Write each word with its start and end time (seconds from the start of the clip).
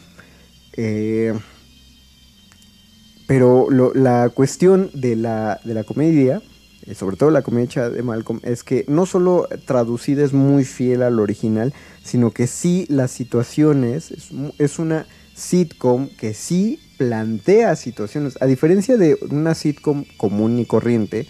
Eh, 0.77 1.35
pero 3.27 3.69
la 3.71 4.31
cuestión 4.31 4.91
de 4.95 5.17
la, 5.17 5.61
de 5.65 5.75
la 5.75 5.85
comedia, 5.85 6.41
eh, 6.87 6.95
sobre 6.95 7.17
todo 7.17 7.31
la 7.31 7.43
comedia 7.43 7.91
de 7.91 8.03
Malcolm, 8.03 8.41
es 8.45 8.63
que 8.63 8.85
no 8.87 9.05
solo 9.05 9.49
traducida 9.65 10.25
es 10.25 10.33
muy 10.33 10.65
fiel 10.65 11.03
al 11.03 11.19
original, 11.19 11.75
sino 12.05 12.31
que 12.31 12.47
sí 12.47 12.87
las 12.89 13.11
situaciones, 13.11 14.13
es, 14.13 14.29
es 14.59 14.79
una 14.79 15.07
sitcom 15.37 16.09
que 16.09 16.35
sí 16.35 16.81
plantea 16.97 17.77
situaciones, 17.77 18.39
a 18.41 18.47
diferencia 18.47 18.97
de 18.97 19.19
una 19.31 19.55
sitcom 19.55 20.05
común 20.17 20.59
y 20.59 20.65
corriente, 20.65 21.27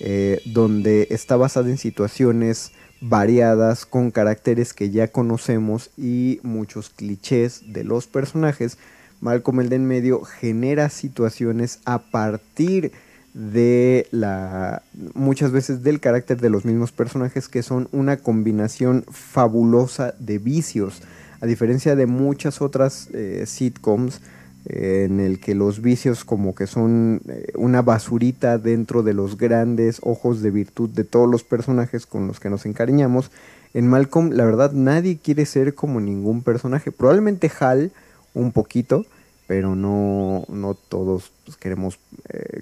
eh, 0.00 0.40
donde 0.44 1.06
está 1.10 1.36
basada 1.36 1.70
en 1.70 1.78
situaciones 1.78 2.72
variadas, 3.00 3.86
con 3.86 4.10
caracteres 4.10 4.74
que 4.74 4.90
ya 4.90 5.08
conocemos 5.08 5.90
y 5.96 6.40
muchos 6.42 6.90
clichés 6.90 7.62
de 7.72 7.84
los 7.84 8.06
personajes, 8.06 8.76
Malcolm 9.20 9.60
el 9.60 9.68
de 9.68 9.76
en 9.76 9.86
medio 9.86 10.22
genera 10.22 10.88
situaciones 10.90 11.78
a 11.84 11.98
partir 11.98 12.92
de 13.34 14.06
la 14.10 14.82
muchas 15.14 15.50
veces 15.50 15.82
del 15.82 16.00
carácter 16.00 16.40
de 16.40 16.50
los 16.50 16.64
mismos 16.64 16.92
personajes 16.92 17.48
que 17.48 17.62
son 17.62 17.88
una 17.90 18.16
combinación 18.16 19.04
fabulosa 19.10 20.14
de 20.18 20.38
vicios 20.38 21.02
a 21.44 21.46
diferencia 21.46 21.94
de 21.94 22.06
muchas 22.06 22.62
otras 22.62 23.08
eh, 23.12 23.44
sitcoms 23.46 24.22
eh, 24.64 25.04
en 25.04 25.20
el 25.20 25.40
que 25.40 25.54
los 25.54 25.82
vicios 25.82 26.24
como 26.24 26.54
que 26.54 26.66
son 26.66 27.20
eh, 27.28 27.52
una 27.54 27.82
basurita 27.82 28.56
dentro 28.56 29.02
de 29.02 29.12
los 29.12 29.36
grandes 29.36 29.98
ojos 30.02 30.40
de 30.40 30.50
virtud 30.50 30.88
de 30.88 31.04
todos 31.04 31.28
los 31.28 31.44
personajes 31.44 32.06
con 32.06 32.26
los 32.26 32.40
que 32.40 32.48
nos 32.48 32.64
encariñamos, 32.64 33.30
en 33.74 33.88
Malcolm 33.88 34.30
la 34.30 34.46
verdad 34.46 34.72
nadie 34.72 35.18
quiere 35.22 35.44
ser 35.44 35.74
como 35.74 36.00
ningún 36.00 36.42
personaje. 36.42 36.90
Probablemente 36.92 37.52
Hal 37.60 37.92
un 38.32 38.50
poquito, 38.50 39.04
pero 39.46 39.76
no, 39.76 40.46
no 40.48 40.72
todos 40.72 41.30
pues, 41.44 41.58
queremos 41.58 41.98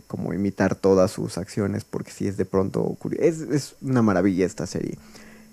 como 0.08 0.34
imitar 0.34 0.74
todas 0.74 1.12
sus 1.12 1.38
acciones 1.38 1.84
porque 1.84 2.10
si 2.10 2.26
es 2.26 2.36
de 2.36 2.46
pronto 2.46 2.96
es, 3.16 3.42
es 3.42 3.76
una 3.80 4.02
maravilla 4.02 4.44
esta 4.44 4.66
serie. 4.66 4.98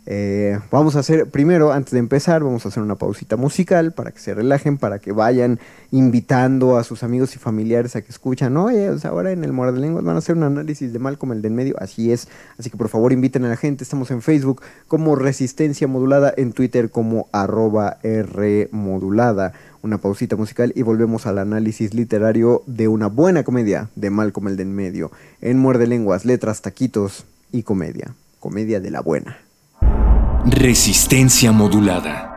Eh, 0.06 0.58
vamos 0.72 0.96
a 0.96 1.00
hacer, 1.00 1.30
primero, 1.30 1.72
antes 1.72 1.94
de 1.94 2.00
empezar, 2.00 2.44
vamos 2.44 2.66
a 2.66 2.70
hacer 2.70 2.82
una 2.82 2.96
pausita 2.96 3.36
musical 3.36 3.92
para 3.92 4.12
que 4.12 4.20
se 4.20 4.34
relajen, 4.34 4.78
para 4.78 5.00
que 5.00 5.12
vayan 5.12 5.60
invitando 5.92 6.78
a 6.78 6.84
sus 6.84 7.04
amigos 7.04 7.36
y 7.36 7.40
familiares 7.40 7.96
a 7.96 8.02
que 8.02 8.09
escuchan. 8.09 8.58
Oye, 8.58 8.90
ahora 9.04 9.32
en 9.32 9.44
el 9.44 9.54
Moral 9.54 9.76
de 9.76 9.82
Lenguas 9.82 10.04
van 10.04 10.16
a 10.16 10.20
hacer 10.20 10.36
un 10.36 10.44
análisis 10.44 10.94
de 10.94 11.00
mal 11.00 11.18
como 11.18 11.34
el 11.34 11.42
de 11.42 11.50
en 11.50 11.56
medio. 11.56 11.76
Así 11.80 12.12
es. 12.12 12.28
Así 12.58 12.70
que 12.70 12.78
por 12.78 12.90
favor 12.90 13.14
inviten 13.14 13.46
a 13.46 13.50
la 13.50 13.58
gente. 13.58 13.84
Estamos 13.84 14.09
en 14.12 14.22
Facebook 14.22 14.62
como 14.88 15.16
Resistencia 15.16 15.88
Modulada, 15.88 16.34
en 16.36 16.54
Twitter 16.54 16.90
como 16.90 17.28
arroba 17.32 17.98
R 18.04 18.70
Modulada. 18.72 19.54
Una 19.82 20.00
pausita 20.00 20.36
musical 20.36 20.74
y 20.76 20.82
volvemos 20.82 21.26
al 21.26 21.38
análisis 21.38 21.94
literario 21.94 22.64
de 22.66 22.88
una 22.88 23.08
buena 23.08 23.44
comedia 23.44 23.90
de 23.96 24.09
mal 24.09 24.34
como 24.34 24.50
el 24.50 24.58
de 24.58 24.64
en 24.64 24.76
medio. 24.76 25.12
En 25.42 25.58
Muerde 25.58 25.88
Lenguas, 25.88 26.26
letras, 26.26 26.62
taquitos 26.62 27.26
y 27.52 27.64
comedia. 27.64 28.14
Comedia 28.40 28.80
de 28.80 28.92
la 28.92 29.02
buena. 29.02 29.49
Resistencia 30.46 31.52
modulada. 31.52 32.30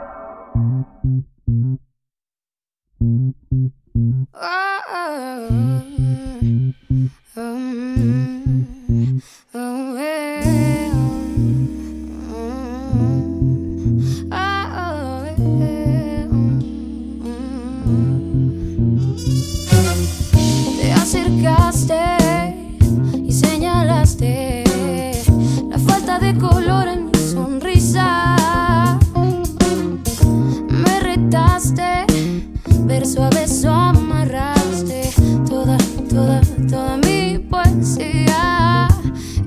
Verso 33.03 33.69
a 33.69 33.89
amarraste 33.89 35.11
toda, 35.49 35.77
toda, 36.09 36.41
toda 36.71 36.97
mi 36.99 37.39
poesía. 37.51 38.87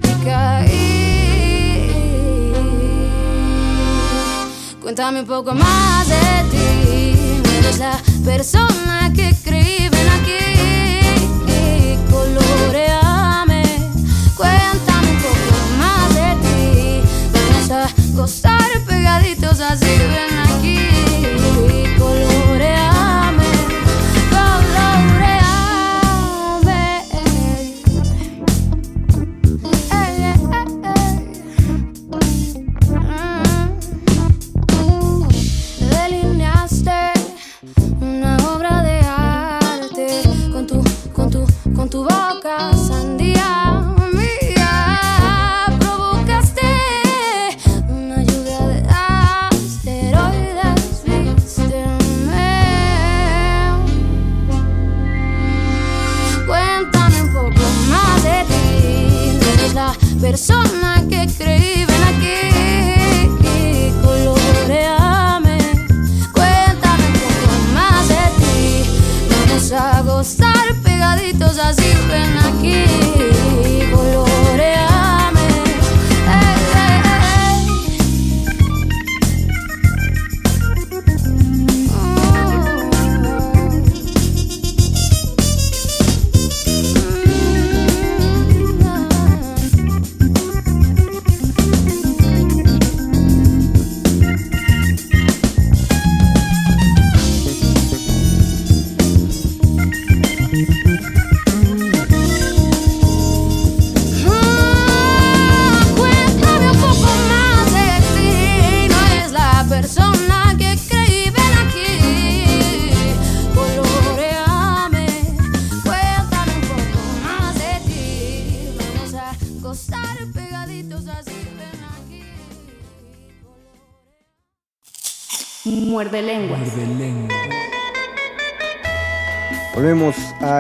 Y 0.04 0.26
caí. 0.26 1.90
Cuéntame 4.82 5.22
un 5.22 5.26
poco 5.26 5.54
más 5.54 6.08
de 6.10 6.44
ti. 6.52 7.16
Eres 7.58 7.80
persona 8.26 9.14
que 9.16 9.30
escriben 9.30 9.85
creí. 61.46 61.75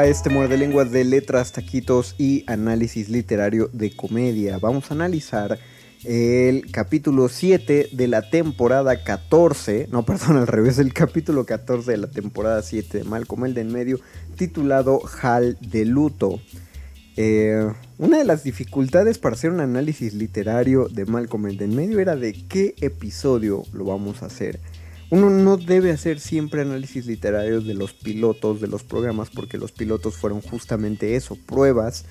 A 0.06 0.08
este 0.08 0.30
muerde 0.30 0.60
lenguas 0.60 0.92
de 0.92 1.04
letras, 1.04 1.52
taquitos 1.52 2.14
y 2.20 2.44
análisis 2.46 3.10
literario 3.10 3.72
de 3.74 3.96
comedia. 3.96 4.60
Vamos 4.60 4.92
a 4.92 4.94
analizar 4.94 5.58
el 6.04 6.70
capítulo 6.70 7.28
7 7.28 7.90
de 7.92 8.08
la 8.08 8.30
temporada 8.30 9.04
14, 9.04 9.88
no, 9.92 10.06
perdón, 10.06 10.38
al 10.38 10.46
revés, 10.46 10.78
el 10.78 10.94
capítulo 10.94 11.48
14 11.48 11.90
de 11.90 11.98
la 11.98 12.06
temporada 12.06 12.62
7 12.62 13.00
de 13.00 13.04
Malcolm 13.04 13.46
el 13.46 13.56
de 13.56 13.62
en 13.62 13.74
medio, 13.74 14.00
titulado 14.36 15.02
Hal 15.24 15.58
de 15.60 15.86
Luto. 15.86 16.40
Eh, 17.18 17.68
una 17.98 18.20
de 18.20 18.26
las 18.26 18.44
dificultades 18.44 19.18
para 19.18 19.34
hacer 19.34 19.50
un 19.50 19.60
análisis 19.60 20.14
literario 20.14 20.88
de 20.88 21.06
Malcolm 21.06 21.48
el 21.48 21.58
de 21.58 21.66
en 21.66 21.76
medio 21.76 22.00
era 22.00 22.16
de 22.16 22.34
qué 22.48 22.76
episodio 22.80 23.64
lo 23.74 23.86
vamos 23.86 24.22
a 24.22 24.28
hacer. 24.28 24.60
Uno 25.10 25.30
no 25.30 25.58
debe 25.58 25.92
hacer 25.92 26.20
siempre 26.20 26.62
análisis 26.62 27.06
literarios 27.06 27.66
de 27.66 27.76
los 27.76 27.94
pilotos 27.94 28.60
de 28.62 28.68
los 28.68 28.84
programas 28.84 29.30
porque 29.30 29.58
los 29.58 29.72
pilotos 29.72 30.16
fueron 30.16 30.42
justamente 30.42 31.16
eso, 31.16 31.38
pruebas 31.46 32.06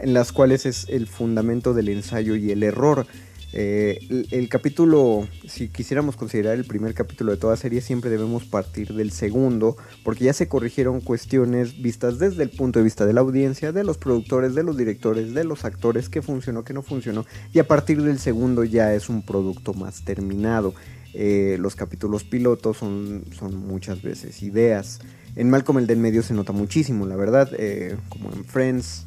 en 0.00 0.14
las 0.14 0.32
cuales 0.32 0.66
es 0.66 0.86
el 0.88 1.06
fundamento 1.06 1.74
del 1.74 1.90
ensayo 1.90 2.34
y 2.34 2.50
el 2.50 2.62
error. 2.62 3.06
Eh, 3.52 4.26
el, 4.30 4.48
capítulo, 4.48 5.26
si 5.48 5.68
quisiéramos 5.68 6.16
considerar 6.16 6.54
el 6.54 6.64
primer 6.64 6.94
capítulo 6.94 7.32
de 7.32 7.38
toda 7.38 7.56
serie, 7.56 7.80
siempre 7.80 8.08
debemos 8.08 8.44
partir 8.44 8.94
del 8.94 9.10
segundo, 9.10 9.76
porque 10.04 10.24
ya 10.24 10.32
se 10.32 10.46
corrigieron 10.46 11.00
cuestiones 11.00 11.82
vistas 11.82 12.20
desde 12.20 12.44
el 12.44 12.50
punto 12.50 12.78
de 12.78 12.84
vista 12.84 13.06
de 13.06 13.12
la 13.12 13.22
audiencia, 13.22 13.72
de 13.72 13.82
los 13.82 13.98
productores, 13.98 14.54
de 14.54 14.62
los 14.62 14.76
directores, 14.76 15.34
de 15.34 15.44
los 15.44 15.64
actores, 15.64 16.08
qué 16.08 16.22
funcionó, 16.22 16.64
qué 16.64 16.74
no 16.74 16.82
funcionó, 16.82 17.26
y 17.52 17.58
a 17.58 17.66
partir 17.66 18.02
del 18.02 18.20
segundo 18.20 18.62
ya 18.62 18.94
es 18.94 19.08
un 19.08 19.22
producto 19.22 19.74
más 19.74 20.04
terminado. 20.04 20.72
Eh, 21.12 21.56
los 21.58 21.74
capítulos 21.74 22.24
pilotos 22.24 22.76
son, 22.76 23.24
son 23.36 23.56
muchas 23.56 24.02
veces 24.02 24.42
ideas. 24.42 25.00
En 25.36 25.50
Malcolm 25.50 25.78
el 25.78 25.86
del 25.86 25.98
medio 25.98 26.22
se 26.22 26.34
nota 26.34 26.52
muchísimo, 26.52 27.06
la 27.06 27.16
verdad, 27.16 27.50
eh, 27.58 27.96
como 28.08 28.32
en 28.32 28.44
Friends, 28.44 29.06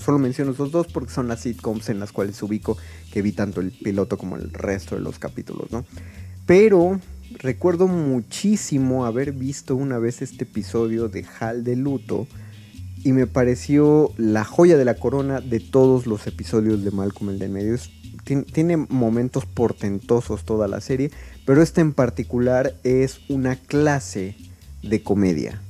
solo 0.00 0.18
menciono 0.18 0.52
esos 0.52 0.70
dos 0.70 0.86
porque 0.86 1.12
son 1.12 1.28
las 1.28 1.40
sitcoms 1.40 1.88
en 1.88 1.98
las 1.98 2.12
cuales 2.12 2.40
ubico 2.42 2.76
que 3.12 3.22
vi 3.22 3.32
tanto 3.32 3.60
el 3.60 3.72
piloto 3.72 4.18
como 4.18 4.36
el 4.36 4.52
resto 4.52 4.94
de 4.94 5.00
los 5.00 5.18
capítulos, 5.18 5.72
¿no? 5.72 5.84
Pero 6.46 7.00
recuerdo 7.38 7.88
muchísimo 7.88 9.06
haber 9.06 9.32
visto 9.32 9.74
una 9.74 9.98
vez 9.98 10.22
este 10.22 10.44
episodio 10.44 11.08
de 11.08 11.24
Hal 11.40 11.64
de 11.64 11.76
Luto 11.76 12.26
y 13.02 13.12
me 13.12 13.26
pareció 13.26 14.12
la 14.16 14.44
joya 14.44 14.76
de 14.76 14.84
la 14.84 14.94
corona 14.94 15.40
de 15.40 15.60
todos 15.60 16.06
los 16.06 16.26
episodios 16.26 16.84
de 16.84 16.90
Malcolm 16.90 17.30
el 17.30 17.38
de 17.38 17.48
medio. 17.48 17.76
tiene 18.52 18.76
momentos 18.76 19.46
portentosos 19.46 20.44
toda 20.44 20.68
la 20.68 20.80
serie, 20.80 21.10
pero 21.46 21.62
este 21.62 21.80
en 21.80 21.94
particular 21.94 22.74
es 22.82 23.20
una 23.28 23.56
clase 23.56 24.36
de 24.82 25.02
comedia 25.02 25.62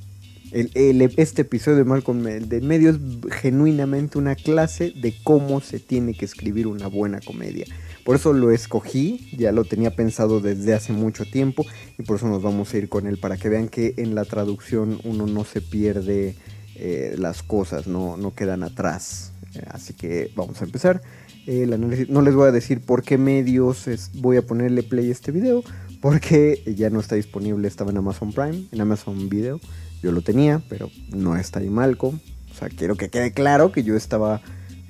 este 0.52 1.42
episodio 1.42 1.78
de 1.78 1.84
Malcolm 1.84 2.22
del 2.22 2.62
medio 2.62 2.90
es 2.90 2.96
genuinamente 3.40 4.16
una 4.16 4.34
clase 4.34 4.90
de 4.90 5.14
cómo 5.22 5.60
se 5.60 5.80
tiene 5.80 6.14
que 6.14 6.24
escribir 6.24 6.66
una 6.66 6.86
buena 6.86 7.20
comedia. 7.20 7.66
Por 8.04 8.16
eso 8.16 8.32
lo 8.32 8.52
escogí, 8.52 9.28
ya 9.36 9.50
lo 9.52 9.64
tenía 9.64 9.94
pensado 9.94 10.40
desde 10.40 10.74
hace 10.74 10.92
mucho 10.92 11.24
tiempo 11.24 11.66
y 11.98 12.04
por 12.04 12.16
eso 12.16 12.28
nos 12.28 12.42
vamos 12.42 12.72
a 12.72 12.78
ir 12.78 12.88
con 12.88 13.06
él 13.06 13.18
para 13.18 13.36
que 13.36 13.48
vean 13.48 13.68
que 13.68 13.94
en 13.96 14.14
la 14.14 14.24
traducción 14.24 15.00
uno 15.04 15.26
no 15.26 15.44
se 15.44 15.60
pierde 15.60 16.36
eh, 16.76 17.16
las 17.18 17.42
cosas, 17.42 17.86
no, 17.86 18.16
no 18.16 18.34
quedan 18.34 18.62
atrás. 18.62 19.32
Eh, 19.54 19.62
así 19.68 19.92
que 19.94 20.30
vamos 20.36 20.60
a 20.62 20.64
empezar. 20.64 21.02
No 21.46 22.22
les 22.22 22.34
voy 22.34 22.48
a 22.48 22.52
decir 22.52 22.80
por 22.80 23.02
qué 23.02 23.18
medios 23.18 23.86
voy 24.14 24.36
a 24.36 24.42
ponerle 24.42 24.82
play 24.82 25.08
a 25.08 25.12
este 25.12 25.30
video, 25.30 25.62
porque 26.00 26.62
ya 26.76 26.90
no 26.90 26.98
está 27.00 27.14
disponible, 27.14 27.68
estaba 27.68 27.92
en 27.92 27.98
Amazon 27.98 28.32
Prime, 28.32 28.64
en 28.72 28.80
Amazon 28.80 29.28
Video. 29.28 29.60
Yo 30.02 30.12
lo 30.12 30.22
tenía, 30.22 30.62
pero 30.68 30.90
no 31.10 31.36
está 31.36 31.60
ahí 31.60 31.70
Malcolm. 31.70 32.18
O 32.50 32.54
sea, 32.58 32.68
quiero 32.68 32.96
que 32.96 33.10
quede 33.10 33.32
claro 33.32 33.70
que 33.70 33.82
yo 33.82 33.96
estaba 33.96 34.40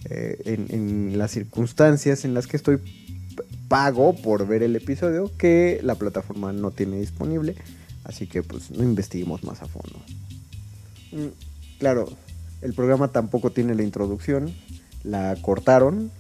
eh, 0.08 0.66
en, 0.70 1.18
las 1.18 1.32
circunstancias 1.32 2.24
en 2.24 2.32
las 2.32 2.46
que 2.46 2.56
estoy 2.56 2.78
pago 3.68 4.14
por 4.14 4.46
ver 4.46 4.62
el 4.62 4.76
episodio 4.76 5.32
que 5.36 5.80
la 5.82 5.96
plataforma 5.96 6.52
no 6.52 6.70
tiene 6.70 6.98
disponible. 6.98 7.56
Así 8.04 8.26
que 8.26 8.42
pues 8.42 8.70
no 8.70 8.84
investiguemos 8.84 9.42
más 9.42 9.62
a 9.62 9.66
fondo. 9.66 10.00
Mm, 11.12 11.78
claro, 11.80 12.08
el 12.62 12.72
programa 12.72 13.08
tampoco 13.08 13.50
tiene 13.50 13.74
la 13.74 13.82
introducción. 13.82 14.54
La 15.02 15.36
cortaron. 15.42 16.12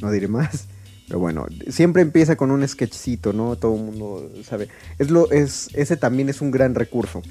No 0.00 0.10
diré 0.10 0.28
más. 0.28 0.66
Pero 1.06 1.18
bueno, 1.18 1.46
siempre 1.68 2.02
empieza 2.02 2.36
con 2.36 2.50
un 2.50 2.66
sketchcito, 2.66 3.32
¿no? 3.32 3.56
Todo 3.56 3.76
el 3.76 3.82
mundo 3.82 4.32
sabe. 4.42 4.68
Es 4.98 5.10
lo, 5.10 5.30
es, 5.30 5.68
ese 5.74 5.96
también 5.96 6.28
es 6.28 6.40
un 6.40 6.50
gran 6.50 6.74
recurso. 6.74 7.22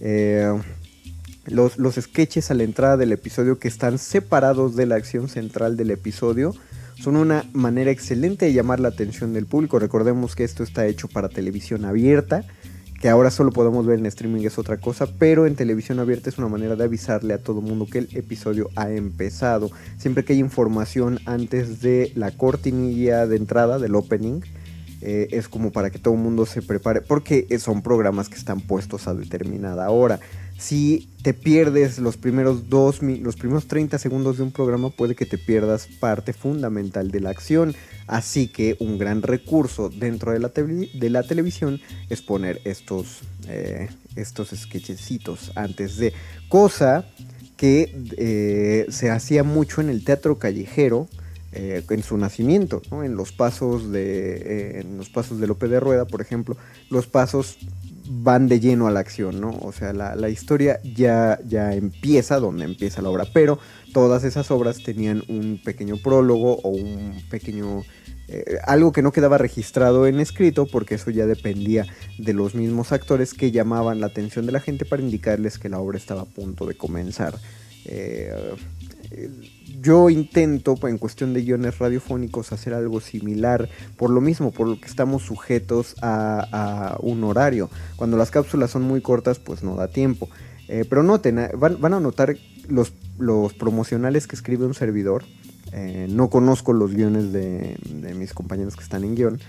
Eh, 0.00 0.52
los, 1.46 1.78
los, 1.78 1.94
sketches 1.94 2.50
a 2.50 2.54
la 2.54 2.62
entrada 2.62 2.96
del 2.96 3.12
episodio 3.12 3.58
que 3.58 3.68
están 3.68 3.98
separados 3.98 4.76
de 4.76 4.86
la 4.86 4.96
acción 4.96 5.28
central 5.28 5.76
del 5.76 5.90
episodio 5.90 6.54
son 7.02 7.16
una 7.16 7.44
manera 7.52 7.90
excelente 7.90 8.46
de 8.46 8.52
llamar 8.52 8.78
la 8.78 8.88
atención 8.88 9.32
del 9.32 9.46
público. 9.46 9.78
Recordemos 9.78 10.36
que 10.36 10.44
esto 10.44 10.62
está 10.62 10.86
hecho 10.86 11.08
para 11.08 11.28
televisión 11.28 11.84
abierta, 11.84 12.44
que 13.02 13.08
ahora 13.08 13.32
solo 13.32 13.50
podemos 13.50 13.84
ver 13.84 13.98
en 13.98 14.06
streaming 14.06 14.42
es 14.42 14.58
otra 14.58 14.76
cosa, 14.76 15.08
pero 15.18 15.46
en 15.46 15.56
televisión 15.56 15.98
abierta 15.98 16.30
es 16.30 16.38
una 16.38 16.46
manera 16.46 16.76
de 16.76 16.84
avisarle 16.84 17.34
a 17.34 17.42
todo 17.42 17.60
mundo 17.60 17.88
que 17.90 17.98
el 17.98 18.08
episodio 18.12 18.70
ha 18.76 18.92
empezado. 18.92 19.72
Siempre 19.98 20.24
que 20.24 20.34
hay 20.34 20.38
información 20.38 21.18
antes 21.26 21.82
de 21.82 22.12
la 22.14 22.30
cortinilla 22.30 23.26
de 23.26 23.36
entrada 23.36 23.80
del 23.80 23.96
opening, 23.96 24.42
eh, 25.00 25.26
es 25.32 25.48
como 25.48 25.72
para 25.72 25.90
que 25.90 25.98
todo 25.98 26.14
el 26.14 26.20
mundo 26.20 26.46
se 26.46 26.62
prepare, 26.62 27.00
porque 27.00 27.48
son 27.58 27.82
programas 27.82 28.28
que 28.28 28.36
están 28.36 28.60
puestos 28.60 29.08
a 29.08 29.14
determinada 29.14 29.90
hora. 29.90 30.20
Si 30.58 31.08
te 31.22 31.34
pierdes 31.34 31.98
los 31.98 32.16
primeros 32.16 32.68
dos, 32.68 33.02
los 33.02 33.36
primeros 33.36 33.66
30 33.66 33.98
segundos 33.98 34.36
de 34.36 34.44
un 34.44 34.52
programa, 34.52 34.90
puede 34.90 35.14
que 35.14 35.26
te 35.26 35.38
pierdas 35.38 35.88
parte 36.00 36.32
fundamental 36.32 37.10
de 37.10 37.20
la 37.20 37.30
acción. 37.30 37.74
Así 38.06 38.48
que 38.48 38.76
un 38.78 38.98
gran 38.98 39.22
recurso 39.22 39.88
dentro 39.88 40.32
de 40.32 40.38
la, 40.38 40.48
de 40.48 41.10
la 41.10 41.22
televisión 41.22 41.80
es 42.10 42.22
poner 42.22 42.60
estos, 42.64 43.20
eh, 43.48 43.88
estos 44.16 44.50
sketchecitos 44.50 45.52
antes 45.54 45.96
de. 45.96 46.12
Cosa 46.48 47.06
que 47.56 47.94
eh, 48.16 48.86
se 48.90 49.10
hacía 49.10 49.44
mucho 49.44 49.80
en 49.80 49.88
el 49.88 50.04
teatro 50.04 50.38
callejero 50.38 51.08
eh, 51.54 51.84
en 51.90 52.02
su 52.02 52.16
nacimiento, 52.16 52.80
en 52.90 53.14
los 53.14 53.30
pasos 53.30 53.92
de 53.92 54.36
eh, 54.36 54.80
en 54.80 54.96
los 54.96 55.10
pasos 55.10 55.38
de 55.38 55.46
Lope 55.46 55.68
de 55.68 55.80
Rueda, 55.80 56.06
por 56.06 56.22
ejemplo, 56.22 56.56
los 56.88 57.06
pasos 57.06 57.58
van 58.08 58.48
de 58.48 58.60
lleno 58.60 58.86
a 58.86 58.90
la 58.90 59.00
acción, 59.00 59.40
¿no? 59.40 59.50
O 59.62 59.72
sea, 59.72 59.92
la, 59.92 60.28
historia 60.28 60.80
ya, 60.82 61.38
ya 61.46 61.74
empieza 61.74 62.38
donde 62.38 62.64
empieza 62.64 63.02
la 63.02 63.10
obra, 63.10 63.26
pero 63.32 63.58
todas 63.92 64.24
esas 64.24 64.50
obras 64.50 64.82
tenían 64.82 65.22
un 65.28 65.60
pequeño 65.62 65.96
prólogo 65.96 66.58
o 66.62 66.70
un 66.70 67.22
pequeño 67.30 67.82
eh, 68.28 68.58
algo 68.64 68.92
que 68.92 69.02
no 69.02 69.12
quedaba 69.12 69.36
registrado 69.36 70.06
en 70.06 70.20
escrito 70.20 70.66
porque 70.66 70.94
eso 70.94 71.10
ya 71.10 71.26
dependía 71.26 71.86
de 72.18 72.32
los 72.32 72.54
mismos 72.54 72.92
actores 72.92 73.34
que 73.34 73.50
llamaban 73.50 74.00
la 74.00 74.06
atención 74.06 74.46
de 74.46 74.52
la 74.52 74.60
gente 74.60 74.84
para 74.84 75.02
indicarles 75.02 75.58
que 75.58 75.68
la 75.68 75.78
obra 75.78 75.98
estaba 75.98 76.22
a 76.22 76.26
punto 76.26 76.66
de 76.66 76.76
comenzar 76.76 77.34
yo 79.82 80.10
intento, 80.10 80.76
en 80.86 80.96
cuestión 80.96 81.34
de 81.34 81.42
guiones 81.42 81.78
radiofónicos, 81.78 82.52
hacer 82.52 82.72
algo 82.72 83.00
similar, 83.00 83.68
por 83.96 84.10
lo 84.10 84.20
mismo, 84.20 84.52
por 84.52 84.68
lo 84.68 84.80
que 84.80 84.86
estamos 84.86 85.22
sujetos 85.22 85.96
a, 86.00 86.96
un 87.00 87.24
horario. 87.24 87.68
Cuando 87.96 88.16
las 88.16 88.30
cápsulas 88.30 88.70
son 88.70 88.82
muy 88.82 89.00
cortas, 89.00 89.38
pues 89.40 89.62
no 89.62 89.74
da 89.74 89.88
tiempo. 89.88 90.28
Eh, 90.68 90.84
pero 90.88 91.02
noten, 91.02 91.38
eh, 91.38 91.50
van, 91.56 91.94
a 91.94 92.00
notar 92.00 92.36
los, 92.68 92.92
los, 93.18 93.52
promocionales 93.54 94.26
que 94.26 94.36
escribe 94.36 94.64
un 94.64 94.74
servidor. 94.74 95.24
Eh, 95.72 96.06
no 96.08 96.30
conozco 96.30 96.72
los 96.72 96.94
guiones 96.94 97.32
de, 97.32 97.76
de 97.92 98.14
mis 98.14 98.32
compañeros 98.34 98.76
que 98.76 98.84
están 98.84 99.02
en 99.02 99.16
guion. 99.16 99.40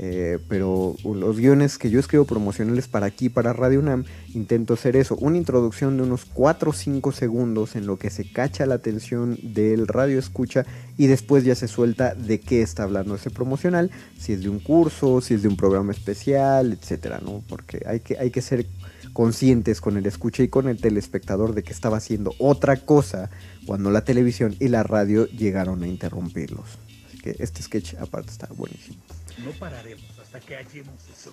Eh, 0.00 0.38
pero 0.46 0.94
los 1.02 1.36
guiones 1.38 1.76
que 1.76 1.90
yo 1.90 1.98
escribo 1.98 2.24
promocionales 2.24 2.86
para 2.86 3.06
aquí, 3.06 3.28
para 3.28 3.52
Radio 3.52 3.80
UNAM, 3.80 4.04
intento 4.32 4.74
hacer 4.74 4.94
eso. 4.94 5.16
Una 5.16 5.38
introducción 5.38 5.96
de 5.96 6.04
unos 6.04 6.24
4 6.24 6.70
o 6.70 6.72
5 6.72 7.10
segundos 7.10 7.74
en 7.74 7.88
lo 7.88 7.98
que 7.98 8.08
se 8.08 8.30
cacha 8.30 8.64
la 8.64 8.76
atención 8.76 9.36
del 9.42 9.88
radio 9.88 10.20
escucha 10.20 10.64
y 10.96 11.08
después 11.08 11.42
ya 11.42 11.56
se 11.56 11.66
suelta 11.66 12.14
de 12.14 12.38
qué 12.38 12.62
está 12.62 12.84
hablando 12.84 13.16
ese 13.16 13.30
promocional, 13.30 13.90
si 14.16 14.34
es 14.34 14.42
de 14.42 14.48
un 14.48 14.60
curso, 14.60 15.20
si 15.20 15.34
es 15.34 15.42
de 15.42 15.48
un 15.48 15.56
programa 15.56 15.90
especial, 15.90 16.78
etcétera, 16.80 17.20
¿no? 17.20 17.42
Porque 17.48 17.82
hay 17.84 17.98
que, 17.98 18.16
hay 18.18 18.30
que 18.30 18.40
ser 18.40 18.66
conscientes 19.12 19.80
con 19.80 19.96
el 19.96 20.06
escucha 20.06 20.44
y 20.44 20.48
con 20.48 20.68
el 20.68 20.80
telespectador 20.80 21.56
de 21.56 21.64
que 21.64 21.72
estaba 21.72 21.96
haciendo 21.96 22.34
otra 22.38 22.76
cosa 22.76 23.30
cuando 23.66 23.90
la 23.90 24.04
televisión 24.04 24.54
y 24.60 24.68
la 24.68 24.84
radio 24.84 25.26
llegaron 25.26 25.82
a 25.82 25.88
interrumpirlos. 25.88 26.78
Así 27.08 27.18
que 27.18 27.34
este 27.40 27.64
sketch 27.64 27.94
aparte 27.94 28.30
está 28.30 28.46
buenísimo. 28.54 28.98
No 29.44 29.52
pararemos 29.58 30.18
hasta 30.18 30.40
que 30.40 30.56
hallemos 30.56 30.94
eso. 31.08 31.32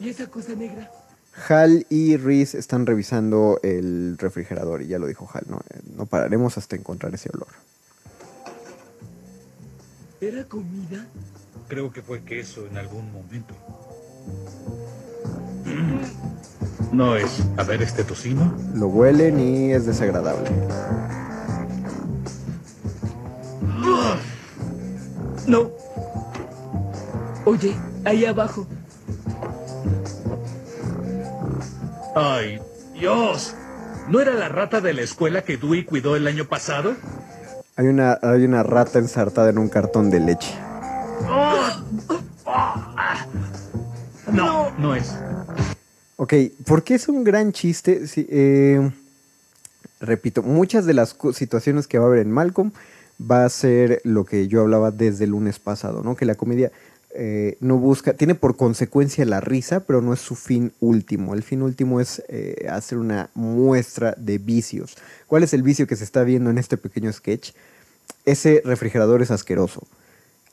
¿Y 0.00 0.08
esa 0.08 0.26
cosa 0.26 0.54
negra? 0.54 0.90
Hal 1.48 1.86
y 1.90 2.16
Reese 2.16 2.58
están 2.58 2.86
revisando 2.86 3.58
el 3.62 4.16
refrigerador 4.18 4.82
y 4.82 4.86
ya 4.86 4.98
lo 4.98 5.06
dijo 5.06 5.28
Hal, 5.32 5.44
no, 5.48 5.60
no 5.96 6.06
pararemos 6.06 6.56
hasta 6.58 6.76
encontrar 6.76 7.14
ese 7.14 7.30
olor. 7.34 7.48
¿Era 10.20 10.44
comida? 10.44 11.04
Creo 11.68 11.92
que 11.92 12.02
fue 12.02 12.22
queso 12.22 12.66
en 12.66 12.78
algún 12.78 13.12
momento. 13.12 13.54
No 16.92 17.16
es. 17.16 17.42
A 17.56 17.64
ver 17.64 17.82
este 17.82 18.04
tocino. 18.04 18.56
Lo 18.74 18.86
huelen 18.86 19.40
y 19.40 19.72
es 19.72 19.86
desagradable. 19.86 20.48
No. 25.46 25.70
Oye, 27.44 27.74
ahí 28.04 28.24
abajo. 28.24 28.66
Ay, 32.14 32.58
Dios. 32.94 33.54
¿No 34.08 34.20
era 34.20 34.34
la 34.34 34.48
rata 34.48 34.80
de 34.80 34.94
la 34.94 35.02
escuela 35.02 35.42
que 35.42 35.56
Dewey 35.56 35.84
cuidó 35.84 36.16
el 36.16 36.26
año 36.26 36.46
pasado? 36.46 36.94
Hay 37.76 37.86
una, 37.86 38.18
hay 38.22 38.44
una 38.44 38.62
rata 38.62 38.98
ensartada 38.98 39.50
en 39.50 39.58
un 39.58 39.68
cartón 39.68 40.10
de 40.10 40.20
leche. 40.20 40.54
No, 44.32 44.70
no 44.78 44.94
es. 44.94 45.14
Ok, 46.16 46.34
¿por 46.66 46.82
qué 46.82 46.94
es 46.94 47.08
un 47.08 47.24
gran 47.24 47.52
chiste? 47.52 48.06
Sí, 48.06 48.26
eh, 48.30 48.90
repito, 50.00 50.42
muchas 50.42 50.86
de 50.86 50.94
las 50.94 51.16
situaciones 51.34 51.86
que 51.86 51.98
va 51.98 52.04
a 52.04 52.08
haber 52.08 52.20
en 52.20 52.30
Malcolm 52.30 52.72
va 53.20 53.44
a 53.44 53.48
ser 53.48 54.00
lo 54.04 54.24
que 54.24 54.48
yo 54.48 54.60
hablaba 54.60 54.90
desde 54.90 55.24
el 55.24 55.30
lunes 55.30 55.58
pasado, 55.58 56.02
¿no? 56.02 56.16
Que 56.16 56.24
la 56.24 56.34
comedia 56.34 56.72
eh, 57.16 57.56
no 57.60 57.78
busca, 57.78 58.14
tiene 58.14 58.34
por 58.34 58.56
consecuencia 58.56 59.24
la 59.24 59.40
risa, 59.40 59.80
pero 59.80 60.02
no 60.02 60.12
es 60.12 60.20
su 60.20 60.34
fin 60.34 60.72
último. 60.80 61.34
El 61.34 61.44
fin 61.44 61.62
último 61.62 62.00
es 62.00 62.22
eh, 62.28 62.66
hacer 62.68 62.98
una 62.98 63.30
muestra 63.34 64.14
de 64.18 64.38
vicios. 64.38 64.96
¿Cuál 65.28 65.44
es 65.44 65.54
el 65.54 65.62
vicio 65.62 65.86
que 65.86 65.94
se 65.94 66.02
está 66.02 66.24
viendo 66.24 66.50
en 66.50 66.58
este 66.58 66.76
pequeño 66.76 67.12
sketch? 67.12 67.52
Ese 68.24 68.62
refrigerador 68.64 69.22
es 69.22 69.30
asqueroso. 69.30 69.86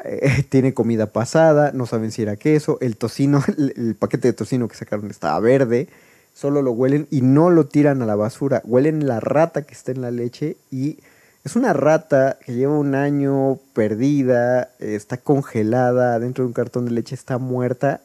Eh, 0.03 0.45
tiene 0.49 0.73
comida 0.73 1.07
pasada, 1.07 1.71
no 1.73 1.87
saben 1.87 2.11
si 2.11 2.21
era 2.21 2.35
queso, 2.35 2.77
el 2.81 2.95
tocino, 2.95 3.43
el, 3.57 3.73
el 3.75 3.95
paquete 3.95 4.27
de 4.27 4.33
tocino 4.33 4.67
que 4.67 4.75
sacaron 4.75 5.09
estaba 5.09 5.39
verde, 5.39 5.89
solo 6.35 6.61
lo 6.61 6.71
huelen 6.71 7.07
y 7.09 7.21
no 7.21 7.49
lo 7.49 7.65
tiran 7.65 8.03
a 8.03 8.05
la 8.05 8.15
basura, 8.15 8.61
huelen 8.65 9.07
la 9.07 9.19
rata 9.19 9.63
que 9.63 9.73
está 9.73 9.91
en 9.91 10.01
la 10.01 10.11
leche 10.11 10.57
y 10.69 10.99
es 11.43 11.55
una 11.55 11.73
rata 11.73 12.37
que 12.45 12.53
lleva 12.53 12.77
un 12.77 12.95
año 12.95 13.59
perdida, 13.73 14.69
está 14.79 15.17
congelada 15.17 16.19
dentro 16.19 16.43
de 16.43 16.47
un 16.47 16.53
cartón 16.53 16.85
de 16.85 16.91
leche, 16.91 17.15
está 17.15 17.37
muerta 17.37 18.01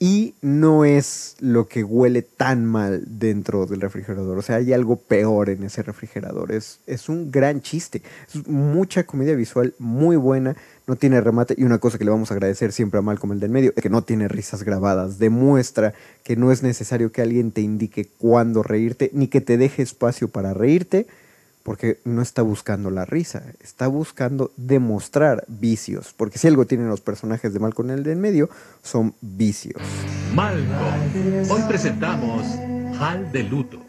y 0.00 0.34
no 0.42 0.84
es 0.84 1.34
lo 1.40 1.66
que 1.66 1.82
huele 1.82 2.22
tan 2.22 2.64
mal 2.64 3.02
dentro 3.18 3.66
del 3.66 3.80
refrigerador. 3.80 4.38
O 4.38 4.42
sea, 4.42 4.56
hay 4.56 4.72
algo 4.72 4.94
peor 4.94 5.50
en 5.50 5.64
ese 5.64 5.82
refrigerador. 5.82 6.52
Es, 6.52 6.78
es 6.86 7.08
un 7.08 7.32
gran 7.32 7.62
chiste. 7.62 8.02
Es 8.32 8.46
mucha 8.46 9.02
comedia 9.04 9.34
visual 9.34 9.74
muy 9.80 10.14
buena. 10.14 10.56
No 10.86 10.94
tiene 10.94 11.20
remate. 11.20 11.56
Y 11.58 11.64
una 11.64 11.78
cosa 11.78 11.98
que 11.98 12.04
le 12.04 12.12
vamos 12.12 12.30
a 12.30 12.34
agradecer 12.34 12.70
siempre 12.70 12.98
a 12.98 13.02
Malcolm 13.02 13.32
el 13.32 13.40
del 13.40 13.50
medio 13.50 13.72
es 13.74 13.82
que 13.82 13.90
no 13.90 14.02
tiene 14.02 14.28
risas 14.28 14.62
grabadas. 14.62 15.18
Demuestra 15.18 15.94
que 16.22 16.36
no 16.36 16.52
es 16.52 16.62
necesario 16.62 17.10
que 17.10 17.22
alguien 17.22 17.50
te 17.50 17.60
indique 17.60 18.06
cuándo 18.18 18.62
reírte, 18.62 19.10
ni 19.14 19.26
que 19.26 19.40
te 19.40 19.58
deje 19.58 19.82
espacio 19.82 20.28
para 20.28 20.54
reírte, 20.54 21.08
porque 21.68 22.00
no 22.06 22.22
está 22.22 22.40
buscando 22.40 22.90
la 22.90 23.04
risa. 23.04 23.42
Está 23.60 23.88
buscando 23.88 24.52
demostrar 24.56 25.44
vicios. 25.48 26.14
Porque 26.16 26.38
si 26.38 26.48
algo 26.48 26.64
tienen 26.64 26.88
los 26.88 27.02
personajes 27.02 27.52
de 27.52 27.60
Malcolm 27.60 27.90
el 27.90 28.04
del 28.04 28.16
medio, 28.16 28.48
son 28.82 29.14
vicios. 29.20 29.76
Malcolm. 30.34 31.50
Hoy 31.50 31.60
presentamos 31.68 32.46
Hal 32.98 33.30
de 33.32 33.42
Luto. 33.42 33.82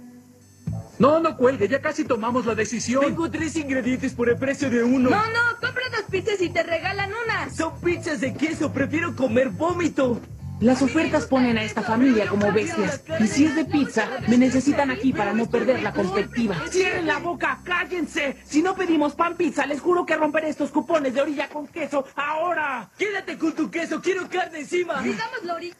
No, 0.97 1.21
no 1.21 1.37
cuelgue, 1.37 1.69
ya 1.69 1.81
casi 1.81 2.03
tomamos 2.03 2.45
la 2.45 2.53
decisión. 2.53 2.99
Tengo 2.99 3.31
tres 3.31 3.55
ingredientes 3.55 4.13
por 4.13 4.27
el 4.27 4.35
precio 4.35 4.69
de 4.69 4.83
uno. 4.83 5.09
No, 5.09 5.15
no, 5.15 5.39
compra 5.61 5.83
dos 5.89 6.03
pizzas 6.11 6.41
y 6.41 6.49
te 6.49 6.61
regalan 6.63 7.11
una. 7.23 7.49
Son 7.49 7.79
pizzas 7.79 8.19
de 8.19 8.33
queso, 8.33 8.73
prefiero 8.73 9.15
comer 9.15 9.51
vómito. 9.51 10.19
Las 10.61 10.81
ofertas 10.81 11.25
ponen 11.25 11.57
a 11.57 11.63
esta 11.63 11.81
familia 11.81 12.27
como 12.27 12.51
bestias. 12.51 13.01
Y 13.21 13.27
si 13.27 13.45
es 13.45 13.55
de 13.55 13.63
pizza, 13.63 14.09
me 14.27 14.37
necesitan 14.37 14.91
aquí 14.91 15.13
para 15.13 15.33
no 15.33 15.49
perder 15.49 15.81
la 15.81 15.93
perspectiva. 15.93 16.55
¡Cierren 16.69 17.07
la 17.07 17.19
boca! 17.19 17.61
¡Cállense! 17.63 18.35
Si 18.43 18.61
no 18.61 18.75
pedimos 18.75 19.13
pan 19.13 19.37
pizza, 19.37 19.65
les 19.65 19.79
juro 19.79 20.05
que 20.05 20.17
romperé 20.17 20.49
estos 20.49 20.71
cupones 20.71 21.13
de 21.13 21.21
orilla 21.21 21.47
con 21.47 21.65
queso 21.67 22.05
ahora. 22.15 22.89
Quédate 22.97 23.37
con 23.37 23.53
tu 23.53 23.71
queso, 23.71 24.01
quiero 24.01 24.27
carne 24.29 24.59
encima. 24.59 25.01
Digamos 25.01 25.43
la 25.45 25.55
orilla. 25.55 25.75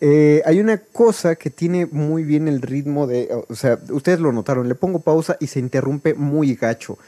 Eh, 0.00 0.42
hay 0.44 0.58
una 0.60 0.78
cosa 0.78 1.36
que 1.36 1.48
tiene 1.50 1.86
muy 1.86 2.24
bien 2.24 2.48
el 2.48 2.60
ritmo 2.60 3.06
de, 3.06 3.28
o 3.48 3.54
sea, 3.54 3.78
ustedes 3.90 4.18
lo 4.20 4.32
notaron, 4.32 4.68
le 4.68 4.74
pongo 4.74 4.98
pausa 5.00 5.36
y 5.38 5.46
se 5.46 5.60
interrumpe 5.60 6.14
muy 6.14 6.56
gacho 6.56 6.98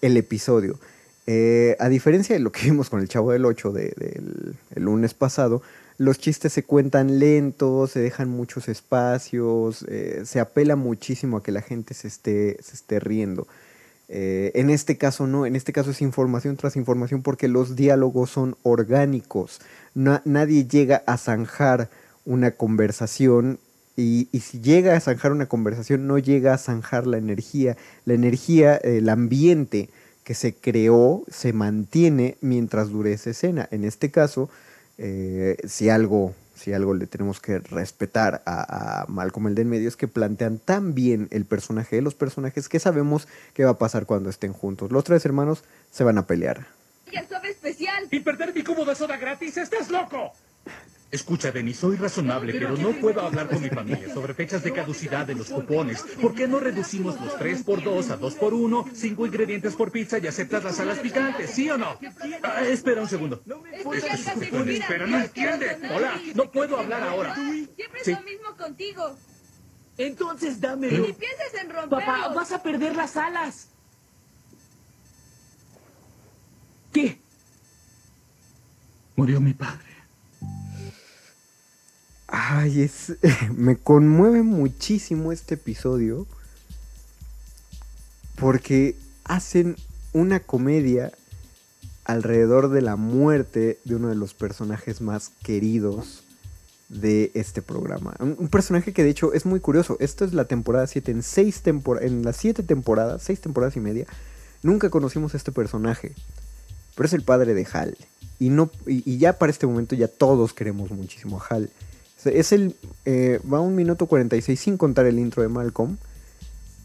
el 0.00 0.16
episodio. 0.16 0.78
Eh, 1.26 1.76
a 1.80 1.88
diferencia 1.88 2.34
de 2.36 2.40
lo 2.40 2.52
que 2.52 2.62
vimos 2.66 2.90
con 2.90 3.00
el 3.00 3.08
Chavo 3.08 3.32
del 3.32 3.44
8 3.44 3.72
de- 3.72 3.92
del 3.96 4.54
el 4.74 4.82
lunes 4.84 5.14
pasado, 5.14 5.62
los 5.98 6.18
chistes 6.18 6.52
se 6.52 6.64
cuentan 6.64 7.18
lentos, 7.18 7.92
se 7.92 8.00
dejan 8.00 8.28
muchos 8.28 8.68
espacios, 8.68 9.84
eh, 9.88 10.22
se 10.24 10.40
apela 10.40 10.76
muchísimo 10.76 11.36
a 11.38 11.42
que 11.42 11.52
la 11.52 11.62
gente 11.62 11.94
se 11.94 12.08
esté, 12.08 12.56
se 12.62 12.74
esté 12.74 13.00
riendo. 13.00 13.46
Eh, 14.08 14.52
en 14.54 14.68
este 14.70 14.98
caso 14.98 15.26
no, 15.26 15.46
en 15.46 15.56
este 15.56 15.72
caso 15.72 15.90
es 15.90 16.02
información 16.02 16.56
tras 16.56 16.76
información 16.76 17.22
porque 17.22 17.48
los 17.48 17.74
diálogos 17.76 18.30
son 18.30 18.56
orgánicos. 18.62 19.60
Na- 19.94 20.20
nadie 20.24 20.66
llega 20.66 21.02
a 21.06 21.16
zanjar 21.16 21.88
una 22.26 22.50
conversación 22.52 23.58
y, 23.96 24.28
y 24.32 24.40
si 24.40 24.60
llega 24.60 24.96
a 24.96 25.00
zanjar 25.00 25.32
una 25.32 25.46
conversación 25.46 26.06
no 26.06 26.18
llega 26.18 26.52
a 26.54 26.58
zanjar 26.58 27.06
la 27.06 27.16
energía. 27.18 27.76
La 28.04 28.14
energía, 28.14 28.76
el 28.76 29.08
ambiente 29.08 29.88
que 30.24 30.34
se 30.34 30.54
creó 30.54 31.24
se 31.30 31.52
mantiene 31.52 32.36
mientras 32.40 32.90
dure 32.90 33.12
esa 33.12 33.30
escena. 33.30 33.68
En 33.70 33.84
este 33.84 34.10
caso, 34.10 34.50
eh, 34.98 35.56
si 35.66 35.90
algo 35.90 36.34
si 36.54 36.72
algo 36.72 36.94
le 36.94 37.06
tenemos 37.06 37.40
que 37.40 37.58
respetar 37.58 38.42
a, 38.46 39.02
a 39.02 39.06
Malcolm 39.06 39.48
el 39.48 39.54
de 39.54 39.62
en 39.62 39.68
medio 39.68 39.88
es 39.88 39.96
que 39.96 40.08
plantean 40.08 40.58
tan 40.58 40.94
bien 40.94 41.28
el 41.30 41.44
personaje 41.44 41.96
de 41.96 42.02
los 42.02 42.14
personajes 42.14 42.68
que 42.68 42.78
sabemos 42.78 43.26
qué 43.54 43.64
va 43.64 43.72
a 43.72 43.78
pasar 43.78 44.06
cuando 44.06 44.30
estén 44.30 44.52
juntos. 44.52 44.92
Los 44.92 45.04
tres 45.04 45.24
hermanos 45.26 45.64
se 45.90 46.04
van 46.04 46.16
a 46.16 46.26
pelear. 46.26 46.66
El 47.12 47.26
suave 47.26 47.50
especial. 47.50 48.06
¿Y 48.10 48.20
perder 48.20 48.54
mi 48.54 48.62
cubo 48.62 48.84
de 48.84 48.94
soda 48.94 49.16
gratis? 49.16 49.56
¡Estás 49.56 49.90
loco! 49.90 50.32
Escucha, 51.10 51.52
Denis, 51.52 51.76
soy 51.78 51.96
razonable, 51.96 52.52
pero 52.52 52.76
no 52.76 52.90
puedo 52.92 53.20
hablar 53.20 53.48
con 53.48 53.62
mi 53.62 53.68
familia 53.68 54.12
sobre 54.12 54.34
fechas 54.34 54.64
de 54.64 54.72
caducidad 54.72 55.24
de 55.24 55.36
los 55.36 55.48
cupones. 55.48 56.02
¿Por 56.20 56.34
qué 56.34 56.48
no 56.48 56.58
reducimos 56.58 57.20
los 57.20 57.38
3 57.38 57.62
por 57.62 57.84
2 57.84 58.10
a 58.10 58.16
2 58.16 58.34
por 58.34 58.52
1, 58.52 58.86
5 58.92 59.26
ingredientes 59.26 59.74
por 59.76 59.92
pizza 59.92 60.18
y 60.18 60.26
aceptas 60.26 60.64
las 60.64 60.76
salas 60.76 60.98
picantes, 60.98 61.50
sí 61.50 61.70
o 61.70 61.78
no? 61.78 61.96
Ah, 62.42 62.62
espera 62.62 63.02
un 63.02 63.08
segundo. 63.08 63.40
Estos 63.72 64.34
cupones, 64.34 64.80
espera, 64.80 65.06
no 65.06 65.18
entiende. 65.20 65.78
Hola, 65.94 66.20
no 66.34 66.50
puedo 66.50 66.78
hablar 66.78 67.04
ahora. 67.04 67.34
Siempre 67.36 68.00
es 68.00 68.08
lo 68.08 68.22
mismo 68.22 68.56
contigo. 68.56 69.16
Entonces 69.96 70.54
Ni 70.56 70.60
dámelo. 70.60 71.04
pienses 71.14 71.54
en 71.62 71.70
romperlo. 71.70 72.04
Papá, 72.04 72.28
vas 72.34 72.50
a 72.50 72.60
perder 72.60 72.96
las 72.96 73.16
alas. 73.16 73.68
¿Qué? 76.92 77.20
Murió 79.14 79.40
mi 79.40 79.54
padre. 79.54 79.83
Ay, 82.36 82.82
es, 82.82 83.12
me 83.56 83.76
conmueve 83.76 84.42
muchísimo 84.42 85.30
este 85.30 85.54
episodio 85.54 86.26
porque 88.34 88.96
hacen 89.22 89.76
una 90.12 90.40
comedia 90.40 91.12
alrededor 92.04 92.70
de 92.70 92.82
la 92.82 92.96
muerte 92.96 93.78
de 93.84 93.94
uno 93.94 94.08
de 94.08 94.16
los 94.16 94.34
personajes 94.34 95.00
más 95.00 95.30
queridos 95.44 96.24
de 96.88 97.30
este 97.34 97.62
programa. 97.62 98.16
Un, 98.18 98.48
personaje 98.48 98.92
que 98.92 99.04
de 99.04 99.10
hecho 99.10 99.32
es 99.32 99.46
muy 99.46 99.60
curioso. 99.60 99.96
Esto 100.00 100.24
es 100.24 100.34
la 100.34 100.46
temporada 100.46 100.88
7. 100.88 101.12
En, 101.12 101.20
tempor- 101.20 102.02
en 102.02 102.24
las 102.24 102.36
7 102.36 102.64
temporadas, 102.64 103.22
6 103.22 103.42
temporadas 103.42 103.76
y 103.76 103.80
media, 103.80 104.06
nunca 104.64 104.90
conocimos 104.90 105.34
a 105.34 105.36
este 105.36 105.52
personaje. 105.52 106.12
Pero 106.96 107.06
es 107.06 107.12
el 107.12 107.22
padre 107.22 107.54
de 107.54 107.64
Hal. 107.72 107.96
Y, 108.40 108.48
no, 108.48 108.72
y, 108.88 109.08
y 109.08 109.18
ya 109.18 109.38
para 109.38 109.52
este 109.52 109.68
momento 109.68 109.94
ya 109.94 110.08
todos 110.08 110.52
queremos 110.52 110.90
muchísimo 110.90 111.40
a 111.40 111.46
Hal. 111.54 111.70
Es 112.26 112.52
el. 112.52 112.76
eh, 113.04 113.40
va 113.52 113.60
un 113.60 113.74
minuto 113.74 114.06
46 114.06 114.58
sin 114.58 114.76
contar 114.76 115.06
el 115.06 115.18
intro 115.18 115.42
de 115.42 115.48
Malcolm. 115.48 115.96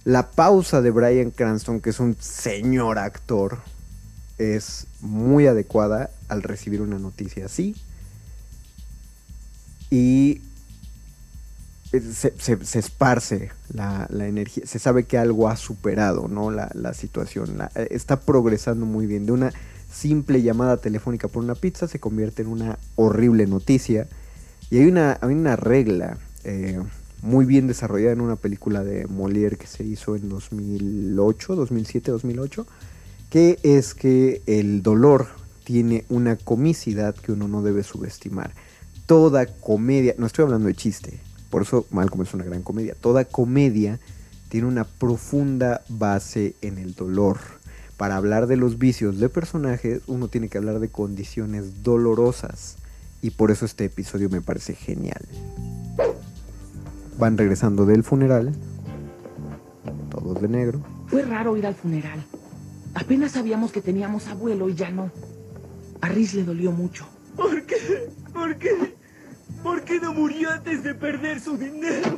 La 0.06 0.32
pausa 0.32 0.82
de 0.82 0.92
Brian 0.92 1.32
Cranston, 1.32 1.82
que 1.82 1.90
es 1.92 2.00
un 2.00 2.16
señor 2.20 2.98
actor, 2.98 3.60
es 4.38 4.88
muy 5.02 5.46
adecuada 5.48 6.10
al 6.30 6.42
recibir 6.44 6.82
una 6.82 6.98
noticia 7.00 7.46
así. 7.46 7.76
Y 9.90 10.42
eh, 11.92 12.02
se, 12.02 12.34
se- 12.64 12.80
esparce 12.80 13.52
la, 13.74 14.08
la 14.10 14.28
energía. 14.28 14.66
Se 14.66 14.80
sabe 14.80 15.06
que 15.06 15.18
algo 15.18 15.50
ha 15.50 15.58
superado 15.58 16.28
¿no? 16.28 16.52
la, 16.52 16.70
la 16.74 16.94
situación. 16.94 17.58
Eh, 17.76 17.88
está 17.92 18.20
progresando 18.22 18.86
muy 18.86 19.06
bien. 19.08 19.26
De 19.26 19.32
una 19.32 19.52
simple 19.92 20.42
llamada 20.42 20.78
telefónica 20.78 21.28
por 21.28 21.44
una 21.44 21.56
pizza 21.56 21.88
se 21.88 22.00
convierte 22.00 22.44
en 22.44 22.48
una 22.50 22.78
horrible 22.96 23.48
noticia. 23.48 24.08
Y 24.72 24.78
hay 24.78 24.86
una, 24.86 25.18
hay 25.22 25.34
una 25.34 25.56
regla 25.56 26.18
eh, 26.44 26.80
muy 27.22 27.46
bien 27.46 27.68
desarrollada 27.68 28.14
en 28.14 28.22
una 28.22 28.36
película 28.36 28.84
de 28.84 29.08
Molière 29.08 29.58
que 29.58 29.68
se 29.68 29.84
hizo 29.84 30.16
en 30.16 30.30
2008, 30.30 31.56
2007, 31.56 32.12
2008, 32.12 32.68
que 33.30 33.60
es 33.64 33.94
que 33.94 34.42
el 34.46 34.82
dolor 34.84 35.28
tiene 35.64 36.06
una 36.10 36.36
comicidad 36.36 37.16
que 37.16 37.32
uno 37.32 37.48
no 37.48 37.62
debe 37.62 37.84
subestimar. 37.84 38.54
Toda 39.06 39.48
comedia, 39.48 40.14
no 40.18 40.28
estoy 40.28 40.44
hablando 40.46 40.68
de 40.68 40.76
chiste, 40.76 41.20
Por 41.50 41.64
eso 41.64 41.88
Malcolm 41.90 42.22
es 42.22 42.34
una 42.36 42.44
gran 42.44 42.62
comedia. 42.62 42.94
Toda 42.94 43.26
comedia 43.26 44.00
tiene 44.50 44.68
una 44.68 44.84
profunda 44.84 45.82
base 45.90 46.56
en 46.62 46.78
el 46.78 46.94
dolor. 46.94 47.38
Para 47.98 48.18
hablar 48.18 48.48
de 48.48 48.56
los 48.56 48.78
vicios 48.78 49.20
de 49.20 49.30
personajes, 49.30 50.02
uno 50.08 50.28
tiene 50.28 50.48
que 50.48 50.60
hablar 50.60 50.80
de 50.80 50.90
condiciones 50.90 51.84
dolorosas. 51.84 52.78
Y 53.22 53.32
por 53.32 53.52
eso 53.52 53.66
este 53.66 53.86
episodio 53.86 54.30
me 54.30 54.42
parece 54.42 54.74
genial. 54.76 55.28
Van 57.18 57.38
regresando 57.38 57.86
del 57.86 58.04
funeral. 58.04 58.54
Todos 60.10 60.42
de 60.42 60.48
negro. 60.48 60.80
Fue 61.08 61.24
raro 61.24 61.58
ir 61.58 61.66
al 61.68 61.76
funeral. 61.76 62.24
Apenas 62.94 63.34
sabíamos 63.34 63.72
que 63.72 63.82
teníamos 63.82 64.28
abuelo 64.28 64.70
y 64.70 64.76
ya 64.76 64.90
no. 64.90 65.12
A 66.02 66.08
Riz 66.10 66.34
le 66.34 66.44
dolió 66.44 66.72
mucho. 66.72 67.08
¿Por 67.36 67.64
qué? 67.66 68.10
¿Por 68.34 68.58
qué? 68.58 68.96
¿Por 69.64 69.84
qué 69.84 70.00
no 70.00 70.14
murió 70.14 70.50
antes 70.52 70.84
de 70.84 70.96
perder 70.96 71.42
su 71.42 71.58
dinero? 71.58 72.18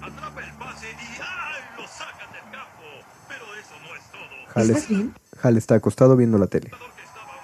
Atrapa 0.00 0.40
el 0.42 0.52
pase 0.56 0.86
y 0.86 1.20
¡ay! 1.20 1.62
lo 1.76 1.86
sacan 1.86 2.32
del 2.32 2.42
campo. 2.50 2.82
Pero 3.28 3.44
eso 3.60 3.74
no 3.82 3.94
es 3.94 4.10
todo. 4.10 4.54
Hal, 4.54 4.70
¿Estás 4.70 4.82
es- 4.84 4.88
bien? 4.88 5.14
Hal 5.42 5.56
está 5.58 5.74
acostado 5.74 6.16
viendo 6.16 6.38
la 6.38 6.46
tele. 6.46 6.70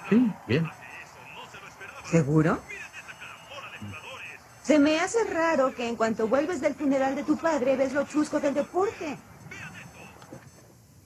Sí, 0.08 0.32
bien. 0.48 0.66
¿Seguro? 2.14 2.60
Se 4.62 4.78
me 4.78 5.00
hace 5.00 5.24
raro 5.24 5.74
que 5.74 5.88
en 5.88 5.96
cuanto 5.96 6.28
vuelves 6.28 6.60
del 6.60 6.74
funeral 6.76 7.16
de 7.16 7.24
tu 7.24 7.36
padre 7.36 7.74
ves 7.74 7.92
lo 7.92 8.06
chusco 8.06 8.38
del 8.38 8.54
deporte. 8.54 9.18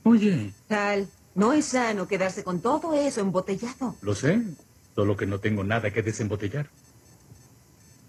Oye, 0.02 0.52
Tal, 0.66 1.08
no 1.34 1.54
es 1.54 1.64
sano 1.64 2.06
quedarse 2.06 2.44
con 2.44 2.60
todo 2.60 2.92
eso 2.92 3.22
embotellado. 3.22 3.96
lo 4.02 4.14
sé. 4.14 4.42
Solo 4.94 5.16
que 5.16 5.24
no 5.24 5.40
tengo 5.40 5.64
nada 5.64 5.90
que 5.90 6.02
desembotellar. 6.02 6.68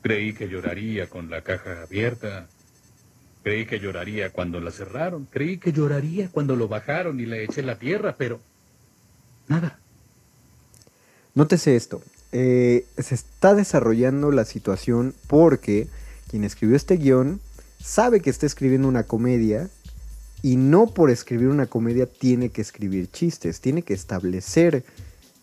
Creí 0.01 0.33
que 0.33 0.49
lloraría 0.49 1.07
con 1.07 1.29
la 1.29 1.41
caja 1.41 1.83
abierta. 1.83 2.47
Creí 3.43 3.65
que 3.65 3.79
lloraría 3.79 4.33
cuando 4.33 4.59
la 4.59 4.71
cerraron. 4.71 5.25
Creí 5.31 5.57
que 5.57 5.71
lloraría 5.71 6.27
cuando 6.29 6.57
lo 6.57 6.67
bajaron 6.67 7.17
y 7.21 7.25
le 7.25 7.45
eché 7.45 7.61
la 7.61 7.79
tierra, 7.79 8.15
pero... 8.17 8.41
Nada. 9.47 9.79
Nótese 11.33 11.77
esto. 11.77 12.01
Eh, 12.31 12.85
se 12.97 13.15
está 13.15 13.55
desarrollando 13.55 14.31
la 14.31 14.45
situación 14.45 15.13
porque 15.27 15.87
quien 16.29 16.43
escribió 16.43 16.75
este 16.75 16.97
guion 16.97 17.39
sabe 17.83 18.21
que 18.21 18.29
está 18.29 18.45
escribiendo 18.45 18.87
una 18.87 19.03
comedia 19.03 19.69
y 20.41 20.57
no 20.57 20.87
por 20.87 21.09
escribir 21.09 21.47
una 21.47 21.65
comedia 21.65 22.05
tiene 22.05 22.49
que 22.49 22.61
escribir 22.61 23.09
chistes, 23.11 23.61
tiene 23.61 23.81
que 23.81 23.93
establecer 23.93 24.83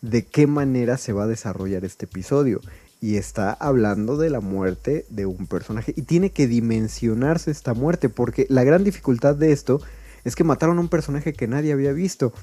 de 0.01 0.25
qué 0.25 0.47
manera 0.47 0.97
se 0.97 1.13
va 1.13 1.23
a 1.23 1.27
desarrollar 1.27 1.85
este 1.85 2.05
episodio. 2.05 2.61
Y 2.99 3.17
está 3.17 3.53
hablando 3.53 4.17
de 4.17 4.31
la 4.31 4.39
muerte 4.39 5.05
de 5.09 5.27
un 5.27 5.45
personaje 5.45 5.93
y 5.95 6.01
tiene 6.01 6.31
que 6.31 6.47
dimensionarse 6.47 7.51
esta 7.51 7.75
muerte 7.75 8.09
porque 8.09 8.47
la 8.49 8.63
gran 8.63 8.83
dificultad 8.83 9.35
de 9.35 9.51
esto 9.51 9.81
es 10.23 10.35
que 10.35 10.43
mataron 10.43 10.79
a 10.79 10.81
un 10.81 10.89
personaje 10.89 11.33
que 11.33 11.47
nadie 11.47 11.73
había 11.73 11.91
visto. 11.91 12.33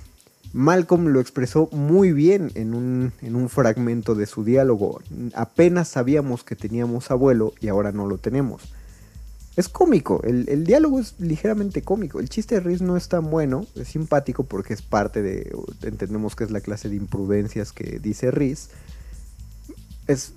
Malcolm 0.55 1.09
lo 1.09 1.19
expresó 1.19 1.69
muy 1.73 2.13
bien 2.13 2.53
en 2.55 2.75
un, 2.75 3.13
en 3.23 3.35
un 3.35 3.49
fragmento 3.49 4.15
de 4.15 4.27
su 4.27 4.45
diálogo. 4.45 5.03
Apenas 5.35 5.89
sabíamos 5.89 6.45
que 6.45 6.55
teníamos 6.55 7.11
abuelo 7.11 7.53
y 7.61 7.67
ahora 7.67 7.91
no 7.91 8.07
lo 8.07 8.19
tenemos. 8.19 8.63
Es 9.57 9.69
cómico, 9.69 10.23
el, 10.23 10.49
el 10.49 10.65
diálogo 10.65 11.01
es 11.01 11.17
ligeramente 11.19 11.83
cómico. 11.83 12.21
El 12.21 12.29
chiste 12.29 12.55
de 12.55 12.61
Riz 12.61 12.83
no 12.83 12.97
es 12.97 13.09
tan 13.09 13.31
bueno, 13.31 13.67
es 13.75 13.89
simpático 13.89 14.45
porque 14.45 14.75
es 14.75 14.83
parte 14.83 15.23
de, 15.23 15.53
entendemos 15.83 16.37
que 16.37 16.45
es 16.45 16.53
la 16.53 16.61
clase 16.61 16.89
de 16.89 16.97
imprudencias 16.97 17.73
que 17.73 17.99
dice 17.99 18.31
Riz. 18.31 18.71
Es, 20.07 20.35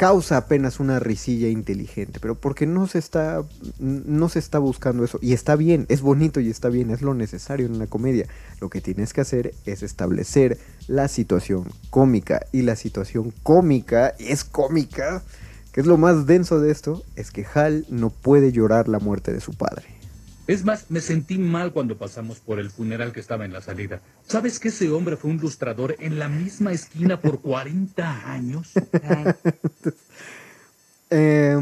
causa 0.00 0.38
apenas 0.38 0.80
una 0.80 0.98
risilla 0.98 1.48
inteligente, 1.48 2.20
pero 2.20 2.34
porque 2.34 2.64
no 2.64 2.86
se 2.86 2.98
está 2.98 3.44
no 3.78 4.30
se 4.30 4.38
está 4.38 4.58
buscando 4.58 5.04
eso 5.04 5.18
y 5.20 5.34
está 5.34 5.56
bien, 5.56 5.84
es 5.90 6.00
bonito 6.00 6.40
y 6.40 6.48
está 6.48 6.70
bien, 6.70 6.90
es 6.90 7.02
lo 7.02 7.12
necesario 7.12 7.66
en 7.66 7.74
una 7.74 7.86
comedia. 7.86 8.26
Lo 8.62 8.70
que 8.70 8.80
tienes 8.80 9.12
que 9.12 9.20
hacer 9.20 9.52
es 9.66 9.82
establecer 9.82 10.56
la 10.88 11.06
situación 11.08 11.66
cómica 11.90 12.46
y 12.50 12.62
la 12.62 12.76
situación 12.76 13.34
cómica 13.42 14.14
es 14.18 14.42
cómica, 14.42 15.22
que 15.70 15.82
es 15.82 15.86
lo 15.86 15.98
más 15.98 16.24
denso 16.24 16.60
de 16.60 16.70
esto, 16.70 17.04
es 17.14 17.30
que 17.30 17.44
Hal 17.52 17.84
no 17.90 18.08
puede 18.08 18.52
llorar 18.52 18.88
la 18.88 19.00
muerte 19.00 19.34
de 19.34 19.42
su 19.42 19.52
padre. 19.52 19.99
Es 20.50 20.64
más, 20.64 20.86
me 20.88 21.00
sentí 21.00 21.38
mal 21.38 21.72
cuando 21.72 21.96
pasamos 21.96 22.40
por 22.40 22.58
el 22.58 22.70
funeral 22.70 23.12
que 23.12 23.20
estaba 23.20 23.44
en 23.44 23.52
la 23.52 23.60
salida. 23.60 24.00
¿Sabes 24.26 24.58
que 24.58 24.70
ese 24.70 24.90
hombre 24.90 25.16
fue 25.16 25.30
un 25.30 25.36
lustrador 25.36 25.94
en 26.00 26.18
la 26.18 26.28
misma 26.28 26.72
esquina 26.72 27.20
por 27.20 27.40
40 27.40 28.32
años? 28.32 28.72
Eh, 31.12 31.58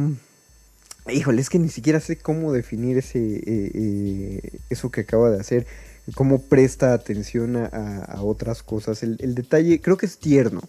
híjole, 1.11 1.41
es 1.41 1.49
que 1.49 1.59
ni 1.59 1.71
siquiera 1.71 2.01
sé 2.01 2.19
cómo 2.19 2.53
definir 2.53 2.99
ese 2.99 3.19
eh, 3.19 3.43
eh, 3.47 4.61
eso 4.69 4.91
que 4.91 5.01
acaba 5.01 5.31
de 5.31 5.41
hacer. 5.41 5.67
Cómo 6.15 6.43
presta 6.43 6.93
atención 6.93 7.57
a 7.57 8.21
otras 8.21 8.63
cosas. 8.63 9.03
El, 9.03 9.17
el 9.21 9.35
detalle, 9.35 9.81
creo 9.81 9.97
que 9.97 10.05
es 10.05 10.19
tierno. 10.19 10.61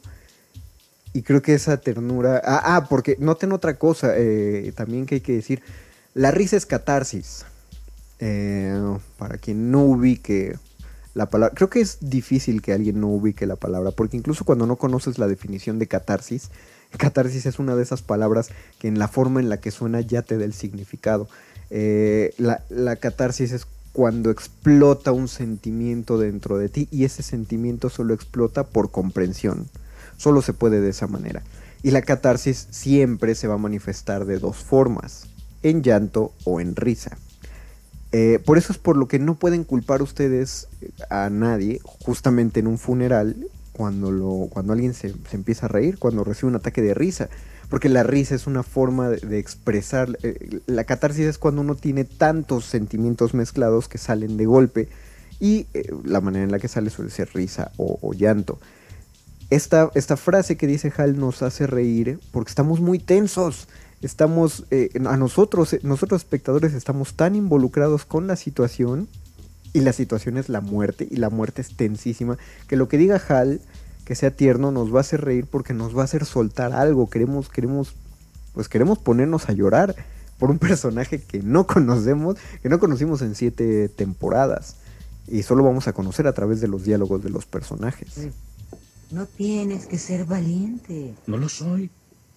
Y 1.12 1.24
creo 1.24 1.42
que 1.42 1.54
esa 1.56 1.76
ternura. 1.76 2.42
Ah, 2.46 2.78
ah, 2.78 2.88
porque 2.88 3.18
noten 3.20 3.52
otra 3.52 3.78
cosa 3.78 4.14
eh, 4.16 4.72
también 4.78 5.06
que 5.06 5.16
hay 5.16 5.22
que 5.22 5.34
decir. 5.34 5.62
La 6.14 6.32
risa 6.32 6.56
es 6.56 6.66
catarsis. 6.66 7.44
Eh, 8.20 8.98
para 9.18 9.38
quien 9.38 9.72
no 9.72 9.84
ubique 9.84 10.58
la 11.14 11.30
palabra. 11.30 11.56
Creo 11.56 11.70
que 11.70 11.82
es 11.82 11.98
difícil 12.02 12.62
que 12.62 12.74
alguien 12.74 13.00
no 13.00 13.08
ubique 13.08 13.46
la 13.46 13.56
palabra. 13.56 13.92
Porque 13.92 14.18
incluso 14.18 14.46
cuando 14.46 14.68
no 14.68 14.76
conoces 14.76 15.18
la 15.18 15.28
definición 15.28 15.80
de 15.80 15.88
catarsis. 15.88 16.50
Catarsis 16.98 17.46
es 17.46 17.60
una 17.60 17.76
de 17.76 17.84
esas 17.84 18.02
palabras 18.02 18.50
que 18.80 18.88
en 18.88 18.98
la 18.98 19.08
forma 19.08 19.40
en 19.40 19.50
la 19.50 19.58
que 19.58 19.72
suena 19.72 20.02
ya 20.02 20.22
te 20.22 20.38
da 20.38 20.46
el 20.46 20.54
significado. 20.54 21.30
Eh, 21.70 22.34
la, 22.38 22.64
la 22.70 22.96
catarsis 22.96 23.52
es 23.52 23.68
cuando 23.94 24.32
explota 24.32 25.12
un 25.12 25.28
sentimiento 25.28 26.18
dentro 26.18 26.58
de 26.58 26.70
ti 26.70 26.88
y 26.92 27.06
ese 27.06 27.22
sentimiento 27.22 27.90
solo 27.90 28.14
explota 28.14 28.64
por 28.64 28.92
comprensión. 28.92 29.68
Solo 30.18 30.42
se 30.42 30.54
puede 30.54 30.82
de 30.82 30.90
esa 30.90 31.08
manera. 31.08 31.44
Y 31.84 31.92
la 31.92 32.02
catarsis 32.02 32.68
siempre 32.72 33.36
se 33.36 33.48
va 33.48 33.54
a 33.54 33.58
manifestar 33.60 34.26
de 34.26 34.40
dos 34.40 34.58
formas, 34.58 35.28
en 35.64 35.82
llanto 35.82 36.34
o 36.44 36.60
en 36.60 36.76
risa. 36.76 37.18
Eh, 38.12 38.40
por 38.44 38.58
eso 38.58 38.74
es 38.74 38.80
por 38.80 38.98
lo 38.98 39.08
que 39.08 39.20
no 39.20 39.36
pueden 39.36 39.64
culpar 39.64 40.02
ustedes 40.02 40.68
eh, 40.82 40.92
a 41.10 41.30
nadie, 41.30 41.80
justamente 41.84 42.60
en 42.60 42.68
un 42.68 42.78
funeral, 42.78 43.36
cuando, 43.72 44.12
lo, 44.12 44.48
cuando 44.50 44.74
alguien 44.74 44.94
se, 44.94 45.14
se 45.30 45.36
empieza 45.36 45.68
a 45.68 45.70
reír, 45.70 46.00
cuando 46.00 46.24
recibe 46.24 46.48
un 46.48 46.56
ataque 46.56 46.82
de 46.82 46.94
risa. 46.94 47.30
Porque 47.70 47.88
la 47.88 48.02
risa 48.02 48.34
es 48.34 48.48
una 48.48 48.64
forma 48.64 49.10
de, 49.10 49.38
expresar. 49.38 50.18
eh, 50.24 50.62
la 50.66 50.86
catarsis 50.86 51.26
es 51.26 51.38
cuando 51.38 51.62
uno 51.62 51.76
tiene 51.76 52.04
tantos 52.04 52.66
sentimientos 52.66 53.36
mezclados 53.36 53.88
que 53.88 54.00
salen 54.00 54.38
de 54.38 54.48
golpe. 54.48 54.90
Y 55.40 55.68
la 56.04 56.20
manera 56.20 56.44
en 56.44 56.52
la 56.52 56.60
que 56.60 56.68
sale 56.68 56.90
suele 56.90 57.12
ser 57.12 57.30
risa 57.34 57.72
o, 57.78 57.98
o 58.02 58.14
llanto. 58.14 58.60
Esta, 59.50 59.90
esta 59.96 60.16
frase 60.16 60.58
que 60.58 60.68
dice 60.68 60.94
Hal 60.96 61.20
nos 61.20 61.42
hace 61.42 61.66
reír 61.66 62.20
porque 62.32 62.50
estamos 62.50 62.82
muy 62.82 63.00
tensos. 63.00 63.68
Estamos, 64.02 64.66
eh, 64.72 64.90
a 65.06 65.18
nosotros, 65.18 65.74
eh, 65.74 65.80
nosotros 65.84 66.22
espectadores 66.22 66.74
estamos 66.74 67.16
tan 67.16 67.36
involucrados 67.36 68.06
con 68.06 68.28
la 68.28 68.36
situación 68.36 69.08
y 69.74 69.82
la 69.82 69.94
situación 69.94 70.38
es 70.38 70.50
la 70.50 70.62
muerte 70.62 71.08
y 71.10 71.18
la 71.18 71.30
muerte 71.30 71.62
es 71.62 71.76
tensísima 71.76 72.38
que 72.68 72.76
lo 72.76 72.88
que 72.88 72.98
diga 72.98 73.22
Hal 73.28 73.62
que 74.06 74.16
sea 74.16 74.32
tierno 74.32 74.72
nos 74.72 74.92
va 74.92 74.98
a 74.98 75.02
hacer 75.02 75.22
reír 75.22 75.46
porque 75.46 75.76
nos 75.76 75.96
va 75.96 76.02
a 76.02 76.06
hacer 76.06 76.26
soltar 76.26 76.74
algo. 76.74 77.12
Queremos, 77.12 77.48
queremos, 77.50 77.94
pues 78.54 78.68
queremos 78.68 78.98
ponernos 78.98 79.50
a 79.50 79.54
llorar 79.54 79.96
por 80.40 80.50
un 80.50 80.58
personaje 80.58 81.22
que 81.22 81.44
no 81.44 81.68
conocemos, 81.68 82.38
que 82.64 82.70
no 82.70 82.80
conocimos 82.80 83.22
en 83.22 83.36
siete 83.36 83.88
temporadas 83.90 84.78
y 85.28 85.44
solo 85.44 85.64
vamos 85.64 85.88
a 85.88 85.94
conocer 85.94 86.26
a 86.26 86.34
través 86.34 86.60
de 86.60 86.68
los 86.68 86.84
diálogos 86.84 87.24
de 87.24 87.30
los 87.30 87.46
personajes. 87.46 88.30
No 89.12 89.26
tienes 89.28 89.86
que 89.86 90.00
ser 90.00 90.26
valiente. 90.26 91.14
No 91.28 91.38
lo 91.38 91.50
soy. 91.50 91.92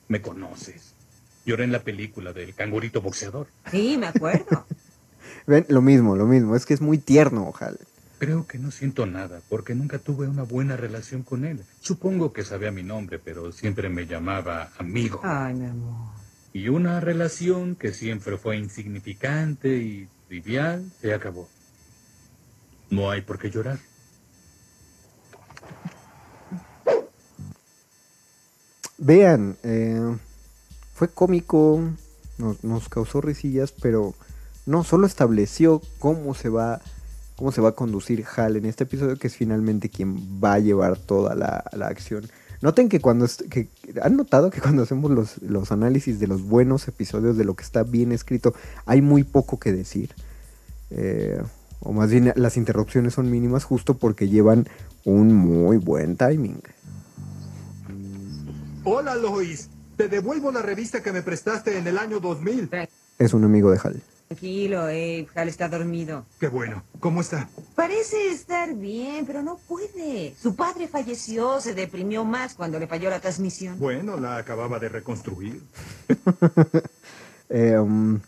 Me 0.09 0.21
conoces. 0.21 0.92
Lloré 1.45 1.65
en 1.65 1.73
la 1.73 1.81
película 1.81 2.33
del 2.33 2.55
cangurito 2.55 3.01
boxeador. 3.01 3.49
Sí, 3.71 3.97
me 3.99 4.07
acuerdo. 4.07 4.67
Ven, 5.47 5.67
lo 5.69 5.83
mismo, 5.83 6.17
lo 6.17 6.27
mismo, 6.27 6.55
es 6.55 6.67
que 6.67 6.75
es 6.75 6.81
muy 6.81 6.99
tierno, 6.99 7.53
Hal. 7.59 7.79
Creo 8.19 8.47
que 8.47 8.59
no 8.59 8.71
siento 8.71 9.07
nada, 9.07 9.41
porque 9.49 9.75
nunca 9.75 9.99
tuve 9.99 10.29
una 10.29 10.45
buena 10.45 10.77
relación 10.77 11.25
con 11.25 11.45
él. 11.45 11.65
Supongo 11.81 12.33
que 12.33 12.45
sabía 12.45 12.71
mi 12.71 12.85
nombre, 12.85 13.19
pero 13.19 13.51
siempre 13.51 13.89
me 13.89 14.07
llamaba 14.07 14.71
amigo. 14.79 15.21
Ay, 15.25 15.55
mi 15.55 15.67
amor. 15.67 16.13
Y 16.53 16.69
una 16.69 17.01
relación 17.01 17.75
que 17.75 17.93
siempre 17.93 18.37
fue 18.37 18.59
insignificante 18.59 19.77
y 19.77 20.09
trivial 20.29 20.93
se 21.01 21.13
acabó. 21.13 21.49
No 22.91 23.11
hay 23.11 23.23
por 23.23 23.39
qué 23.39 23.51
llorar. 23.51 23.79
Vean, 28.99 29.57
eh, 29.65 30.17
fue 30.93 31.09
cómico, 31.09 31.81
nos, 32.39 32.89
causó 32.89 33.21
risillas, 33.21 33.73
pero 33.73 34.15
no, 34.67 34.85
solo 34.85 35.07
estableció 35.07 35.81
cómo 35.99 36.35
se 36.35 36.49
va 36.49 36.81
cómo 37.37 37.51
se 37.51 37.61
va 37.61 37.71
a 37.71 37.75
conducir 37.75 38.25
Hal 38.37 38.57
en 38.57 38.67
este 38.67 38.85
episodio, 38.85 39.17
que 39.17 39.27
es 39.27 39.37
finalmente 39.37 39.89
quien 39.89 40.17
va 40.43 40.55
a 40.55 40.59
llevar 40.61 40.97
toda 40.97 41.35
la, 41.35 41.87
acción. 41.87 42.25
Noten 42.61 42.89
que 42.89 43.01
cuando... 43.01 43.27
¿Han 44.01 44.17
notado 44.17 44.51
que 44.51 44.61
cuando 44.61 44.83
hacemos 44.83 45.11
los, 45.11 45.43
los 45.43 45.73
análisis 45.73 46.21
de 46.21 46.29
los 46.29 46.43
buenos 46.43 46.87
episodios, 46.87 47.37
de 47.37 47.45
lo 47.45 47.55
que 47.55 47.65
está 47.65 47.83
bien 47.83 48.13
escrito, 48.13 48.55
hay 48.87 49.03
muy 49.03 49.25
poco 49.25 49.59
que 49.59 49.73
decir? 49.73 50.15
Eh, 50.91 51.43
o 51.81 51.93
más 51.93 52.11
bien 52.11 52.33
las 52.37 52.57
interrupciones 52.57 53.15
son 53.15 53.29
mínimas 53.29 53.65
justo 53.65 53.95
porque 53.95 54.29
llevan 54.29 54.69
un 55.05 55.35
muy 55.35 55.79
buen 55.79 56.17
timing. 56.17 56.63
Hola, 58.85 59.17
Lois. 59.17 59.69
Te 59.97 60.09
devuelvo 60.09 60.51
la 60.51 60.63
revista 60.63 61.03
que 61.03 61.13
me 61.13 61.23
prestaste 61.23 61.77
en 61.79 61.87
el 61.87 61.99
año 61.99 62.19
2000. 62.21 62.71
Es 63.19 63.35
un 63.35 63.45
amigo 63.45 63.71
de 63.71 63.79
Hal. 63.83 64.03
Tranquilo, 64.29 64.81
Abe. 64.81 65.29
Hal 65.35 65.49
está 65.49 65.69
dormido. 65.69 66.25
Qué 66.41 66.49
bueno. 66.49 66.83
¿Cómo 67.01 67.21
está? 67.21 67.49
Parece 67.75 68.31
estar 68.31 68.75
bien, 68.75 69.27
pero 69.27 69.43
no 69.43 69.59
puede. 69.69 70.35
Su 70.41 70.57
padre 70.57 70.89
falleció, 70.89 71.61
se 71.61 71.75
deprimió 71.75 72.25
más 72.25 72.55
cuando 72.55 72.79
le 72.79 72.87
falló 72.87 73.11
la 73.11 73.21
transmisión. 73.21 73.79
Bueno, 73.79 74.17
la 74.19 74.39
acababa 74.39 74.79
de 74.79 74.89
reconstruir. 74.89 75.61
Eh, 77.55 77.77
um, 77.79 78.19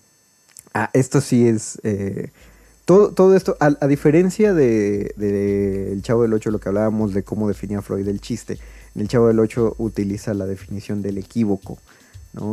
ah, 0.75 0.91
esto 0.93 1.23
sí 1.23 1.49
es. 1.49 1.81
eh, 1.83 2.31
todo, 2.85 3.13
todo 3.15 3.35
esto, 3.35 3.57
a, 3.59 3.71
a 3.81 3.87
diferencia 3.87 4.53
de, 4.53 5.15
de 5.17 5.93
El 5.93 6.03
Chavo 6.03 6.21
del 6.23 6.35
8, 6.35 6.51
lo 6.51 6.59
que 6.61 6.69
hablábamos 6.69 7.15
de 7.15 7.23
cómo 7.23 7.49
definía 7.49 7.81
Freud 7.81 8.07
el 8.07 8.21
chiste, 8.21 8.59
El 8.95 9.09
Chavo 9.09 9.29
del 9.29 9.41
8 9.41 9.77
utiliza 9.79 10.35
la 10.35 10.47
definición 10.47 11.03
del 11.03 11.19
equívoco. 11.19 11.79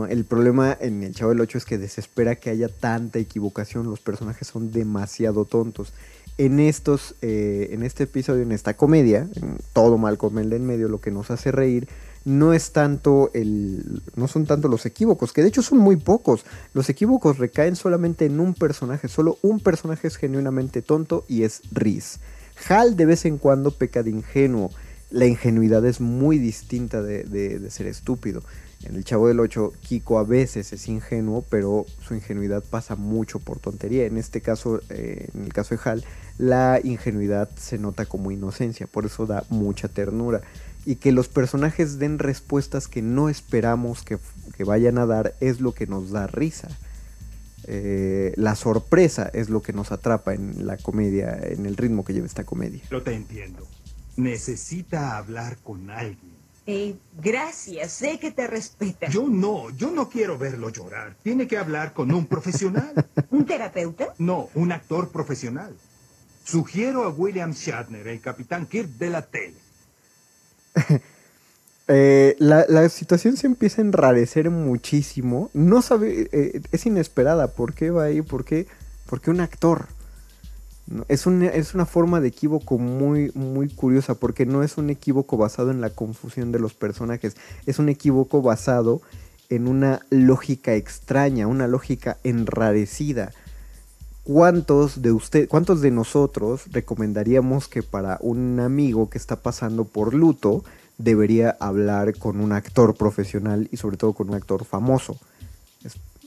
El 0.09 0.25
problema 0.25 0.77
en 0.79 1.01
El 1.03 1.15
Chavo 1.15 1.31
del 1.31 1.41
8 1.41 1.57
es 1.57 1.65
que 1.65 1.77
desespera 1.77 2.35
que 2.35 2.51
haya 2.51 2.67
tanta 2.67 3.19
equivocación, 3.19 3.89
los 3.89 3.99
personajes 3.99 4.47
son 4.47 4.71
demasiado 4.71 5.45
tontos. 5.45 5.93
En, 6.37 6.59
estos, 6.59 7.15
eh, 7.21 7.69
en 7.71 7.83
este 7.83 8.03
episodio, 8.03 8.43
en 8.43 8.51
esta 8.51 8.75
comedia, 8.75 9.27
en 9.35 9.57
todo 9.73 9.97
Malcolm 9.97 10.39
el 10.39 10.49
de 10.49 10.55
en 10.55 10.65
medio, 10.65 10.87
lo 10.87 11.01
que 11.01 11.11
nos 11.11 11.29
hace 11.29 11.51
reír 11.51 11.87
no 12.23 12.53
es 12.53 12.71
tanto 12.71 13.31
el 13.33 14.01
no 14.15 14.27
son 14.27 14.45
tanto 14.45 14.67
los 14.67 14.85
equívocos, 14.85 15.33
que 15.33 15.41
de 15.41 15.47
hecho 15.47 15.61
son 15.61 15.79
muy 15.79 15.95
pocos. 15.95 16.45
Los 16.73 16.89
equívocos 16.89 17.37
recaen 17.39 17.75
solamente 17.75 18.25
en 18.25 18.39
un 18.39 18.53
personaje, 18.53 19.07
solo 19.07 19.37
un 19.41 19.59
personaje 19.59 20.07
es 20.07 20.17
genuinamente 20.17 20.81
tonto 20.81 21.25
y 21.27 21.43
es 21.43 21.61
Riz. 21.71 22.19
Hal 22.69 22.95
de 22.95 23.07
vez 23.07 23.25
en 23.25 23.37
cuando 23.37 23.71
peca 23.71 24.03
de 24.03 24.11
ingenuo. 24.11 24.69
La 25.11 25.25
ingenuidad 25.25 25.85
es 25.85 25.99
muy 25.99 26.39
distinta 26.39 27.01
de, 27.01 27.69
ser 27.69 27.87
estúpido. 27.87 28.41
En 28.83 28.95
el 28.95 29.03
Chavo 29.03 29.27
del 29.27 29.41
8, 29.41 29.73
Kiko 29.81 30.17
a 30.17 30.23
veces 30.23 30.71
es 30.71 30.87
ingenuo, 30.87 31.45
pero 31.49 31.85
su 32.01 32.15
ingenuidad 32.15 32.63
pasa 32.63 32.95
mucho 32.95 33.39
por 33.39 33.59
tontería. 33.59 34.05
En 34.05 34.17
este 34.17 34.39
caso, 34.39 34.81
eh, 34.89 35.27
en 35.35 35.43
el 35.43 35.53
caso 35.53 35.75
de 35.75 35.81
Hal, 35.83 36.05
la 36.37 36.79
ingenuidad 36.81 37.49
se 37.57 37.77
nota 37.77 38.05
como 38.05 38.31
inocencia, 38.31 38.87
por 38.87 39.05
eso 39.05 39.25
da 39.25 39.43
mucha 39.49 39.89
ternura. 39.89 40.41
Y 40.85 40.95
que 40.95 41.11
los 41.11 41.27
personajes 41.27 41.99
den 41.99 42.17
respuestas 42.17 42.87
que 42.87 43.01
no 43.01 43.27
esperamos 43.27 44.03
que, 44.03 44.17
vayan 44.63 44.97
a 44.97 45.05
dar 45.05 45.35
es 45.41 45.59
lo 45.59 45.73
que 45.73 45.87
nos 45.87 46.11
da 46.11 46.27
risa. 46.27 46.69
Eh, 47.65 48.31
la 48.37 48.55
sorpresa 48.55 49.29
es 49.33 49.49
lo 49.49 49.61
que 49.61 49.73
nos 49.73 49.91
atrapa 49.91 50.33
en 50.33 50.65
la 50.65 50.77
comedia, 50.77 51.37
en 51.43 51.65
el 51.65 51.75
ritmo 51.75 52.05
que 52.05 52.13
lleva 52.13 52.27
esta 52.27 52.45
comedia. 52.45 52.81
Lo 52.89 53.03
te 53.03 53.13
entiendo. 53.13 53.67
Necesita 54.21 55.17
hablar 55.17 55.57
con 55.63 55.89
alguien. 55.89 56.35
Abe, 56.67 56.95
gracias. 57.23 57.91
Sé 57.91 58.19
que 58.19 58.29
te 58.29 58.45
respeta. 58.45 59.07
Yo 59.09 59.27
no, 59.27 59.71
yo 59.71 59.89
no 59.89 60.09
quiero 60.09 60.37
verlo 60.37 60.69
llorar. 60.69 61.15
Tiene 61.23 61.47
que 61.47 61.57
hablar 61.57 61.93
con 61.93 62.11
un 62.11 62.27
profesional. 62.27 62.93
¿Un 63.31 63.45
terapeuta? 63.45 64.13
No, 64.19 64.49
un 64.53 64.71
actor 64.71 65.09
profesional. 65.09 65.75
Sugiero 66.43 67.03
a 67.03 67.09
William 67.09 67.51
Shatner, 67.53 68.07
el 68.07 68.21
capitán 68.21 68.67
Kirk 68.67 68.89
de 68.89 69.09
la 69.09 69.21
tele. 69.23 69.57
Eh, 71.93 72.37
la, 72.39 72.65
la 72.69 72.87
situación 72.87 73.35
se 73.35 73.47
empieza 73.47 73.81
a 73.81 73.85
enrarecer 73.85 74.49
muchísimo. 74.49 75.49
No 75.53 75.81
sabe, 75.81 76.29
eh, 76.31 76.61
es 76.71 76.85
inesperada. 76.85 77.47
¿Por 77.47 77.73
qué 77.73 77.89
va 77.89 78.03
ahí? 78.03 78.21
¿Por 78.21 78.45
qué? 78.45 78.65
¿Por 79.07 79.19
qué 79.19 79.29
un 79.29 79.41
actor? 79.41 79.87
Es, 81.07 81.25
una, 81.25 81.47
es 81.47 81.73
una 81.73 81.85
forma 81.85 82.19
de 82.19 82.29
equívoco 82.29 82.77
muy, 82.77 83.31
muy 83.33 83.69
curiosa 83.69 84.15
porque 84.15 84.45
no 84.45 84.63
es 84.63 84.77
un 84.77 84.89
equívoco 84.89 85.37
basado 85.37 85.71
en 85.71 85.79
la 85.79 85.89
confusión 85.89 86.51
de 86.51 86.59
los 86.59 86.73
personajes. 86.73 87.35
Es 87.65 87.79
un 87.79 87.89
equívoco 87.89 88.41
basado 88.41 89.01
en 89.49 89.67
una 89.67 89.99
lógica 90.09 90.75
extraña, 90.75 91.47
una 91.47 91.67
lógica 91.67 92.17
enrarecida. 92.23 93.31
¿Cuántos 94.23 95.01
de 95.01 95.11
usted, 95.11 95.47
cuántos 95.47 95.81
de 95.81 95.91
nosotros 95.91 96.71
recomendaríamos 96.71 97.67
que 97.67 97.83
para 97.83 98.17
un 98.21 98.59
amigo 98.59 99.09
que 99.09 99.17
está 99.17 99.37
pasando 99.37 99.83
por 99.85 100.13
luto 100.13 100.63
debería 100.97 101.57
hablar 101.59 102.17
con 102.17 102.39
un 102.39 102.51
actor 102.51 102.95
profesional 102.95 103.67
y 103.71 103.77
sobre 103.77 103.97
todo 103.97 104.13
con 104.13 104.29
un 104.29 104.35
actor 104.35 104.63
famoso? 104.63 105.17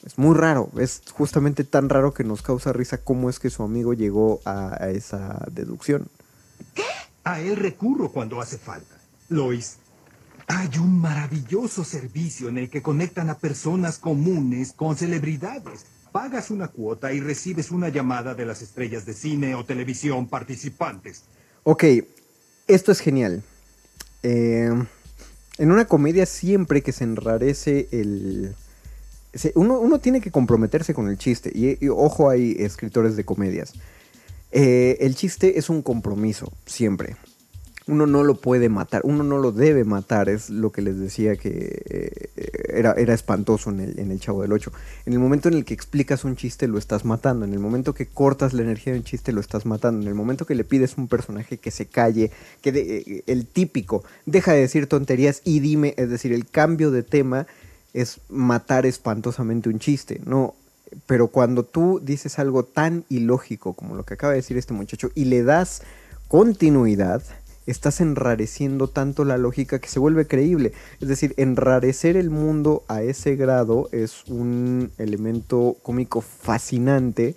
Es, 0.05 0.19
muy 0.19 0.37
raro, 0.37 0.71
es 0.79 1.03
justamente 1.13 1.65
tan 1.65 1.89
raro 1.89 2.13
que 2.13 2.25
nos 2.25 2.43
causa 2.43 2.73
risa 2.73 2.99
cómo 2.99 3.31
es 3.31 3.39
que 3.39 3.51
su 3.51 3.63
amigo 3.63 3.95
llegó 3.95 4.41
a, 4.45 4.83
a 4.83 4.91
esa 4.91 5.45
deducción. 5.51 6.09
A 7.25 7.41
él 7.41 7.57
recurro 7.57 8.11
cuando 8.11 8.41
hace 8.41 8.59
falta. 8.59 8.97
Lois, 9.31 9.79
hay 10.47 10.69
un 10.79 10.99
maravilloso 11.01 11.85
servicio 11.85 12.49
en 12.49 12.59
el 12.59 12.69
que 12.69 12.83
conectan 12.83 13.31
a 13.31 13.39
personas 13.39 13.99
comunes 13.99 14.73
con 14.73 14.97
celebridades. 14.97 15.87
Pagas 16.13 16.51
una 16.51 16.69
cuota 16.69 17.13
y 17.13 17.21
recibes 17.21 17.71
una 17.71 17.89
llamada 17.89 18.35
de 18.35 18.45
las 18.45 18.63
estrellas 18.63 19.07
de 19.07 19.15
cine 19.15 19.55
o 19.55 19.65
televisión 19.65 20.29
participantes. 20.29 21.25
Ok, 21.65 21.85
esto 22.67 22.93
es 22.93 23.01
genial. 23.01 23.43
Eh, 24.23 24.71
en 25.59 25.73
una 25.73 25.87
comedia 25.87 26.27
siempre 26.27 26.83
que 26.83 26.93
se 26.93 27.05
enrarece 27.05 27.89
el... 27.91 28.55
uno, 29.55 29.99
tiene 29.99 30.21
que 30.21 30.31
comprometerse 30.31 30.95
con 30.95 31.09
el 31.09 31.19
chiste. 31.19 31.51
Y, 31.55 31.89
ojo, 31.89 32.31
hay 32.31 32.57
escritores 32.59 33.17
de 33.17 33.25
comedias. 33.25 33.73
Eh, 34.53 34.99
el 35.01 35.15
chiste 35.17 35.59
es 35.59 35.69
un 35.69 35.83
compromiso, 35.83 36.53
siempre. 36.67 37.17
Uno 37.87 38.07
no 38.07 38.23
lo 38.23 38.37
puede 38.37 38.71
matar, 38.71 39.03
uno 39.05 39.25
no 39.25 39.37
lo 39.37 39.53
debe 39.53 39.85
matar, 39.85 40.31
es 40.31 40.49
lo 40.49 40.73
que 40.73 40.81
les 40.81 40.99
decía 40.99 41.37
que 41.37 41.83
eh, 41.85 42.31
era, 42.71 42.93
era 42.93 43.13
espantoso 43.13 43.69
en 43.69 43.81
el, 43.81 43.99
en 43.99 44.11
el 44.11 44.21
Chavo 44.21 44.41
del 44.41 44.53
8. 44.53 44.73
En 45.05 45.13
el 45.13 45.19
momento 45.19 45.49
en 45.49 45.55
el 45.55 45.67
que 45.67 45.75
explicas 45.75 46.25
un 46.25 46.35
chiste 46.35 46.67
lo 46.67 46.79
estás 46.79 47.05
matando, 47.05 47.45
en 47.45 47.53
el 47.53 47.59
momento 47.59 47.93
que 47.93 48.07
cortas 48.07 48.55
la 48.55 48.63
energía 48.63 48.95
de 48.95 49.01
un 49.01 49.05
chiste 49.05 49.33
lo 49.33 49.41
estás 49.41 49.67
matando, 49.67 50.01
en 50.01 50.09
el 50.09 50.15
momento 50.15 50.47
que 50.47 50.55
le 50.55 50.65
pides 50.65 50.97
a 50.97 51.01
un 51.03 51.09
personaje 51.09 51.59
que 51.59 51.71
se 51.71 51.85
calle, 51.85 52.31
que 52.63 52.71
eh, 52.71 53.23
el 53.27 53.47
típico, 53.47 54.03
deja 54.25 54.53
de 54.53 54.61
decir 54.61 54.87
tonterías 54.87 55.43
y 55.45 55.61
dime, 55.61 55.93
es 55.99 56.09
decir, 56.09 56.33
el 56.33 56.47
cambio 56.47 56.91
de 56.91 57.03
tema 57.03 57.47
es 57.95 58.21
matar 58.29 58.85
espantosamente 58.85 59.71
un 59.71 59.79
chiste, 59.79 60.21
no, 60.27 60.55
pero 61.07 61.29
cuando 61.29 61.63
tú 61.65 62.01
dices 62.03 62.39
algo 62.39 62.65
tan 62.65 63.05
ilógico 63.09 63.73
como 63.73 63.95
lo 63.95 64.05
que 64.05 64.15
acaba 64.15 64.33
de 64.33 64.41
decir 64.41 64.59
este 64.59 64.75
muchacho 64.75 65.11
y 65.15 65.25
le 65.25 65.43
das 65.43 65.83
continuidad, 66.29 67.23
estás 67.67 68.01
enrareciendo 68.01 68.89
tanto 68.89 69.25
la 69.25 69.39
lógica 69.39 69.79
que 69.79 69.89
se 69.89 69.99
vuelve 69.99 70.27
creíble. 70.27 70.73
Es 71.01 71.09
decir, 71.09 71.35
enrarecer 71.37 72.17
el 72.17 72.31
mundo 72.31 72.85
a 72.89 73.03
ese 73.03 73.37
grado 73.37 73.89
es 73.93 74.25
un 74.27 74.91
elemento 74.99 75.77
cómico 75.83 76.21
fascinante 76.21 77.37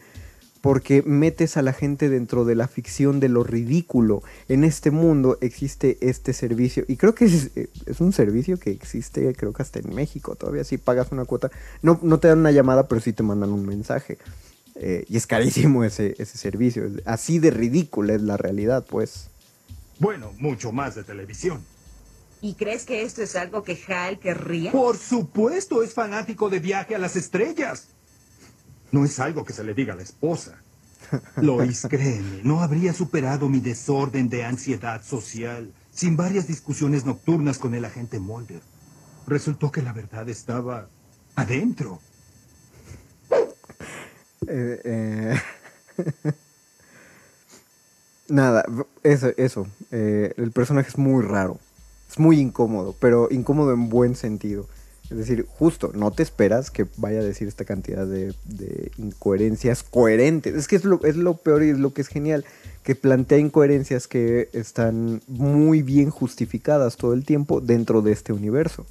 porque 0.62 1.04
metes 1.04 1.58
a 1.58 1.62
la 1.62 1.74
gente 1.74 2.10
dentro 2.10 2.46
de 2.46 2.56
la 2.56 2.68
ficción 2.68 3.20
de 3.20 3.30
lo 3.30 3.44
ridículo. 3.44 4.24
En 4.48 4.64
este 4.64 4.92
mundo 4.92 5.38
existe 5.42 5.98
este 6.02 6.34
servicio 6.34 6.84
y 6.88 6.98
creo 6.98 7.16
que 7.16 7.26
es, 7.26 7.52
es 7.86 8.02
un 8.02 8.14
servicio 8.14 8.60
que 8.60 8.72
existe 8.72 9.34
creo 9.34 9.54
que 9.54 9.62
hasta 9.62 9.80
en 9.80 9.94
México. 9.94 10.36
Todavía 10.36 10.64
si 10.64 10.78
pagas 10.78 11.12
una 11.12 11.26
cuota, 11.26 11.52
no, 11.82 12.00
no 12.02 12.20
te 12.20 12.28
dan 12.28 12.40
una 12.40 12.52
llamada, 12.52 12.88
pero 12.88 13.02
sí 13.02 13.14
te 13.14 13.24
mandan 13.24 13.52
un 13.52 13.66
mensaje. 13.66 14.18
Eh, 14.76 15.06
y 15.10 15.18
es 15.18 15.26
carísimo 15.26 15.84
ese, 15.84 16.16
ese 16.20 16.38
servicio. 16.38 16.90
Así 17.06 17.40
de 17.40 17.52
ridícula 17.52 18.14
es 18.14 18.22
la 18.22 18.38
realidad, 18.38 18.86
pues. 18.88 19.30
Bueno, 20.00 20.34
mucho 20.38 20.72
más 20.72 20.96
de 20.96 21.04
televisión. 21.04 21.64
¿Y 22.42 22.54
crees 22.54 22.86
que 22.86 23.02
esto 23.02 23.24
es 23.24 23.36
algo 23.36 23.64
que 23.64 23.80
Hal 23.88 24.20
querría? 24.20 24.72
Por 24.72 24.98
supuesto, 24.98 25.82
es 25.82 25.94
fanático 25.94 26.50
de 26.50 26.60
viaje 26.60 26.94
a 26.94 27.00
las 27.00 27.16
estrellas. 27.16 27.88
No 28.92 29.06
es 29.06 29.20
algo 29.20 29.44
que 29.46 29.54
se 29.54 29.64
le 29.64 29.74
diga 29.74 29.94
a 29.94 29.98
la 29.98 30.04
esposa. 30.04 30.62
Lois, 31.38 31.88
créeme, 31.90 32.42
no 32.44 32.62
habría 32.62 32.94
superado 32.94 33.50
mi 33.50 33.60
desorden 33.60 34.30
de 34.30 34.44
ansiedad 34.46 35.04
social 35.04 35.74
sin 35.92 36.16
varias 36.16 36.48
discusiones 36.48 37.06
nocturnas 37.06 37.58
con 37.58 37.74
el 37.76 37.86
agente 37.86 38.20
Mulder. 38.20 38.62
Resultó 39.26 39.72
que 39.72 39.82
la 39.82 39.94
verdad 39.94 40.28
estaba 40.30 40.90
adentro. 41.36 42.00
Eh, 44.50 44.80
eh, 44.86 45.36
Nada, 48.30 48.64
eso, 49.04 49.34
eso. 49.36 49.68
eh, 49.92 50.34
el 50.38 50.52
personaje 50.52 50.90
es 50.90 50.98
muy 50.98 51.24
raro. 51.24 51.60
Es 52.10 52.20
muy 52.20 52.40
incómodo, 52.40 52.96
pero 53.00 53.28
incómodo 53.32 53.74
en 53.74 53.90
buen 53.90 54.16
sentido. 54.16 54.68
Es 55.10 55.18
decir, 55.18 55.46
justo, 55.48 55.92
no 55.94 56.12
te 56.12 56.22
esperas 56.22 56.70
que 56.70 56.86
vaya 56.98 57.20
a 57.20 57.24
decir 57.24 57.48
esta 57.48 57.64
cantidad 57.64 58.06
de, 58.06 58.34
de 58.44 58.92
incoherencias 58.98 59.84
coherentes. 59.84 60.54
Es 60.54 60.68
que 60.68 60.76
es 60.76 60.84
lo, 60.84 61.02
es 61.06 61.16
lo 61.16 61.38
peor 61.38 61.64
y 61.64 61.70
es 61.70 61.80
lo 61.80 61.94
que 61.94 62.02
es 62.02 62.10
genial, 62.10 62.44
que 62.84 62.96
plantea 62.96 63.38
incoherencias 63.38 64.08
que 64.08 64.50
están 64.52 65.22
muy 65.28 65.82
bien 65.82 66.10
justificadas 66.10 66.98
todo 66.98 67.14
el 67.14 67.24
tiempo 67.24 67.62
dentro 67.62 68.02
de 68.02 68.12
este 68.12 68.34
universo. 68.34 68.86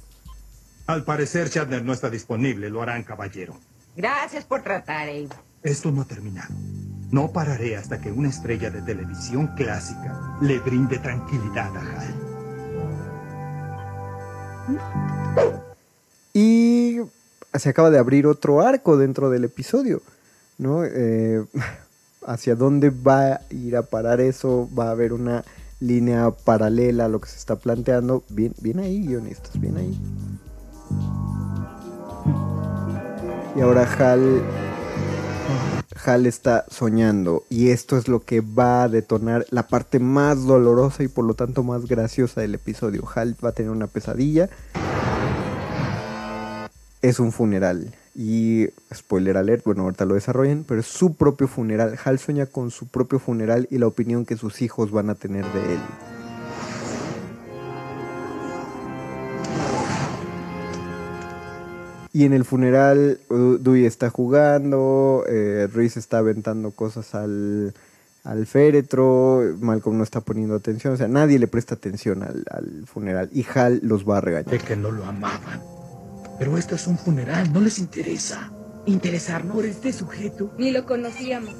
Al 0.87 1.03
parecer, 1.03 1.49
Shatner 1.49 1.83
no 1.83 1.93
está 1.93 2.09
disponible. 2.09 2.69
Lo 2.69 2.81
harán, 2.81 3.03
caballero. 3.03 3.55
Gracias 3.95 4.45
por 4.45 4.63
tratar, 4.63 5.09
Abe. 5.09 5.27
Esto 5.61 5.91
no 5.91 6.01
ha 6.01 6.05
terminado. 6.05 6.53
No 7.11 7.31
pararé 7.31 7.75
hasta 7.75 7.99
que 7.99 8.11
una 8.11 8.29
estrella 8.29 8.69
de 8.69 8.81
televisión 8.81 9.47
clásica 9.55 10.37
le 10.41 10.59
brinde 10.59 10.97
tranquilidad 10.99 11.75
a 11.75 11.81
Hal. 15.45 15.66
Y 16.37 16.99
se 17.55 17.69
acaba 17.69 17.89
de 17.89 17.97
abrir 17.97 18.27
otro 18.27 18.61
arco 18.61 18.95
dentro 18.95 19.31
del 19.31 19.45
episodio, 19.45 20.03
¿no? 20.59 20.83
Eh, 20.85 21.43
¿Hacia 22.27 22.53
dónde 22.53 22.91
va 22.91 23.25
a 23.25 23.41
ir 23.49 23.75
a 23.75 23.81
parar 23.81 24.21
eso? 24.21 24.69
¿Va 24.77 24.89
a 24.89 24.91
haber 24.91 25.13
una 25.13 25.43
línea 25.79 26.29
paralela 26.29 27.05
a 27.05 27.07
lo 27.07 27.19
que 27.19 27.27
se 27.27 27.37
está 27.37 27.55
planteando? 27.55 28.23
Bien, 28.29 28.53
bien 28.61 28.77
ahí, 28.77 29.07
guionistas, 29.07 29.59
bien 29.59 29.77
ahí. 29.77 29.99
Y 33.55 33.61
ahora 33.61 33.91
Hal 33.97 34.43
Hal 36.05 36.27
está 36.27 36.65
soñando 36.69 37.45
y 37.49 37.69
esto 37.69 37.97
es 37.97 38.07
lo 38.07 38.19
que 38.19 38.41
va 38.41 38.83
a 38.83 38.89
detonar 38.89 39.47
la 39.49 39.67
parte 39.67 39.97
más 39.97 40.45
dolorosa 40.45 41.01
y 41.01 41.07
por 41.07 41.25
lo 41.25 41.33
tanto 41.33 41.63
más 41.63 41.87
graciosa 41.87 42.41
del 42.41 42.53
episodio. 42.53 43.03
Hal 43.15 43.35
va 43.43 43.49
a 43.49 43.53
tener 43.53 43.71
una 43.71 43.87
pesadilla. 43.87 44.49
Es 47.01 47.19
un 47.19 47.31
funeral 47.31 47.93
y 48.15 48.69
spoiler 48.91 49.37
alert, 49.37 49.63
bueno, 49.63 49.83
ahorita 49.83 50.05
lo 50.05 50.15
desarrollen, 50.15 50.65
pero 50.67 50.79
es 50.79 50.87
su 50.87 51.13
propio 51.13 51.47
funeral. 51.47 51.97
Hal 52.03 52.17
sueña 52.17 52.47
con 52.47 52.71
su 52.71 52.87
propio 52.87 53.19
funeral 53.19 53.67
y 53.69 53.77
la 53.77 53.85
opinión 53.85 54.25
que 54.25 54.35
sus 54.35 54.63
hijos 54.63 54.89
van 54.89 55.11
a 55.11 55.15
tener 55.15 55.45
de 55.53 55.73
él. 55.73 55.79
Y 62.11 62.25
en 62.25 62.33
el 62.33 62.45
funeral, 62.45 63.19
uh, 63.29 63.57
Dewey 63.59 63.85
está 63.85 64.09
jugando, 64.09 65.23
eh, 65.29 65.69
está 65.95 66.17
aventando 66.17 66.71
cosas 66.71 67.13
al, 67.13 67.75
al 68.23 68.47
féretro, 68.47 69.43
Malcolm 69.59 69.99
no 69.99 70.03
está 70.03 70.21
poniendo 70.21 70.55
atención, 70.55 70.95
o 70.95 70.97
sea, 70.97 71.07
nadie 71.07 71.37
le 71.37 71.47
presta 71.47 71.75
atención 71.75 72.23
al, 72.23 72.43
al 72.49 72.87
funeral 72.87 73.29
y 73.31 73.45
Hal 73.53 73.81
los 73.83 74.09
va 74.09 74.17
a 74.17 74.21
regañar. 74.21 74.49
De 74.49 74.57
que 74.57 74.75
no 74.75 74.89
lo 74.89 75.05
amaban. 75.05 75.76
Pero 76.39 76.57
esto 76.57 76.75
es 76.75 76.85
un 76.87 76.97
funeral, 76.97 77.51
no 77.51 77.59
les 77.61 77.79
interesa. 77.79 78.51
Interesarnos 78.85 79.55
por 79.55 79.65
este 79.65 79.91
sujeto. 79.91 80.53
Ni 80.57 80.71
lo 80.71 80.85
conocíamos. 80.85 81.53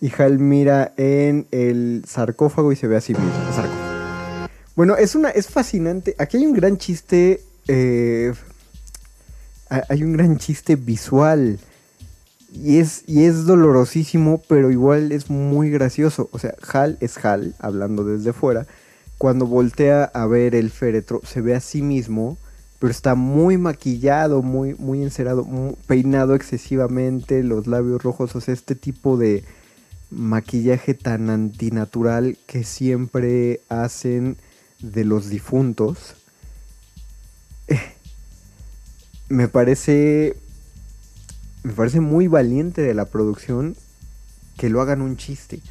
Y 0.00 0.12
Hal 0.18 0.38
mira 0.38 0.92
en 0.96 1.46
el 1.50 2.04
sarcófago 2.06 2.72
y 2.72 2.76
se 2.76 2.86
ve 2.86 2.96
a 2.96 3.00
sí 3.00 3.14
mismo. 3.14 3.30
sarcófago. 3.54 4.48
Bueno, 4.76 4.96
es 4.96 5.14
una, 5.14 5.30
es 5.30 5.46
fascinante. 5.48 6.14
Aquí 6.18 6.36
hay 6.38 6.46
un 6.46 6.54
gran 6.54 6.76
chiste. 6.78 7.40
eh, 7.68 8.34
ha- 9.70 9.84
hay 9.88 10.02
un 10.02 10.12
gran 10.12 10.36
chiste 10.38 10.76
visual. 10.76 11.58
Y 12.52 12.78
es, 12.78 13.02
y 13.06 13.24
es 13.24 13.46
dolorosísimo, 13.46 14.42
pero 14.48 14.70
igual 14.70 15.10
es 15.12 15.30
muy 15.30 15.70
gracioso. 15.70 16.28
O 16.32 16.38
sea, 16.38 16.54
Hal 16.72 16.98
es 17.00 17.24
Hal, 17.24 17.54
hablando 17.58 18.04
desde 18.04 18.32
fuera. 18.32 18.66
Cuando 19.24 19.46
voltea 19.46 20.04
a 20.04 20.26
ver 20.26 20.54
el 20.54 20.70
féretro, 20.70 21.22
se 21.24 21.40
ve 21.40 21.54
a 21.54 21.60
sí 21.60 21.80
mismo, 21.80 22.36
pero 22.78 22.90
está 22.90 23.14
muy 23.14 23.56
maquillado, 23.56 24.42
muy, 24.42 24.74
muy 24.74 25.02
encerado, 25.02 25.48
peinado 25.86 26.34
excesivamente, 26.34 27.42
los 27.42 27.66
labios 27.66 28.02
rojos. 28.02 28.36
O 28.36 28.42
sea, 28.42 28.52
este 28.52 28.74
tipo 28.74 29.16
de 29.16 29.42
maquillaje 30.10 30.92
tan 30.92 31.30
antinatural 31.30 32.36
que 32.46 32.64
siempre 32.64 33.62
hacen 33.70 34.36
de 34.80 35.06
los 35.06 35.30
difuntos. 35.30 36.16
Me 39.30 39.48
parece. 39.48 40.36
Me 41.62 41.72
parece 41.72 42.00
muy 42.00 42.26
valiente 42.26 42.82
de 42.82 42.92
la 42.92 43.06
producción 43.06 43.74
que 44.58 44.68
lo 44.68 44.82
hagan 44.82 45.00
un 45.00 45.16
chiste. 45.16 45.62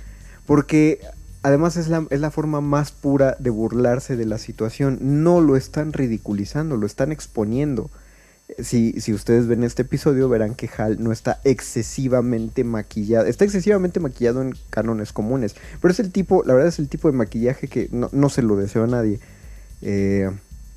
Porque 0.48 1.02
además 1.44 1.78
es 1.78 1.90
la, 1.90 2.08
es 2.10 2.20
la 2.20 2.32
forma 2.32 2.62
más 2.62 2.92
pura 2.92 3.36
de 3.38 3.50
burlarse 3.50 4.16
de 4.16 4.26
la 4.26 4.38
situación. 4.38 4.98
No 5.02 5.42
lo 5.42 5.56
están 5.56 5.94
ridiculizando, 5.94 6.78
lo 6.78 6.88
están 6.88 7.12
exponiendo. 7.12 7.92
Si, 8.60 9.00
si 9.00 9.14
ustedes 9.14 9.48
ven 9.48 9.64
este 9.64 9.84
episodio, 9.84 10.30
verán 10.30 10.56
que 10.56 10.70
Hal 10.78 11.04
no 11.04 11.12
está 11.12 11.40
excesivamente 11.44 12.64
maquillado. 12.64 13.26
Está 13.26 13.46
excesivamente 13.46 14.00
maquillado 14.00 14.42
en 14.42 14.56
cánones 14.70 15.12
comunes. 15.12 15.56
Pero 15.82 15.92
es 15.92 16.00
el 16.00 16.12
tipo, 16.12 16.44
la 16.46 16.54
verdad 16.54 16.70
es 16.70 16.80
el 16.80 16.90
tipo 16.90 17.12
de 17.12 17.18
maquillaje 17.18 17.68
que 17.68 17.90
no, 17.92 18.10
no 18.12 18.30
se 18.30 18.42
lo 18.42 18.56
deseo 18.56 18.86
a 18.86 18.88
nadie. 18.88 19.20
Eh, 19.82 20.30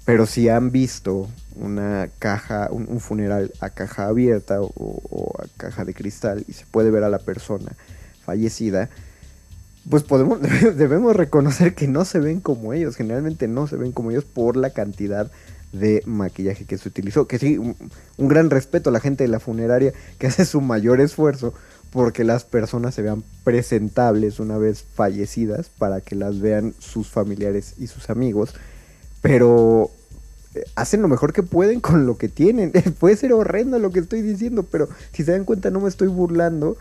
pero 0.04 0.26
si 0.26 0.48
han 0.48 0.70
visto 0.70 1.28
una 1.54 2.08
caja, 2.18 2.68
un, 2.70 2.86
un 2.88 3.00
funeral 3.00 3.52
a 3.60 3.70
caja 3.70 4.06
abierta 4.06 4.60
o, 4.62 4.70
o 4.76 5.42
a 5.42 5.46
caja 5.56 5.84
de 5.84 5.94
cristal 5.94 6.44
y 6.48 6.52
se 6.52 6.66
puede 6.66 6.90
ver 6.90 7.04
a 7.04 7.08
la 7.08 7.18
persona 7.18 7.72
fallecida, 8.24 8.88
pues 9.88 10.02
podemos, 10.02 10.40
debemos 10.76 11.14
reconocer 11.14 11.74
que 11.74 11.88
no 11.88 12.04
se 12.04 12.18
ven 12.18 12.40
como 12.40 12.72
ellos. 12.72 12.96
Generalmente 12.96 13.48
no 13.48 13.66
se 13.66 13.76
ven 13.76 13.92
como 13.92 14.10
ellos 14.10 14.24
por 14.24 14.56
la 14.56 14.70
cantidad 14.70 15.30
de 15.72 16.02
maquillaje 16.06 16.64
que 16.64 16.78
se 16.78 16.88
utilizó. 16.88 17.26
Que 17.26 17.38
sí, 17.38 17.58
un, 17.58 17.76
un 18.16 18.28
gran 18.28 18.50
respeto 18.50 18.90
a 18.90 18.92
la 18.92 19.00
gente 19.00 19.24
de 19.24 19.28
la 19.28 19.40
funeraria 19.40 19.92
que 20.18 20.26
hace 20.26 20.44
su 20.44 20.60
mayor 20.60 21.00
esfuerzo 21.00 21.54
porque 21.90 22.24
las 22.24 22.44
personas 22.44 22.94
se 22.94 23.02
vean 23.02 23.24
presentables 23.44 24.40
una 24.40 24.58
vez 24.58 24.82
fallecidas 24.82 25.70
para 25.70 26.00
que 26.00 26.14
las 26.14 26.40
vean 26.40 26.74
sus 26.78 27.08
familiares 27.08 27.74
y 27.78 27.86
sus 27.86 28.10
amigos. 28.10 28.54
Pero 29.22 29.90
eh, 30.54 30.64
hacen 30.74 31.02
lo 31.02 31.08
mejor 31.08 31.32
que 31.32 31.42
pueden 31.42 31.80
con 31.80 32.06
lo 32.06 32.18
que 32.18 32.28
tienen. 32.28 32.72
Puede 32.98 33.16
ser 33.16 33.32
horrendo 33.32 33.78
lo 33.78 33.90
que 33.90 34.00
estoy 34.00 34.22
diciendo, 34.22 34.64
pero 34.64 34.88
si 35.12 35.24
se 35.24 35.32
dan 35.32 35.44
cuenta 35.44 35.70
no 35.70 35.80
me 35.80 35.88
estoy 35.88 36.08
burlando. 36.08 36.76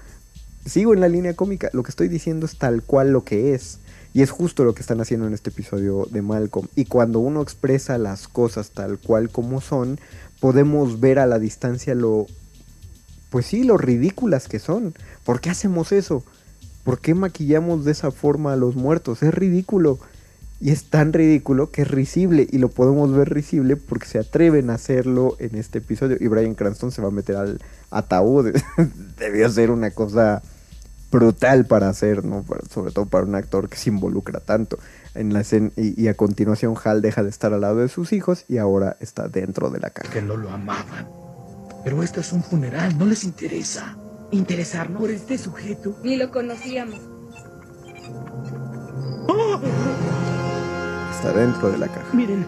Sigo 0.66 0.96
en 0.96 1.00
la 1.00 1.08
línea 1.08 1.36
cómica. 1.36 1.70
Lo 1.74 1.84
que 1.84 1.92
estoy 1.92 2.08
diciendo 2.08 2.48
es 2.48 2.58
tal 2.58 2.82
cual 2.82 3.12
lo 3.12 3.24
que 3.24 3.54
es. 3.54 3.80
Y 4.14 4.24
es 4.24 4.32
justo 4.32 4.64
lo 4.64 4.74
que 4.74 4.82
están 4.82 5.00
haciendo 5.00 5.28
en 5.28 5.34
este 5.34 5.52
episodio 5.52 6.08
de 6.10 6.24
Malcolm. 6.24 6.68
Y 6.76 6.86
cuando 6.86 7.20
uno 7.20 7.42
expresa 7.42 7.98
las 8.00 8.28
cosas 8.28 8.72
tal 8.72 8.98
cual 8.98 9.30
como 9.30 9.62
son, 9.62 10.00
podemos 10.40 11.00
ver 11.00 11.20
a 11.20 11.28
la 11.28 11.38
distancia 11.38 11.94
lo... 11.94 12.26
Pues 13.30 13.46
sí, 13.46 13.64
lo 13.64 13.78
ridículas 13.78 14.48
que 14.48 14.60
son. 14.60 14.96
¿Por 15.24 15.40
qué 15.40 15.52
hacemos 15.52 15.92
eso? 15.92 16.24
¿Por 16.84 17.00
qué 17.00 17.14
maquillamos 17.14 17.86
de 17.86 17.92
esa 17.92 18.10
forma 18.10 18.54
a 18.54 18.56
los 18.56 18.76
muertos? 18.76 19.22
Es 19.22 19.34
ridículo. 19.34 20.00
Y 20.60 20.72
es 20.72 20.86
tan 20.86 21.14
ridículo 21.14 21.70
que 21.70 21.84
es 21.84 21.92
risible. 21.92 22.48
Y 22.50 22.58
lo 22.58 22.70
podemos 22.70 23.12
ver 23.12 23.32
risible 23.32 23.76
porque 23.76 24.08
se 24.08 24.18
atreven 24.18 24.72
a 24.72 24.76
hacerlo 24.76 25.36
en 25.40 25.56
este 25.56 25.78
episodio. 25.80 26.18
Y 26.20 26.28
Brian 26.28 26.56
Cranston 26.56 26.92
se 26.92 27.02
va 27.04 27.10
a 27.10 27.12
meter 27.12 27.36
al 27.36 27.62
ataúd. 27.92 28.54
Debió 29.20 29.50
ser 29.50 29.70
una 29.70 29.92
cosa 29.92 30.42
brutal 31.16 31.66
para 31.66 31.90
hacer, 31.90 32.24
¿no? 32.26 32.44
Para- 32.44 32.62
sobre 32.70 32.92
todo 32.92 33.06
para 33.06 33.26
un 33.26 33.36
actor 33.36 33.70
que 33.70 33.78
se 33.78 33.90
involucra 33.90 34.40
tanto 34.40 34.78
en 35.14 35.34
la 35.34 35.42
escena. 35.42 35.72
Y, 35.78 36.00
y 36.02 36.08
a 36.08 36.14
continuación 36.16 36.76
Hal 36.84 37.02
deja 37.02 37.24
de 37.24 37.30
estar 37.30 37.54
al 37.54 37.62
lado 37.62 37.78
de 37.78 37.88
sus 37.90 38.12
hijos 38.14 38.46
y 38.48 38.58
ahora 38.58 38.98
está 39.00 39.28
dentro 39.28 39.70
de 39.70 39.80
la 39.80 39.90
caja. 39.90 40.12
Que 40.12 40.22
no 40.22 40.36
lo 40.38 40.50
amaban. 40.50 41.08
Pero 41.84 42.02
esto 42.04 42.20
es 42.20 42.34
un 42.34 42.44
funeral, 42.44 42.98
no 42.98 43.06
les 43.06 43.24
interesa. 43.24 43.98
Interesarnos 44.32 45.00
por 45.00 45.12
este 45.12 45.38
sujeto. 45.38 45.96
Ni 46.04 46.18
lo 46.18 46.32
conocíamos. 46.32 47.00
Está 51.12 51.32
dentro 51.34 51.72
de 51.72 51.78
la 51.78 51.88
caja. 51.88 52.14
Miren. 52.14 52.46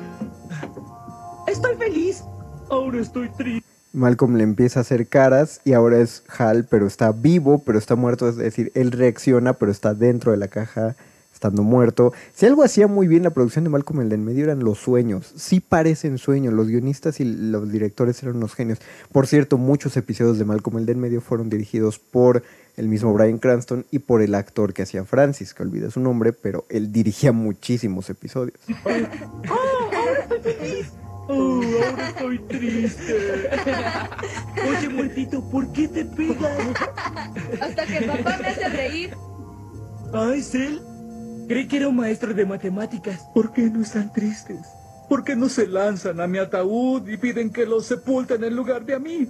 Estoy 1.48 1.76
feliz. 1.78 2.24
Ahora 2.70 3.00
estoy 3.00 3.30
triste. 3.30 3.67
Malcolm 3.98 4.36
le 4.36 4.44
empieza 4.44 4.80
a 4.80 4.82
hacer 4.82 5.08
caras 5.08 5.60
y 5.66 5.74
ahora 5.74 6.00
es 6.00 6.24
Hal, 6.38 6.66
pero 6.70 6.86
está 6.86 7.12
vivo, 7.12 7.64
pero 7.66 7.80
está 7.80 7.96
muerto. 7.96 8.30
Es 8.30 8.38
decir, 8.38 8.72
él 8.76 8.92
reacciona, 8.92 9.54
pero 9.54 9.72
está 9.72 9.96
dentro 9.96 10.32
de 10.32 10.38
la 10.38 10.48
caja, 10.48 10.96
estando 11.34 11.64
muerto. 11.64 12.14
Si 12.34 12.46
algo 12.46 12.64
hacía 12.64 12.88
muy 12.88 13.08
bien 13.08 13.24
la 13.24 13.32
producción 13.32 13.64
de 13.64 13.72
Malcolm 13.72 14.02
el 14.02 14.10
de 14.10 14.16
en 14.16 14.26
medio 14.26 14.44
eran 14.44 14.60
los 14.60 14.78
sueños. 14.78 15.34
Sí 15.36 15.60
parecen 15.60 16.20
sueños. 16.20 16.54
Los 16.54 16.68
guionistas 16.68 17.20
y 17.20 17.26
los 17.26 17.72
directores 17.72 18.22
eran 18.22 18.38
unos 18.38 18.54
genios. 18.54 18.80
Por 19.12 19.26
cierto, 19.26 19.58
muchos 19.58 19.98
episodios 19.98 20.38
de 20.38 20.46
Malcolm 20.46 20.78
el 20.78 20.86
de 20.86 20.92
en 20.92 21.00
medio 21.00 21.20
fueron 21.20 21.50
dirigidos 21.50 21.98
por 21.98 22.44
el 22.76 22.88
mismo 22.88 23.12
Brian 23.14 23.40
Cranston 23.40 23.86
y 23.90 24.00
por 24.00 24.22
el 24.22 24.36
actor 24.36 24.74
que 24.74 24.84
hacía 24.84 25.06
Francis, 25.06 25.56
que 25.56 25.64
olvidé 25.64 25.90
su 25.90 26.00
nombre, 26.00 26.34
pero 26.34 26.66
él 26.70 26.92
dirigía 26.92 27.32
muchísimos 27.32 28.12
episodios. 28.12 28.60
¡Oh, 31.30 31.62
ahora 31.62 32.10
estoy 32.10 32.40
triste! 32.40 33.50
Oye, 34.68 34.90
muertito, 34.90 35.50
¿por 35.50 35.72
qué 35.74 35.88
te 35.88 36.06
pegas? 36.06 36.58
Hasta 37.60 37.86
que 37.86 38.02
papá 38.02 38.38
me 38.38 38.48
hace 38.48 38.70
reír. 38.70 39.14
¿Ah, 40.14 40.32
es 40.36 40.56
él? 40.56 40.82
Creí 41.48 41.68
que 41.68 41.78
era 41.78 41.90
un 41.90 41.98
maestro 41.98 42.34
de 42.34 42.46
matemáticas. 42.46 43.22
¿Por 43.34 43.52
qué 43.54 43.64
no 43.64 43.82
están 43.82 44.12
tristes? 44.14 44.60
¿Por 45.10 45.24
qué 45.24 45.36
no 45.36 45.50
se 45.50 45.68
lanzan 45.68 46.20
a 46.20 46.28
mi 46.28 46.38
ataúd 46.38 47.08
y 47.08 47.18
piden 47.18 47.52
que 47.52 47.66
los 47.66 47.86
sepulten 47.86 48.44
en 48.44 48.56
lugar 48.56 48.86
de 48.86 48.96
a 48.96 49.00
mí? 49.00 49.30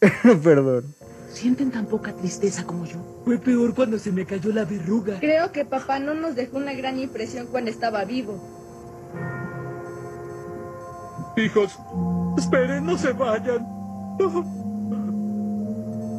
Perdón. 0.42 0.94
Sienten 1.34 1.72
tan 1.72 1.86
poca 1.86 2.12
tristeza 2.12 2.64
como 2.64 2.84
yo. 2.86 2.98
Fue 3.24 3.38
peor 3.38 3.74
cuando 3.74 3.98
se 3.98 4.12
me 4.12 4.24
cayó 4.24 4.52
la 4.52 4.64
verruga. 4.64 5.18
Creo 5.18 5.50
que 5.50 5.64
papá 5.64 5.98
no 5.98 6.14
nos 6.14 6.36
dejó 6.36 6.58
una 6.58 6.72
gran 6.74 6.96
impresión 6.96 7.48
cuando 7.48 7.72
estaba 7.72 8.04
vivo. 8.04 8.38
Hijos, 11.36 11.76
esperen, 12.38 12.86
no 12.86 12.96
se 12.96 13.12
vayan. 13.12 13.66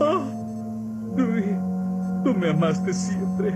Ah, 0.02 0.30
Dewey, 1.16 1.58
tú 2.26 2.34
me 2.34 2.50
amaste 2.50 2.94
siempre. 2.94 3.54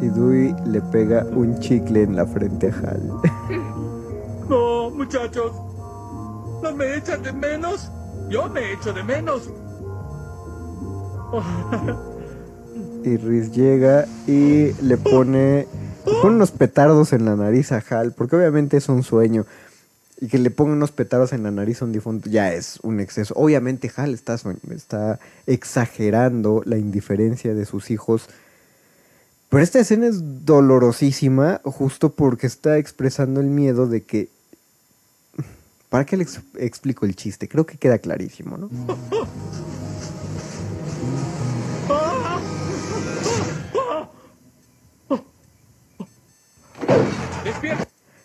Y 0.00 0.06
Dewey 0.10 0.54
le 0.64 0.80
pega 0.80 1.26
un 1.34 1.58
chicle 1.58 2.04
en 2.04 2.14
la 2.14 2.24
frente 2.24 2.68
a 2.70 2.88
Hal. 2.88 3.02
No, 4.48 4.90
muchachos. 4.90 5.52
¿No 6.62 6.74
me 6.76 6.96
echan 6.96 7.22
de 7.22 7.32
menos? 7.32 7.90
Yo 8.28 8.48
me 8.50 8.72
echo 8.72 8.92
de 8.92 9.02
menos. 9.02 9.50
Y 13.04 13.16
Riz 13.16 13.50
llega 13.50 14.06
y 14.28 14.72
le 14.80 14.96
pone, 14.96 15.66
le 16.06 16.28
unos 16.28 16.52
petardos 16.52 17.12
en 17.12 17.24
la 17.24 17.34
nariz 17.34 17.72
a 17.72 17.82
Hal, 17.90 18.12
porque 18.12 18.36
obviamente 18.36 18.76
es 18.76 18.88
un 18.88 19.02
sueño. 19.02 19.44
Y 20.20 20.28
que 20.28 20.38
le 20.38 20.50
ponga 20.52 20.72
unos 20.72 20.92
petardos 20.92 21.32
en 21.32 21.42
la 21.42 21.50
nariz 21.50 21.82
a 21.82 21.84
un 21.84 21.90
difunto 21.90 22.30
ya 22.30 22.52
es 22.52 22.78
un 22.84 23.00
exceso. 23.00 23.34
Obviamente 23.36 23.90
Hal 23.96 24.14
está, 24.14 24.36
está 24.70 25.18
exagerando 25.48 26.62
la 26.64 26.78
indiferencia 26.78 27.54
de 27.54 27.66
sus 27.66 27.90
hijos. 27.90 28.28
Pero 29.48 29.64
esta 29.64 29.80
escena 29.80 30.06
es 30.06 30.44
dolorosísima 30.46 31.60
justo 31.64 32.12
porque 32.14 32.46
está 32.46 32.78
expresando 32.78 33.40
el 33.40 33.48
miedo 33.48 33.88
de 33.88 34.04
que... 34.04 34.28
¿Para 35.88 36.06
qué 36.06 36.16
le 36.16 36.22
ex- 36.22 36.40
explico 36.56 37.04
el 37.04 37.16
chiste? 37.16 37.48
Creo 37.48 37.66
que 37.66 37.78
queda 37.78 37.98
clarísimo, 37.98 38.56
¿no? 38.56 38.70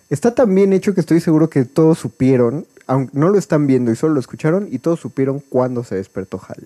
Está 0.09 0.33
tan 0.33 0.55
bien 0.55 0.71
hecho 0.71 0.93
que 0.93 1.01
estoy 1.01 1.19
seguro 1.19 1.49
que 1.49 1.65
todos 1.65 1.99
supieron, 1.99 2.65
aunque 2.87 3.17
no 3.17 3.27
lo 3.27 3.37
están 3.37 3.67
viendo 3.67 3.91
y 3.91 3.95
solo 3.95 4.13
lo 4.13 4.19
escucharon, 4.19 4.67
y 4.71 4.79
todos 4.79 5.01
supieron 5.01 5.41
cuándo 5.41 5.83
se 5.83 5.95
despertó 5.95 6.41
Hal. 6.47 6.65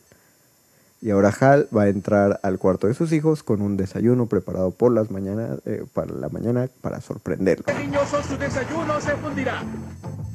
Y 1.02 1.10
ahora 1.10 1.34
Hal 1.40 1.68
va 1.76 1.84
a 1.84 1.88
entrar 1.88 2.40
al 2.44 2.60
cuarto 2.60 2.86
de 2.86 2.94
sus 2.94 3.12
hijos 3.12 3.42
con 3.42 3.64
un 3.64 3.76
desayuno 3.78 4.28
preparado 4.28 4.70
por 4.70 4.92
las 4.92 5.10
mañanas, 5.10 5.60
eh, 5.66 5.84
para 5.92 6.14
la 6.14 6.30
mañana 6.30 6.70
para 6.82 7.02
sorprenderlo. 7.02 7.66
Cariñoso, 7.66 8.22
su 8.22 8.38
desayuno 8.38 9.02
se 9.02 9.16
fundirá. 9.16 9.64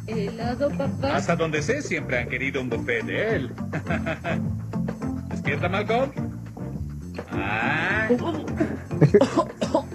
¿Helado, 0.09 0.69
papá? 0.77 1.17
Hasta 1.17 1.37
donde 1.37 1.63
sé, 1.63 1.83
siempre 1.83 2.19
han 2.19 2.29
querido 2.29 2.61
un 2.61 2.69
buffet 2.69 3.05
de 3.05 3.37
él. 3.37 3.53
¿Despierta, 5.47 5.69
Malcolm? 5.69 6.11
Ah. 7.31 8.09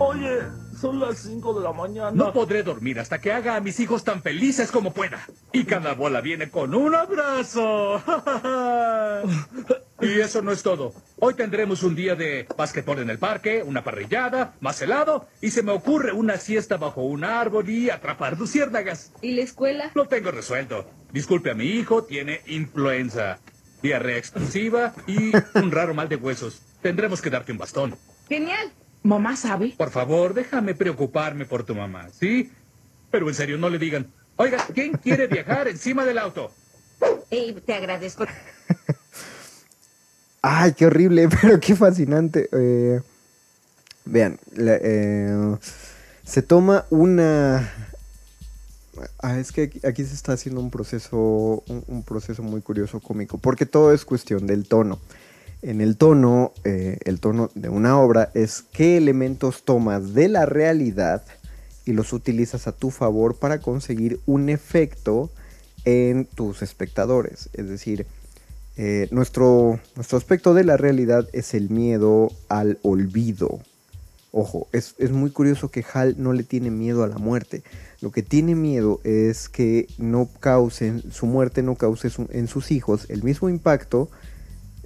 Oye, 0.00 0.40
son 0.78 1.00
las 1.00 1.20
5 1.20 1.54
de 1.58 1.64
la 1.64 1.72
mañana. 1.72 2.10
No 2.10 2.30
podré 2.30 2.62
dormir 2.62 3.00
hasta 3.00 3.18
que 3.18 3.32
haga 3.32 3.56
a 3.56 3.60
mis 3.62 3.80
hijos 3.80 4.04
tan 4.04 4.20
felices 4.20 4.70
como 4.70 4.92
pueda. 4.92 5.26
Y 5.50 5.64
cada 5.64 5.94
bola 5.94 6.20
viene 6.20 6.50
con 6.50 6.74
un 6.74 6.94
abrazo. 6.94 8.02
y 10.02 10.20
eso 10.20 10.42
no 10.42 10.52
es 10.52 10.62
todo. 10.62 10.92
Hoy 11.16 11.32
tendremos 11.32 11.82
un 11.82 11.94
día 11.94 12.14
de 12.14 12.46
básquetbol 12.54 12.98
en 12.98 13.08
el 13.08 13.18
parque, 13.18 13.62
una 13.64 13.82
parrillada, 13.82 14.56
más 14.60 14.82
helado, 14.82 15.26
y 15.40 15.52
se 15.52 15.62
me 15.62 15.72
ocurre 15.72 16.12
una 16.12 16.36
siesta 16.36 16.76
bajo 16.76 17.00
un 17.00 17.24
árbol 17.24 17.66
y 17.70 17.88
atrapar 17.88 18.38
luciérnagas. 18.38 19.14
¿Y 19.22 19.32
la 19.32 19.40
escuela? 19.40 19.90
Lo 19.94 20.06
tengo 20.06 20.32
resuelto. 20.32 20.84
Disculpe 21.12 21.50
a 21.50 21.54
mi 21.54 21.64
hijo, 21.64 22.04
tiene 22.04 22.42
influenza, 22.46 23.38
diarrea 23.82 24.16
explosiva 24.18 24.94
y 25.06 25.32
un 25.54 25.70
raro 25.70 25.94
mal 25.94 26.08
de 26.08 26.16
huesos. 26.16 26.60
Tendremos 26.82 27.20
que 27.22 27.30
darte 27.30 27.52
un 27.52 27.58
bastón. 27.58 27.96
Genial. 28.28 28.72
¿Mamá 29.02 29.36
sabe? 29.36 29.74
Por 29.76 29.90
favor, 29.90 30.34
déjame 30.34 30.74
preocuparme 30.74 31.44
por 31.44 31.64
tu 31.64 31.74
mamá, 31.74 32.08
¿sí? 32.18 32.52
Pero 33.10 33.28
en 33.28 33.34
serio, 33.34 33.56
no 33.58 33.70
le 33.70 33.78
digan, 33.78 34.08
oiga, 34.36 34.58
¿quién 34.74 34.92
quiere 34.92 35.26
viajar 35.28 35.68
encima 35.68 36.04
del 36.04 36.18
auto? 36.18 36.50
Y 37.30 37.52
te 37.52 37.74
agradezco. 37.74 38.26
¡Ay, 40.42 40.72
qué 40.72 40.86
horrible! 40.86 41.28
Pero 41.40 41.60
qué 41.60 41.74
fascinante. 41.74 42.48
Eh, 42.52 43.00
vean, 44.04 44.38
la- 44.54 44.78
eh, 44.80 45.56
se 46.24 46.42
toma 46.42 46.86
una... 46.90 47.87
Ah, 49.20 49.38
es 49.38 49.52
que 49.52 49.70
aquí, 49.84 50.04
se 50.04 50.14
está 50.14 50.32
haciendo 50.32 50.60
un 50.60 50.70
proceso, 50.70 51.62
un, 51.68 51.84
un 51.86 52.02
proceso 52.02 52.42
muy 52.42 52.60
curioso 52.60 53.00
cómico, 53.00 53.38
porque 53.38 53.66
todo 53.66 53.92
es 53.92 54.04
cuestión 54.04 54.46
del 54.46 54.66
tono. 54.66 54.98
En 55.60 55.80
el 55.80 55.96
tono, 55.96 56.52
eh, 56.64 56.98
el 57.04 57.18
tono 57.18 57.50
de 57.54 57.68
una 57.68 57.98
obra 57.98 58.30
es 58.34 58.62
qué 58.72 58.96
elementos 58.96 59.64
tomas 59.64 60.14
de 60.14 60.28
la 60.28 60.46
realidad 60.46 61.24
y 61.84 61.92
los 61.92 62.12
utilizas 62.12 62.68
a 62.68 62.72
tu 62.72 62.90
favor 62.90 63.36
para 63.36 63.60
conseguir 63.60 64.20
un 64.26 64.50
efecto 64.50 65.30
en 65.84 66.26
tus 66.26 66.62
espectadores. 66.62 67.48
Es 67.54 67.68
decir, 67.68 68.06
eh, 68.76 69.08
nuestro, 69.10 69.80
nuestro 69.96 70.18
aspecto 70.18 70.54
de 70.54 70.62
la 70.62 70.76
realidad 70.76 71.28
es 71.32 71.54
el 71.54 71.70
miedo 71.70 72.30
al 72.48 72.78
olvido. 72.82 73.58
Ojo, 74.30 74.68
es, 74.72 74.94
es 74.98 75.10
muy 75.10 75.30
curioso 75.30 75.70
que 75.70 75.84
Hal 75.92 76.14
no 76.18 76.32
le 76.32 76.44
tiene 76.44 76.70
miedo 76.70 77.02
a 77.02 77.08
la 77.08 77.18
muerte. 77.18 77.64
Lo 78.00 78.12
que 78.12 78.22
tiene 78.22 78.54
miedo 78.54 79.00
es 79.04 79.48
que 79.48 79.88
no 79.98 80.28
causen, 80.40 81.02
su 81.10 81.26
muerte 81.26 81.62
no 81.62 81.74
cause 81.74 82.10
en 82.30 82.46
sus 82.46 82.70
hijos 82.70 83.06
el 83.08 83.22
mismo 83.22 83.48
impacto 83.48 84.08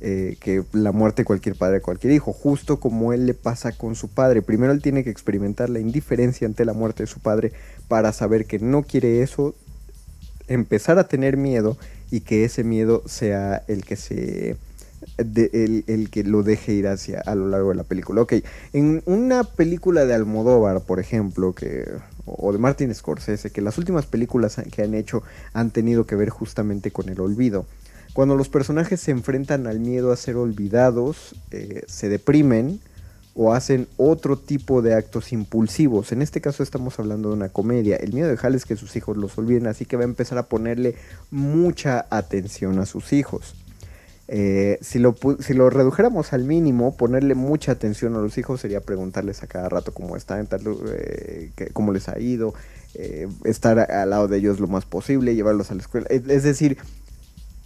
eh, 0.04 0.36
que 0.40 0.64
la 0.72 0.90
muerte 0.90 1.22
de 1.22 1.26
cualquier 1.26 1.54
padre, 1.54 1.80
cualquier 1.80 2.12
hijo, 2.12 2.32
justo 2.32 2.80
como 2.80 3.12
él 3.12 3.24
le 3.24 3.34
pasa 3.34 3.70
con 3.70 3.94
su 3.94 4.08
padre. 4.08 4.42
Primero 4.42 4.72
él 4.72 4.82
tiene 4.82 5.04
que 5.04 5.10
experimentar 5.10 5.70
la 5.70 5.78
indiferencia 5.78 6.44
ante 6.44 6.64
la 6.64 6.72
muerte 6.72 7.04
de 7.04 7.06
su 7.06 7.20
padre 7.20 7.52
para 7.86 8.12
saber 8.12 8.46
que 8.46 8.58
no 8.58 8.82
quiere 8.82 9.22
eso, 9.22 9.54
empezar 10.48 10.98
a 10.98 11.06
tener 11.06 11.36
miedo 11.36 11.78
y 12.10 12.22
que 12.22 12.44
ese 12.44 12.64
miedo 12.64 13.04
sea 13.06 13.62
el 13.68 13.84
que 13.84 13.94
se 13.94 14.56
el 15.16 16.08
que 16.10 16.24
lo 16.24 16.42
deje 16.42 16.72
ir 16.72 16.88
hacia 16.88 17.20
a 17.20 17.34
lo 17.34 17.48
largo 17.48 17.70
de 17.70 17.76
la 17.76 17.84
película. 17.84 18.22
Ok, 18.22 18.34
en 18.72 19.02
una 19.06 19.44
película 19.44 20.04
de 20.04 20.14
Almodóvar, 20.14 20.82
por 20.82 21.00
ejemplo, 21.00 21.54
que 21.54 21.84
o 22.24 22.52
de 22.52 22.58
Martin 22.58 22.94
Scorsese, 22.94 23.50
que 23.50 23.62
las 23.62 23.78
últimas 23.78 24.06
películas 24.06 24.60
que 24.70 24.82
han 24.82 24.94
hecho 24.94 25.22
han 25.52 25.70
tenido 25.70 26.06
que 26.06 26.14
ver 26.14 26.30
justamente 26.30 26.90
con 26.90 27.08
el 27.08 27.20
olvido. 27.20 27.66
Cuando 28.12 28.36
los 28.36 28.48
personajes 28.48 29.00
se 29.00 29.10
enfrentan 29.10 29.66
al 29.66 29.80
miedo 29.80 30.12
a 30.12 30.16
ser 30.16 30.36
olvidados, 30.36 31.34
eh, 31.50 31.82
se 31.86 32.08
deprimen 32.08 32.80
o 33.34 33.54
hacen 33.54 33.88
otro 33.96 34.36
tipo 34.36 34.82
de 34.82 34.94
actos 34.94 35.32
impulsivos. 35.32 36.12
En 36.12 36.20
este 36.20 36.42
caso 36.42 36.62
estamos 36.62 36.98
hablando 36.98 37.30
de 37.30 37.36
una 37.36 37.48
comedia. 37.48 37.96
El 37.96 38.12
miedo 38.12 38.28
de 38.28 38.38
Hal 38.40 38.54
es 38.54 38.66
que 38.66 38.76
sus 38.76 38.94
hijos 38.96 39.16
los 39.16 39.38
olviden, 39.38 39.66
así 39.66 39.86
que 39.86 39.96
va 39.96 40.02
a 40.02 40.04
empezar 40.04 40.36
a 40.36 40.44
ponerle 40.44 40.94
mucha 41.30 42.06
atención 42.10 42.78
a 42.78 42.86
sus 42.86 43.14
hijos. 43.14 43.54
Eh, 44.34 44.78
si, 44.80 44.98
lo, 44.98 45.14
si 45.40 45.52
lo 45.52 45.68
redujéramos 45.68 46.32
al 46.32 46.44
mínimo, 46.44 46.96
ponerle 46.96 47.34
mucha 47.34 47.72
atención 47.72 48.14
a 48.16 48.18
los 48.18 48.38
hijos 48.38 48.62
sería 48.62 48.80
preguntarles 48.80 49.42
a 49.42 49.46
cada 49.46 49.68
rato 49.68 49.92
cómo 49.92 50.16
están, 50.16 50.48
eh, 50.96 51.50
cómo 51.74 51.92
les 51.92 52.08
ha 52.08 52.18
ido, 52.18 52.54
eh, 52.94 53.28
estar 53.44 53.78
al 53.78 54.08
lado 54.08 54.28
de 54.28 54.38
ellos 54.38 54.58
lo 54.58 54.68
más 54.68 54.86
posible, 54.86 55.34
llevarlos 55.34 55.70
a 55.70 55.74
la 55.74 55.82
escuela. 55.82 56.06
Es, 56.08 56.42
decir, 56.44 56.78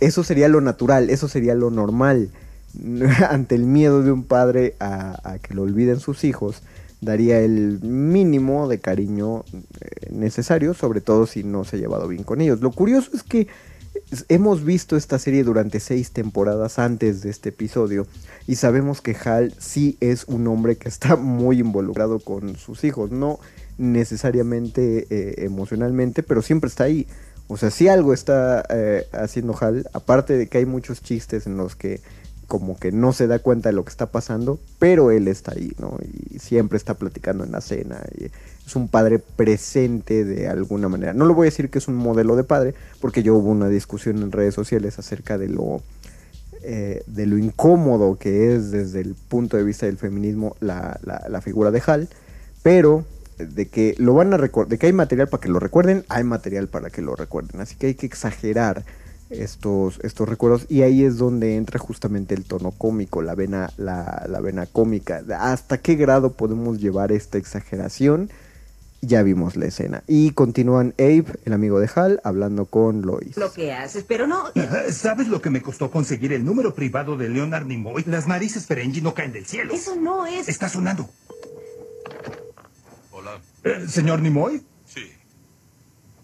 eso 0.00 0.24
sería 0.24 0.48
lo 0.48 0.60
natural, 0.60 1.08
eso 1.08 1.28
sería 1.28 1.54
lo 1.54 1.70
normal. 1.70 2.30
Ante 3.30 3.54
el 3.54 3.62
miedo 3.62 4.02
de 4.02 4.10
un 4.10 4.24
padre 4.24 4.74
a, 4.80 5.38
que 5.42 5.54
lo 5.54 5.62
olviden 5.62 6.00
sus 6.00 6.24
hijos, 6.24 6.62
daría 7.00 7.38
el 7.38 7.78
mínimo 7.80 8.66
de 8.66 8.80
cariño 8.80 9.44
eh, 9.52 10.10
necesario, 10.10 10.74
sobre 10.74 11.00
todo 11.00 11.28
si 11.28 11.44
no 11.44 11.62
se 11.62 11.76
ha 11.76 11.78
llevado 11.78 12.08
bien 12.08 12.24
con 12.24 12.40
ellos. 12.40 12.60
Lo 12.60 12.72
curioso 12.72 13.12
es 13.14 13.22
que 13.22 13.46
hemos 14.28 14.64
visto 14.64 14.96
esta 14.96 15.18
serie 15.18 15.44
durante 15.44 15.80
seis 15.80 16.12
temporadas 16.12 16.78
antes 16.78 17.22
de 17.22 17.30
este 17.30 17.48
episodio 17.48 18.06
y 18.46 18.56
sabemos 18.56 19.00
que 19.00 19.16
Hal 19.16 19.54
sí 19.58 19.96
es 20.00 20.24
un 20.26 20.46
hombre 20.46 20.76
que 20.76 20.88
está 20.88 21.16
muy 21.16 21.60
involucrado 21.60 22.20
con 22.20 22.56
sus 22.56 22.84
hijos, 22.84 23.10
no 23.10 23.38
necesariamente 23.78 25.06
eh, 25.10 25.44
emocionalmente, 25.44 26.22
pero 26.22 26.42
siempre 26.42 26.68
está 26.68 26.84
ahí. 26.84 27.06
O 27.48 27.56
sea, 27.56 27.70
si 27.70 27.88
algo 27.88 28.12
está 28.12 28.64
eh, 28.70 29.06
haciendo 29.12 29.56
Hal, 29.60 29.88
aparte 29.92 30.36
de 30.36 30.48
que 30.48 30.58
hay 30.58 30.66
muchos 30.66 31.02
chistes 31.02 31.46
en 31.46 31.56
los 31.56 31.76
que 31.76 32.00
como 32.46 32.78
que 32.78 32.92
no 32.92 33.12
se 33.12 33.26
da 33.26 33.40
cuenta 33.40 33.70
de 33.70 33.74
lo 33.74 33.84
que 33.84 33.90
está 33.90 34.06
pasando, 34.06 34.60
pero 34.78 35.10
él 35.10 35.26
está 35.26 35.52
ahí, 35.52 35.72
¿no? 35.78 35.98
Y 36.00 36.38
siempre 36.38 36.78
está 36.78 36.94
platicando 36.94 37.42
en 37.42 37.52
la 37.52 37.60
cena. 37.60 38.00
Es 38.66 38.76
un 38.76 38.88
padre 38.88 39.18
presente 39.20 40.24
de 40.24 40.48
alguna 40.48 40.88
manera. 40.88 41.12
No 41.14 41.24
lo 41.24 41.34
voy 41.34 41.46
a 41.46 41.50
decir 41.50 41.70
que 41.70 41.78
es 41.78 41.88
un 41.88 41.94
modelo 41.96 42.36
de 42.36 42.44
padre, 42.44 42.74
porque 43.00 43.22
yo 43.22 43.36
hubo 43.36 43.50
una 43.50 43.68
discusión 43.68 44.18
en 44.22 44.32
redes 44.32 44.54
sociales 44.54 44.98
acerca 44.98 45.38
de 45.38 45.48
lo 45.48 45.82
eh, 46.62 47.02
de 47.06 47.26
lo 47.26 47.38
incómodo 47.38 48.16
que 48.18 48.54
es 48.54 48.70
desde 48.70 49.00
el 49.00 49.14
punto 49.14 49.56
de 49.56 49.62
vista 49.64 49.86
del 49.86 49.98
feminismo 49.98 50.56
la, 50.60 50.98
la- 51.04 51.24
la 51.28 51.40
figura 51.40 51.70
de 51.70 51.82
Hal, 51.86 52.08
pero 52.62 53.04
de 53.38 53.68
que 53.68 53.94
lo 53.98 54.14
van 54.14 54.32
a 54.32 54.38
de 54.38 54.78
que 54.78 54.86
hay 54.86 54.92
material 54.92 55.28
para 55.28 55.40
que 55.42 55.48
lo 55.48 55.60
recuerden, 55.60 56.04
hay 56.08 56.24
material 56.24 56.68
para 56.68 56.90
que 56.90 57.02
lo 57.02 57.14
recuerden, 57.14 57.60
así 57.60 57.76
que 57.76 57.88
hay 57.88 57.94
que 57.94 58.06
exagerar 58.06 58.84
estos, 59.28 59.98
estos 60.02 60.28
recuerdos 60.28 60.66
y 60.70 60.82
ahí 60.82 61.04
es 61.04 61.18
donde 61.18 61.56
entra 61.56 61.78
justamente 61.78 62.34
el 62.34 62.44
tono 62.44 62.70
cómico, 62.70 63.22
la 63.22 63.34
vena, 63.34 63.70
la, 63.76 64.24
la 64.28 64.40
vena 64.40 64.66
cómica, 64.66 65.22
hasta 65.38 65.78
qué 65.78 65.96
grado 65.96 66.32
podemos 66.32 66.78
llevar 66.80 67.12
esta 67.12 67.36
exageración, 67.38 68.30
ya 69.06 69.22
vimos 69.22 69.56
la 69.56 69.66
escena 69.66 70.02
y 70.06 70.32
continúan 70.32 70.94
Abe, 70.98 71.26
el 71.44 71.52
amigo 71.52 71.80
de 71.80 71.88
Hal, 71.94 72.20
hablando 72.24 72.66
con 72.66 73.02
Lois. 73.02 73.36
Lo 73.36 73.52
que 73.52 73.72
haces, 73.72 74.04
pero 74.06 74.26
no... 74.26 74.44
¿Sabes 74.90 75.28
lo 75.28 75.40
que 75.40 75.50
me 75.50 75.62
costó 75.62 75.90
conseguir 75.90 76.32
el 76.32 76.44
número 76.44 76.74
privado 76.74 77.16
de 77.16 77.28
Leonard 77.28 77.66
Nimoy? 77.66 78.04
Las 78.06 78.26
narices 78.26 78.66
Ferengi 78.66 79.00
no 79.00 79.14
caen 79.14 79.32
del 79.32 79.46
cielo. 79.46 79.72
Eso 79.72 79.96
no 79.96 80.26
es... 80.26 80.48
Está 80.48 80.68
sonando. 80.68 81.08
Hola. 83.12 83.40
Eh, 83.64 83.86
¿Señor 83.88 84.20
Nimoy? 84.20 84.62
Sí. 84.84 85.10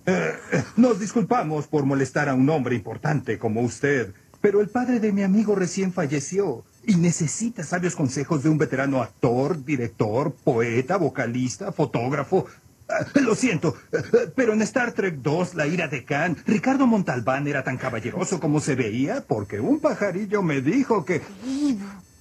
Eh, 0.07 0.33
eh, 0.53 0.65
nos 0.77 0.99
disculpamos 0.99 1.69
por 1.69 1.85
molestar 1.85 2.29
a 2.29 2.35
un 2.35 2.49
hombre 2.51 2.75
importante 2.75 3.39
como 3.39 3.61
usted, 3.63 4.13
pero 4.41 4.61
el 4.61 4.69
padre 4.69 4.99
de 4.99 5.13
mi 5.13 5.23
amigo 5.23 5.55
recién 5.55 5.93
falleció 5.93 6.65
y 6.85 6.97
necesita 6.97 7.63
sabios 7.63 7.95
consejos 7.95 8.43
de 8.43 8.49
un 8.49 8.59
veterano 8.59 9.03
actor, 9.03 9.65
director, 9.65 10.33
poeta, 10.33 10.97
vocalista, 10.97 11.73
fotógrafo. 11.73 12.47
Ah, 12.89 13.07
Lo 13.21 13.35
siento, 13.35 13.77
eh, 13.93 14.33
pero 14.35 14.53
en 14.53 14.63
Star 14.63 14.93
Trek 14.93 15.17
2, 15.17 15.55
La 15.55 15.67
ira 15.67 15.89
de 15.89 16.05
Khan, 16.05 16.37
Ricardo 16.47 16.87
Montalbán 16.87 17.47
era 17.47 17.65
tan 17.65 17.79
caballeroso 17.79 18.41
como 18.41 18.61
se 18.61 18.75
veía 18.75 19.25
porque 19.27 19.61
un 19.61 19.81
pajarillo 19.81 20.43
me 20.43 20.61
dijo 20.61 21.05
que... 21.05 21.23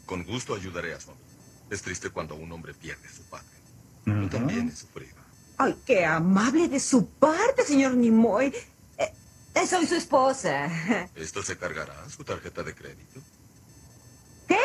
Con 0.06 0.24
gusto 0.24 0.56
ayudaré 0.56 0.94
a 0.94 1.00
Sonia. 1.00 1.20
Es 1.70 1.82
triste 1.82 2.10
cuando 2.10 2.36
un 2.36 2.52
hombre 2.52 2.74
pierde 2.74 3.08
a 3.08 3.12
su 3.12 3.24
padre. 3.24 3.48
Yo 4.06 4.30
también 4.30 4.68
he 4.68 4.76
sufrido. 4.76 5.16
Ay, 5.58 5.78
qué 5.86 6.06
amable 6.06 6.68
de 6.68 6.80
su 6.80 7.08
parte, 7.08 7.64
señor 7.64 7.94
Nimoy. 7.96 8.48
Eh, 8.98 9.14
eh, 9.54 9.68
soy 9.68 9.86
su 9.86 9.96
esposa. 9.96 10.68
¿Esto 11.16 11.44
se 11.44 11.58
cargará 11.58 12.10
su 12.10 12.24
tarjeta 12.24 12.64
de 12.64 12.74
crédito? 12.76 13.22
¿Qué? 14.48 14.58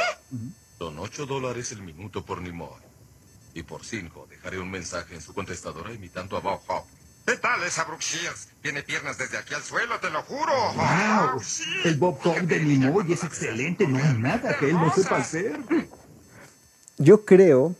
Son 0.79 0.99
ocho 0.99 1.27
dólares 1.27 1.71
el 1.73 1.83
minuto 1.83 2.25
por 2.25 2.41
Nimoy. 2.41 2.81
Y 3.57 3.63
por 3.63 3.83
cinco 3.83 4.27
dejaré 4.29 4.59
un 4.59 4.71
mensaje 4.71 5.15
en 5.15 5.23
su 5.23 5.33
contestadora 5.33 5.91
imitando 5.91 6.37
a 6.37 6.41
Bob 6.41 6.61
Hope. 6.69 6.91
¿Qué 7.25 7.37
tal 7.39 7.63
esa 7.63 7.85
Brooke 7.85 8.05
Shields? 8.05 8.49
Tiene 8.61 8.83
piernas 8.83 9.17
desde 9.17 9.39
aquí 9.39 9.55
al 9.55 9.63
suelo, 9.63 9.99
te 9.99 10.11
lo 10.11 10.23
juro. 10.25 10.53
¡Wow! 10.75 11.41
El 11.87 11.97
Bob 11.97 12.19
Hope 12.23 12.43
de 12.43 12.61
Nimoy 12.61 13.11
es 13.11 13.25
excelente, 13.25 13.89
no 13.89 13.97
hay 13.97 14.13
nada 14.19 14.59
que 14.59 14.67
él 14.67 14.75
no 14.75 14.93
sepa 14.93 15.17
hacer. 15.17 15.59
Yo 16.99 17.25
creo 17.25 17.75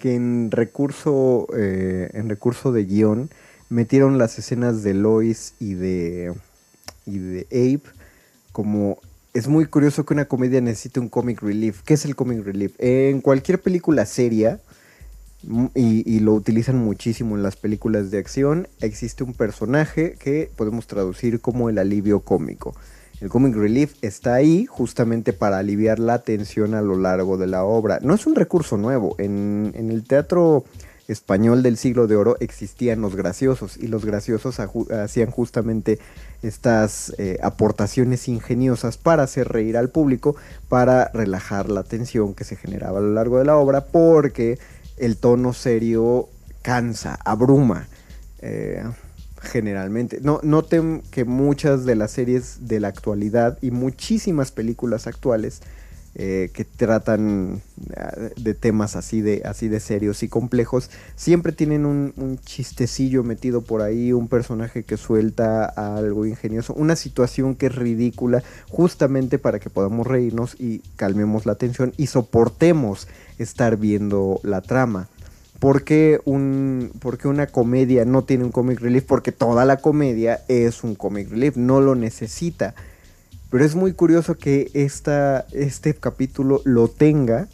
que 0.00 0.14
en 0.14 0.50
recurso, 0.50 1.46
eh, 1.54 2.08
en 2.14 2.30
recurso 2.30 2.72
de 2.72 2.86
guion 2.86 3.28
metieron 3.68 4.16
las 4.16 4.38
escenas 4.38 4.82
de 4.82 4.94
Lois 4.94 5.52
y 5.60 5.74
de, 5.74 6.32
y 7.04 7.18
de 7.18 7.46
Abe 7.52 7.82
como... 8.52 8.98
Es 9.34 9.46
muy 9.46 9.66
curioso 9.66 10.06
que 10.06 10.14
una 10.14 10.24
comedia 10.24 10.62
necesite 10.62 10.98
un 10.98 11.10
comic 11.10 11.42
relief. 11.42 11.82
¿Qué 11.82 11.94
es 11.94 12.06
el 12.06 12.16
comic 12.16 12.42
relief? 12.44 12.72
En 12.78 13.20
cualquier 13.20 13.60
película 13.60 14.06
seria, 14.06 14.58
y, 15.42 16.20
lo 16.20 16.34
utilizan 16.34 16.78
muchísimo 16.78 17.36
en 17.36 17.42
las 17.42 17.56
películas 17.56 18.10
de 18.10 18.18
acción, 18.18 18.68
existe 18.80 19.22
un 19.22 19.34
personaje 19.34 20.16
que 20.18 20.50
podemos 20.56 20.86
traducir 20.86 21.40
como 21.40 21.68
el 21.68 21.78
alivio 21.78 22.20
cómico. 22.20 22.74
El 23.20 23.28
comic 23.30 23.54
relief 23.56 23.94
está 24.02 24.34
ahí 24.34 24.66
justamente 24.66 25.32
para 25.32 25.58
aliviar 25.58 25.98
la 25.98 26.20
tensión 26.20 26.74
a 26.74 26.82
lo 26.82 26.96
largo 26.96 27.36
de 27.36 27.48
la 27.48 27.64
obra. 27.64 27.98
No 28.00 28.14
es 28.14 28.26
un 28.26 28.36
recurso 28.36 28.76
nuevo. 28.76 29.16
En, 29.18 29.72
el 29.74 30.04
teatro 30.04 30.64
español 31.08 31.62
del 31.62 31.78
siglo 31.78 32.06
de 32.06 32.16
oro 32.16 32.36
existían 32.38 33.00
los 33.00 33.16
graciosos 33.16 33.76
y 33.76 33.88
los 33.88 34.04
graciosos 34.04 34.60
hacían 34.60 35.30
justamente 35.30 35.98
estas 36.42 37.14
eh, 37.18 37.38
aportaciones 37.42 38.28
ingeniosas 38.28 38.98
para 38.98 39.24
hacer 39.24 39.48
reír 39.48 39.76
al 39.76 39.88
público, 39.88 40.36
para 40.68 41.10
relajar 41.12 41.70
la 41.70 41.82
tensión 41.82 42.34
que 42.34 42.44
se 42.44 42.56
generaba 42.56 42.98
a 42.98 43.02
lo 43.02 43.14
largo 43.14 43.38
de 43.38 43.46
la 43.46 43.56
obra, 43.56 43.86
porque 43.86 44.58
el 45.00 45.16
tono 45.16 45.52
serio 45.52 46.28
cansa, 46.62 47.18
abruma. 47.24 47.88
eh, 48.40 48.84
generalmente. 49.42 50.18
No, 50.20 50.40
noten 50.42 51.02
que 51.10 51.24
muchas 51.24 51.84
de 51.84 51.94
las 51.94 52.10
series 52.10 52.68
de 52.68 52.80
la 52.80 52.88
actualidad 52.88 53.58
y 53.62 53.70
muchísimas 53.70 54.50
películas 54.50 55.06
actuales 55.06 55.62
eh, 56.14 56.50
que 56.52 56.64
tratan 56.64 57.62
ah, 57.96 58.12
de 58.36 58.54
temas 58.54 58.96
así 58.96 59.20
de, 59.20 59.42
así 59.44 59.68
de 59.68 59.80
serios 59.80 60.22
y 60.22 60.28
complejos, 60.28 60.90
siempre 61.16 61.52
tienen 61.52 61.86
un, 61.86 62.12
un 62.16 62.38
chistecillo 62.38 63.22
metido 63.22 63.62
por 63.62 63.82
ahí, 63.82 64.12
un 64.12 64.28
personaje 64.28 64.82
que 64.82 64.96
suelta 64.96 65.64
algo 65.64 66.26
ingenioso, 66.26 66.74
una 66.74 66.96
situación 66.96 67.54
que 67.54 67.66
es 67.66 67.74
ridícula, 67.74 68.42
justamente 68.68 69.38
para 69.38 69.58
que 69.58 69.70
podamos 69.70 70.06
reírnos 70.06 70.56
y 70.58 70.80
calmemos 70.96 71.46
la 71.46 71.54
tensión 71.54 71.92
y 71.96 72.08
soportemos 72.08 73.08
estar 73.38 73.76
viendo 73.76 74.40
la 74.42 74.60
trama. 74.60 75.08
¿Por 75.58 75.82
qué, 75.82 76.20
un, 76.24 76.92
por 77.00 77.18
qué 77.18 77.26
una 77.26 77.48
comedia 77.48 78.04
no 78.04 78.22
tiene 78.22 78.44
un 78.44 78.52
comic 78.52 78.80
relief? 78.80 79.04
Porque 79.04 79.32
toda 79.32 79.64
la 79.64 79.78
comedia 79.78 80.40
es 80.46 80.84
un 80.84 80.94
comic 80.94 81.30
relief, 81.30 81.56
no 81.56 81.80
lo 81.80 81.96
necesita. 81.96 82.76
Pero 83.50 83.64
es 83.64 83.74
muy 83.74 83.92
curioso 83.92 84.36
que 84.36 84.70
esta, 84.74 85.46
este 85.52 85.94
capítulo 85.94 86.60
lo 86.64 86.88
tenga, 86.88 87.48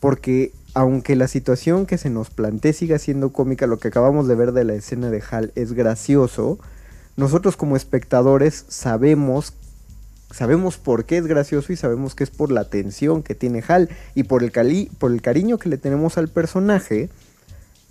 porque 0.00 0.52
aunque 0.74 1.16
la 1.16 1.28
situación 1.28 1.86
que 1.86 1.98
se 1.98 2.10
nos 2.10 2.30
plantee 2.30 2.72
siga 2.72 2.98
siendo 2.98 3.32
cómica, 3.32 3.66
lo 3.66 3.78
que 3.78 3.88
acabamos 3.88 4.28
de 4.28 4.34
ver 4.36 4.52
de 4.52 4.64
la 4.64 4.74
escena 4.74 5.10
de 5.10 5.22
Hal 5.30 5.52
es 5.54 5.72
gracioso, 5.72 6.58
nosotros 7.16 7.56
como 7.56 7.76
espectadores 7.76 8.64
sabemos 8.68 9.54
sabemos 10.32 10.78
por 10.78 11.04
qué 11.04 11.18
es 11.18 11.26
gracioso 11.26 11.72
y 11.72 11.76
sabemos 11.76 12.14
que 12.14 12.24
es 12.24 12.30
por 12.30 12.50
la 12.50 12.64
tensión 12.64 13.22
que 13.22 13.34
tiene 13.34 13.62
Hal 13.68 13.90
y 14.14 14.22
por 14.22 14.42
el, 14.42 14.50
por 14.98 15.12
el 15.12 15.20
cariño 15.20 15.58
que 15.58 15.68
le 15.68 15.76
tenemos 15.76 16.16
al 16.16 16.28
personaje. 16.28 17.10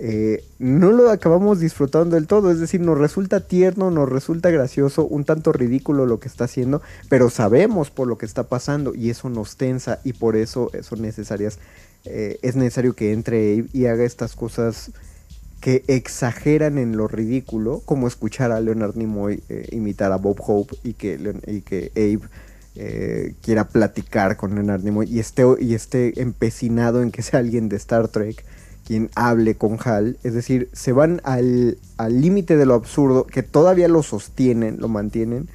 Eh, 0.04 0.43
no 0.58 0.91
lo 0.91 1.12
acabamos 1.12 1.60
disfrutando 1.60 2.16
del 2.16 2.26
todo, 2.26 2.49
es 2.49 2.60
decir, 2.60 2.82
nos 2.82 2.97
resulta 2.97 3.41
tierno, 3.41 3.91
nos 3.91 4.10
resulta 4.10 4.49
gracioso, 4.49 5.06
un 5.06 5.26
tanto 5.26 5.54
ridículo 5.54 6.08
lo 6.08 6.20
que 6.20 6.28
está 6.28 6.45
haciendo, 6.45 6.82
pero 7.08 7.30
sabemos 7.30 7.91
por 7.91 8.08
lo 8.08 8.18
que 8.18 8.26
está 8.26 8.43
pasando 8.43 8.95
y 8.95 9.12
eso 9.12 9.30
nos 9.30 9.58
tensa 9.58 9.99
y 10.04 10.14
por 10.14 10.36
eso 10.36 10.72
son 10.82 11.04
necesarias, 11.04 11.60
eh, 12.06 12.39
es 12.41 12.56
necesario 12.56 12.95
que 12.95 13.14
entre 13.14 13.66
y 13.72 13.86
haga 13.86 14.04
estas 14.04 14.36
cosas 14.36 14.89
que 15.60 15.84
exageran 15.86 16.80
en 16.80 16.97
lo 16.97 17.08
ridículo, 17.08 17.84
como 17.86 18.08
escuchar 18.08 18.52
a 18.52 18.60
Leonard 18.60 18.95
Nimoy 18.95 19.43
eh, 19.49 19.68
imitar 19.72 20.12
a 20.12 20.18
Bob 20.18 20.38
Hope 20.39 20.76
y 20.84 20.93
que, 20.93 21.20
Leon- 21.20 21.43
Abe 21.45 22.22
quiera 23.43 23.68
platicar 23.68 24.36
con 24.38 24.56
Leonard 24.56 24.84
Nimoy 24.84 25.06
y 25.08 25.20
esté, 25.20 25.43
y 25.60 25.76
esté 25.76 26.20
empecinado 26.22 27.04
en 27.04 27.12
que 27.12 27.22
sea 27.22 27.39
alguien 27.39 27.70
de 27.70 27.76
Star 27.76 28.08
Trek 28.08 28.43
quien 28.92 29.10
hable 29.16 29.56
con 29.56 29.78
Hal. 29.86 30.18
Es 30.22 30.34
decir, 30.34 30.68
se 30.74 30.92
van 30.92 31.22
al 31.24 31.78
al 31.96 32.20
límite 32.20 32.58
de 32.58 32.66
lo 32.66 32.74
absurdo, 32.74 33.26
que 33.26 33.42
todavía 33.42 33.88
lo 33.88 34.04
sostienen, 34.04 34.82
lo 34.82 34.89
mantienen, 34.89 35.48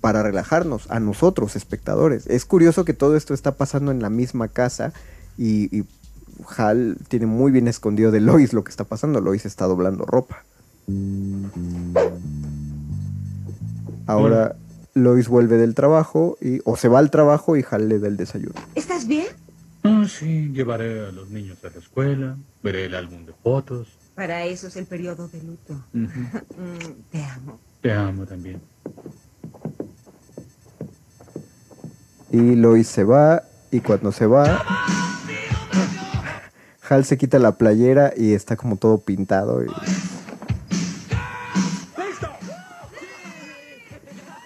para 0.00 0.22
relajarnos, 0.22 0.88
a 0.88 1.00
nosotros, 1.00 1.56
espectadores. 1.56 2.28
Es 2.28 2.44
curioso 2.44 2.84
que 2.84 2.94
todo 2.94 3.16
esto 3.16 3.34
está 3.34 3.56
pasando 3.56 3.90
en 3.90 4.00
la 4.00 4.08
misma 4.08 4.46
casa 4.46 4.92
y, 5.36 5.76
y 5.76 5.84
Hal 6.56 6.96
tiene 7.08 7.26
muy 7.26 7.50
bien 7.50 7.66
escondido 7.66 8.12
de 8.12 8.20
Lois 8.20 8.52
lo 8.52 8.62
que 8.62 8.70
está 8.70 8.84
pasando. 8.84 9.20
Lois 9.20 9.44
está 9.46 9.64
doblando 9.64 10.04
ropa. 10.04 10.44
Ahora 14.06 14.54
Lois 14.94 15.26
vuelve 15.26 15.56
del 15.56 15.74
trabajo 15.74 16.38
y 16.40 16.60
o 16.64 16.76
se 16.76 16.86
va 16.86 17.00
al 17.00 17.10
trabajo 17.10 17.56
y 17.56 17.64
Hal 17.68 17.88
le 17.88 17.98
da 17.98 18.06
el 18.06 18.16
desayuno. 18.16 18.54
¿Estás 18.76 19.08
bien? 19.08 19.26
Ah, 19.86 20.06
sí, 20.08 20.50
llevaré 20.52 21.06
a 21.08 21.12
los 21.12 21.28
niños 21.28 21.58
a 21.62 21.68
la 21.68 21.78
escuela, 21.78 22.36
veré 22.62 22.86
el 22.86 22.94
álbum 22.94 23.26
de 23.26 23.34
fotos. 23.34 23.88
Para 24.14 24.44
eso 24.44 24.68
es 24.68 24.76
el 24.76 24.86
periodo 24.86 25.28
de 25.28 25.42
luto. 25.42 25.84
Mm, 25.92 27.10
Te 27.10 27.22
amo. 27.22 27.60
Te 27.82 27.92
amo 27.92 28.24
también. 28.24 28.62
Y 32.30 32.56
Lois 32.56 32.88
se 32.88 33.04
va 33.04 33.42
y 33.70 33.80
cuando 33.80 34.10
se 34.10 34.26
va 34.26 34.62
Hal 36.88 37.04
se 37.04 37.16
quita 37.18 37.38
la 37.38 37.52
playera 37.52 38.12
y 38.16 38.32
está 38.32 38.56
como 38.56 38.76
todo 38.76 38.98
pintado 38.98 39.62
y, 39.64 39.68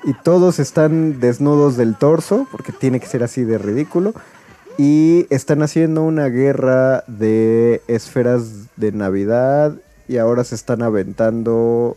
y 0.05 0.13
todos 0.23 0.59
están 0.59 1.21
desnudos 1.21 1.77
del 1.77 1.97
torso 1.97 2.47
porque 2.51 2.73
tiene 2.73 3.01
que 3.01 3.07
ser 3.07 3.23
así 3.23 3.45
de 3.45 3.59
ridículo 3.59 4.15
y 4.79 5.27
están 5.29 5.63
haciendo 5.63 6.05
una 6.05 6.29
guerra 6.29 7.05
de 7.09 7.83
esferas 7.89 8.69
de 8.77 8.93
Navidad 8.93 9.75
y 10.07 10.19
ahora 10.19 10.45
se 10.45 10.55
están 10.55 10.83
aventando 10.83 11.97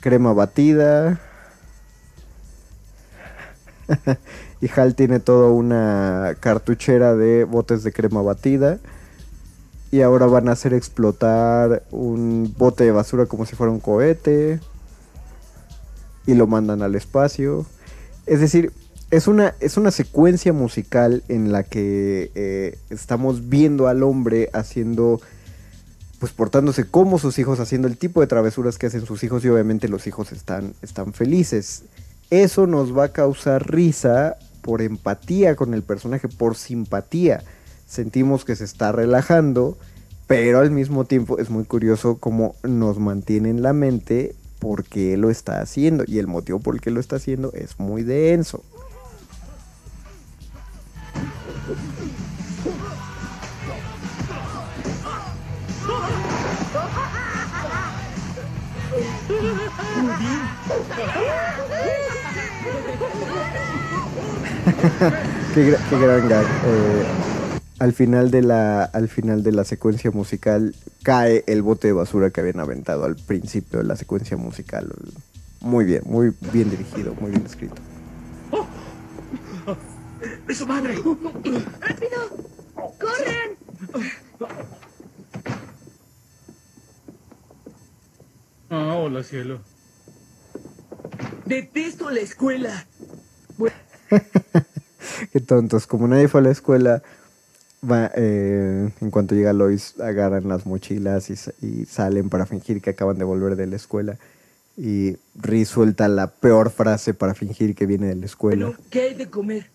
crema 0.00 0.32
batida 0.32 1.20
y 4.60 4.70
Hal 4.70 4.94
tiene 4.94 5.20
toda 5.20 5.50
una 5.50 6.36
cartuchera 6.40 7.14
de 7.14 7.44
botes 7.44 7.82
de 7.82 7.92
crema 7.92 8.22
batida. 8.22 8.78
Y 9.90 10.02
ahora 10.02 10.26
van 10.26 10.48
a 10.48 10.52
hacer 10.52 10.74
explotar 10.74 11.84
un 11.90 12.54
bote 12.56 12.84
de 12.84 12.90
basura 12.90 13.26
como 13.26 13.46
si 13.46 13.54
fuera 13.54 13.72
un 13.72 13.80
cohete. 13.80 14.60
Y 16.26 16.34
lo 16.34 16.46
mandan 16.46 16.82
al 16.82 16.96
espacio. 16.96 17.66
Es 18.26 18.40
decir, 18.40 18.72
es 19.10 19.28
una, 19.28 19.54
es 19.60 19.76
una 19.76 19.90
secuencia 19.90 20.52
musical 20.52 21.22
en 21.28 21.52
la 21.52 21.62
que 21.62 22.30
eh, 22.34 22.78
estamos 22.90 23.48
viendo 23.48 23.86
al 23.86 24.02
hombre 24.02 24.50
haciendo, 24.52 25.20
pues 26.18 26.32
portándose 26.32 26.84
como 26.84 27.18
sus 27.18 27.38
hijos, 27.38 27.60
haciendo 27.60 27.86
el 27.86 27.96
tipo 27.96 28.20
de 28.20 28.26
travesuras 28.26 28.78
que 28.78 28.86
hacen 28.86 29.06
sus 29.06 29.22
hijos 29.22 29.44
y 29.44 29.48
obviamente 29.48 29.88
los 29.88 30.06
hijos 30.06 30.32
están, 30.32 30.74
están 30.82 31.12
felices. 31.12 31.84
Eso 32.30 32.66
nos 32.66 32.96
va 32.96 33.04
a 33.04 33.12
causar 33.12 33.70
risa 33.70 34.36
por 34.62 34.82
empatía 34.82 35.54
con 35.54 35.74
el 35.74 35.84
personaje, 35.84 36.26
por 36.26 36.56
simpatía. 36.56 37.44
Sentimos 37.86 38.44
que 38.44 38.56
se 38.56 38.64
está 38.64 38.90
relajando, 38.90 39.78
pero 40.26 40.58
al 40.58 40.72
mismo 40.72 41.04
tiempo 41.04 41.38
es 41.38 41.50
muy 41.50 41.64
curioso 41.64 42.18
cómo 42.18 42.56
nos 42.64 42.98
mantiene 42.98 43.50
en 43.50 43.62
la 43.62 43.72
mente 43.72 44.34
por 44.58 44.82
qué 44.82 45.16
lo 45.16 45.30
está 45.30 45.60
haciendo 45.60 46.02
y 46.04 46.18
el 46.18 46.26
motivo 46.26 46.58
por 46.58 46.74
el 46.74 46.80
que 46.80 46.90
lo 46.90 46.98
está 46.98 47.16
haciendo 47.16 47.52
es 47.52 47.78
muy 47.78 48.02
denso. 48.02 48.64
qué, 65.54 65.70
gra- 65.72 65.80
qué 65.90 65.98
gran 65.98 66.28
gag. 66.28 66.44
Eh, 66.44 67.04
al 67.78 67.92
final 67.92 68.30
de 68.30 68.42
la 68.42 68.84
al 68.84 69.08
final 69.08 69.42
de 69.42 69.52
la 69.52 69.64
secuencia 69.64 70.10
musical 70.10 70.74
cae 71.02 71.44
el 71.46 71.62
bote 71.62 71.88
de 71.88 71.92
basura 71.92 72.30
que 72.30 72.40
habían 72.40 72.60
aventado 72.60 73.04
al 73.04 73.16
principio 73.16 73.78
de 73.80 73.84
la 73.84 73.96
secuencia 73.96 74.36
musical. 74.36 74.92
Muy 75.60 75.84
bien, 75.84 76.02
muy 76.06 76.32
bien 76.52 76.70
dirigido, 76.70 77.14
muy 77.20 77.30
bien 77.32 77.44
escrito. 77.44 77.74
¡Es 80.48 80.58
su 80.58 80.66
madre! 80.66 80.94
¡Rápido! 80.94 82.46
¡Corren! 82.74 83.56
Ah, 88.70 88.94
hola, 88.96 89.22
cielo. 89.22 89.60
Detesto 91.44 92.10
la 92.10 92.20
escuela. 92.20 92.86
Qué 95.32 95.40
tontos. 95.40 95.86
Como 95.86 96.08
nadie 96.08 96.28
fue 96.28 96.40
a 96.40 96.44
la 96.44 96.50
escuela, 96.50 97.02
va, 97.88 98.10
eh, 98.14 98.90
en 99.00 99.10
cuanto 99.10 99.34
llega 99.34 99.52
Lois, 99.52 99.98
agarran 100.00 100.48
las 100.48 100.66
mochilas 100.66 101.30
y, 101.30 101.36
sa- 101.36 101.52
y 101.60 101.84
salen 101.86 102.28
para 102.28 102.46
fingir 102.46 102.80
que 102.80 102.90
acaban 102.90 103.18
de 103.18 103.24
volver 103.24 103.56
de 103.56 103.66
la 103.66 103.76
escuela. 103.76 104.18
Y 104.76 105.16
Riz 105.34 105.68
suelta 105.68 106.06
la 106.08 106.26
peor 106.26 106.70
frase 106.70 107.14
para 107.14 107.34
fingir 107.34 107.74
que 107.74 107.86
viene 107.86 108.08
de 108.08 108.16
la 108.16 108.26
escuela. 108.26 108.72
¿Qué 108.90 109.00
hay 109.02 109.14
de 109.14 109.28
comer? 109.30 109.66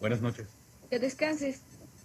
Buenas 0.00 0.20
noches. 0.20 0.46
Que 0.90 0.98
descanses. 0.98 1.60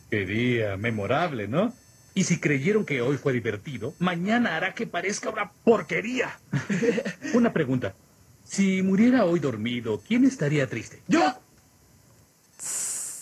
Qué 0.10 0.26
día 0.26 0.78
memorable, 0.78 1.48
¿no? 1.48 1.74
Y 2.16 2.26
si 2.26 2.40
creyeron 2.40 2.86
que 2.86 3.02
hoy 3.02 3.18
fue 3.18 3.34
divertido, 3.34 3.94
mañana 4.00 4.56
hará 4.56 4.74
que 4.74 4.86
parezca 4.86 5.30
una 5.30 5.52
porquería. 5.64 6.40
una 7.34 7.52
pregunta. 7.52 7.94
Si 8.44 8.82
muriera 8.82 9.26
hoy 9.26 9.40
dormido, 9.40 10.02
¿quién 10.08 10.26
estaría 10.26 10.68
triste? 10.68 11.02
¡Yo! 11.08 11.22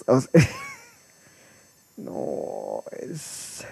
No, 1.97 2.83
es... 2.99 3.63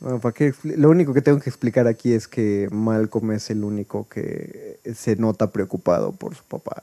Bueno, 0.00 0.20
¿para 0.20 0.34
qué 0.34 0.52
expli- 0.52 0.76
Lo 0.76 0.90
único 0.90 1.14
que 1.14 1.22
tengo 1.22 1.40
que 1.40 1.48
explicar 1.48 1.86
aquí 1.86 2.12
es 2.12 2.28
que 2.28 2.68
Malcolm 2.70 3.32
es 3.32 3.48
el 3.48 3.64
único 3.64 4.06
que 4.08 4.78
se 4.94 5.16
nota 5.16 5.50
preocupado 5.50 6.12
por 6.12 6.34
su 6.34 6.44
papá, 6.44 6.82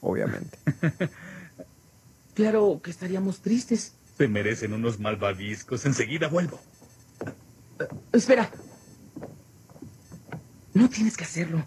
obviamente. 0.00 0.58
Claro 2.34 2.80
que 2.82 2.90
estaríamos 2.90 3.40
tristes. 3.40 3.92
Se 4.16 4.26
merecen 4.28 4.72
unos 4.72 4.98
malvaviscos. 5.00 5.84
Enseguida 5.84 6.28
vuelvo. 6.28 6.58
Espera. 8.12 8.50
No 10.72 10.88
tienes 10.88 11.16
que 11.18 11.24
hacerlo. 11.24 11.62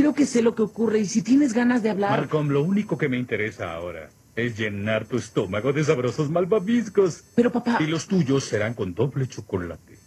Creo 0.00 0.14
que 0.14 0.24
sé 0.24 0.40
lo 0.40 0.54
que 0.54 0.62
ocurre 0.62 1.00
y 1.00 1.04
si 1.04 1.20
tienes 1.20 1.52
ganas 1.52 1.82
de 1.82 1.90
hablar... 1.90 2.12
Malcolm, 2.12 2.48
lo 2.48 2.62
único 2.62 2.96
que 2.96 3.10
me 3.10 3.18
interesa 3.18 3.74
ahora 3.74 4.08
es 4.34 4.56
llenar 4.56 5.04
tu 5.04 5.18
estómago 5.18 5.74
de 5.74 5.84
sabrosos 5.84 6.30
malvaviscos. 6.30 7.24
Pero 7.34 7.52
papá... 7.52 7.76
Y 7.80 7.86
los 7.86 8.06
tuyos 8.06 8.44
serán 8.44 8.72
con 8.72 8.94
doble 8.94 9.28
chocolate. 9.28 9.98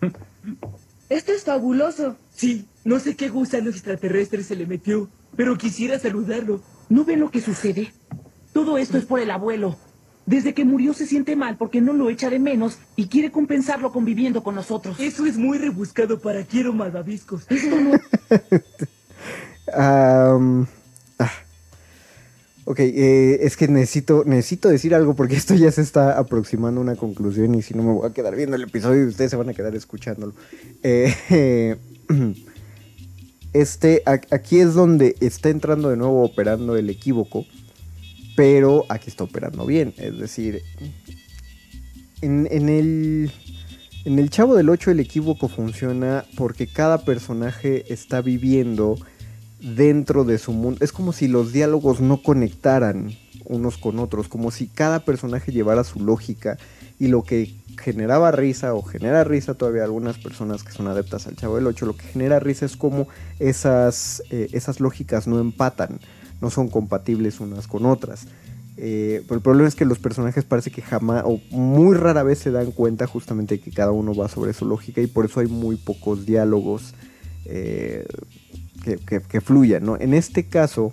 Esto 1.10 1.32
es 1.32 1.44
fabuloso. 1.44 2.16
Sí, 2.30 2.68
no 2.84 2.98
sé 3.00 3.16
qué 3.16 3.28
gusano 3.28 3.68
extraterrestre 3.68 4.42
se 4.42 4.56
le 4.56 4.64
metió, 4.64 5.10
pero 5.36 5.58
quisiera 5.58 5.98
saludarlo. 5.98 6.62
¿No 6.88 7.04
ven 7.04 7.20
lo 7.20 7.30
que 7.30 7.42
sucede? 7.42 7.92
Todo 8.54 8.78
esto 8.78 8.96
es 8.96 9.04
por 9.04 9.20
el 9.20 9.30
abuelo. 9.30 9.76
Desde 10.24 10.54
que 10.54 10.64
murió 10.64 10.94
se 10.94 11.06
siente 11.06 11.36
mal 11.36 11.58
porque 11.58 11.82
no 11.82 11.92
lo 11.92 12.08
echa 12.08 12.30
de 12.30 12.38
menos 12.38 12.78
y 12.96 13.08
quiere 13.08 13.30
compensarlo 13.30 13.92
conviviendo 13.92 14.42
con 14.42 14.54
nosotros. 14.54 14.98
Eso 14.98 15.26
es 15.26 15.36
muy 15.36 15.58
rebuscado 15.58 16.18
para 16.18 16.44
quiero 16.44 16.72
malvaviscos. 16.72 17.44
Esto 17.50 17.78
no... 17.78 17.90
Ah. 19.74 20.38
Ok, 22.70 22.80
eh, 22.80 23.38
es 23.46 23.56
que 23.56 23.66
necesito, 23.66 24.24
necesito 24.26 24.68
decir 24.68 24.94
algo 24.94 25.16
porque 25.16 25.34
esto 25.36 25.54
ya 25.54 25.72
se 25.72 25.80
está 25.80 26.18
aproximando 26.18 26.82
a 26.82 26.84
una 26.84 26.96
conclusión 26.96 27.54
y 27.54 27.62
si 27.62 27.72
no 27.72 27.82
me 27.82 27.92
voy 27.94 28.06
a 28.06 28.12
quedar 28.12 28.36
viendo 28.36 28.56
el 28.56 28.62
episodio 28.62 29.04
y 29.04 29.06
ustedes 29.06 29.30
se 29.30 29.38
van 29.38 29.48
a 29.48 29.54
quedar 29.54 29.74
escuchándolo. 29.74 30.34
Eh, 30.82 31.76
este, 33.54 34.02
aquí 34.04 34.60
es 34.60 34.74
donde 34.74 35.16
está 35.20 35.48
entrando 35.48 35.88
de 35.88 35.96
nuevo 35.96 36.22
operando 36.22 36.76
el 36.76 36.90
equívoco, 36.90 37.46
pero 38.36 38.84
aquí 38.90 39.08
está 39.08 39.24
operando 39.24 39.64
bien. 39.64 39.94
Es 39.96 40.18
decir, 40.18 40.60
en 42.20 42.46
el, 42.68 43.32
en 44.04 44.18
el 44.18 44.28
Chavo 44.28 44.54
del 44.54 44.68
8 44.68 44.90
el 44.90 45.00
equívoco 45.00 45.48
funciona 45.48 46.26
porque 46.36 46.66
cada 46.66 47.02
personaje 47.02 47.90
está 47.90 48.20
viviendo 48.20 48.98
dentro 49.60 50.24
de 50.24 50.38
su 50.38 50.52
mundo. 50.52 50.84
Es 50.84 50.92
como 50.92 51.12
si 51.12 51.28
los 51.28 51.52
diálogos 51.52 52.00
no 52.00 52.22
conectaran 52.22 53.12
unos 53.44 53.78
con 53.78 53.98
otros, 53.98 54.28
como 54.28 54.50
si 54.50 54.66
cada 54.66 55.00
personaje 55.00 55.52
llevara 55.52 55.84
su 55.84 56.00
lógica 56.00 56.58
y 56.98 57.08
lo 57.08 57.22
que 57.22 57.54
generaba 57.78 58.30
risa 58.30 58.74
o 58.74 58.82
genera 58.82 59.24
risa 59.24 59.54
todavía 59.54 59.84
algunas 59.84 60.18
personas 60.18 60.62
que 60.64 60.72
son 60.72 60.88
adeptas 60.88 61.26
al 61.26 61.36
Chavo 61.36 61.56
del 61.56 61.66
8, 61.66 61.86
lo 61.86 61.96
que 61.96 62.06
genera 62.06 62.40
risa 62.40 62.66
es 62.66 62.76
como 62.76 63.08
esas, 63.38 64.22
eh, 64.30 64.48
esas 64.52 64.80
lógicas 64.80 65.26
no 65.26 65.38
empatan, 65.38 66.00
no 66.40 66.50
son 66.50 66.68
compatibles 66.68 67.40
unas 67.40 67.66
con 67.66 67.86
otras. 67.86 68.26
Eh, 68.80 69.24
pero 69.26 69.36
el 69.36 69.42
problema 69.42 69.68
es 69.68 69.74
que 69.74 69.84
los 69.84 69.98
personajes 69.98 70.44
parece 70.44 70.70
que 70.70 70.82
jamás 70.82 71.24
o 71.26 71.40
muy 71.50 71.96
rara 71.96 72.22
vez 72.22 72.38
se 72.38 72.52
dan 72.52 72.70
cuenta 72.70 73.08
justamente 73.08 73.58
que 73.58 73.72
cada 73.72 73.90
uno 73.90 74.14
va 74.14 74.28
sobre 74.28 74.52
su 74.52 74.66
lógica 74.66 75.00
y 75.00 75.08
por 75.08 75.24
eso 75.24 75.40
hay 75.40 75.48
muy 75.48 75.74
pocos 75.74 76.24
diálogos 76.26 76.94
eh, 77.44 78.06
que, 78.96 79.40
fluyan, 79.40 79.84
¿no? 79.84 79.96
En 79.98 80.14
este 80.14 80.46
caso, 80.46 80.92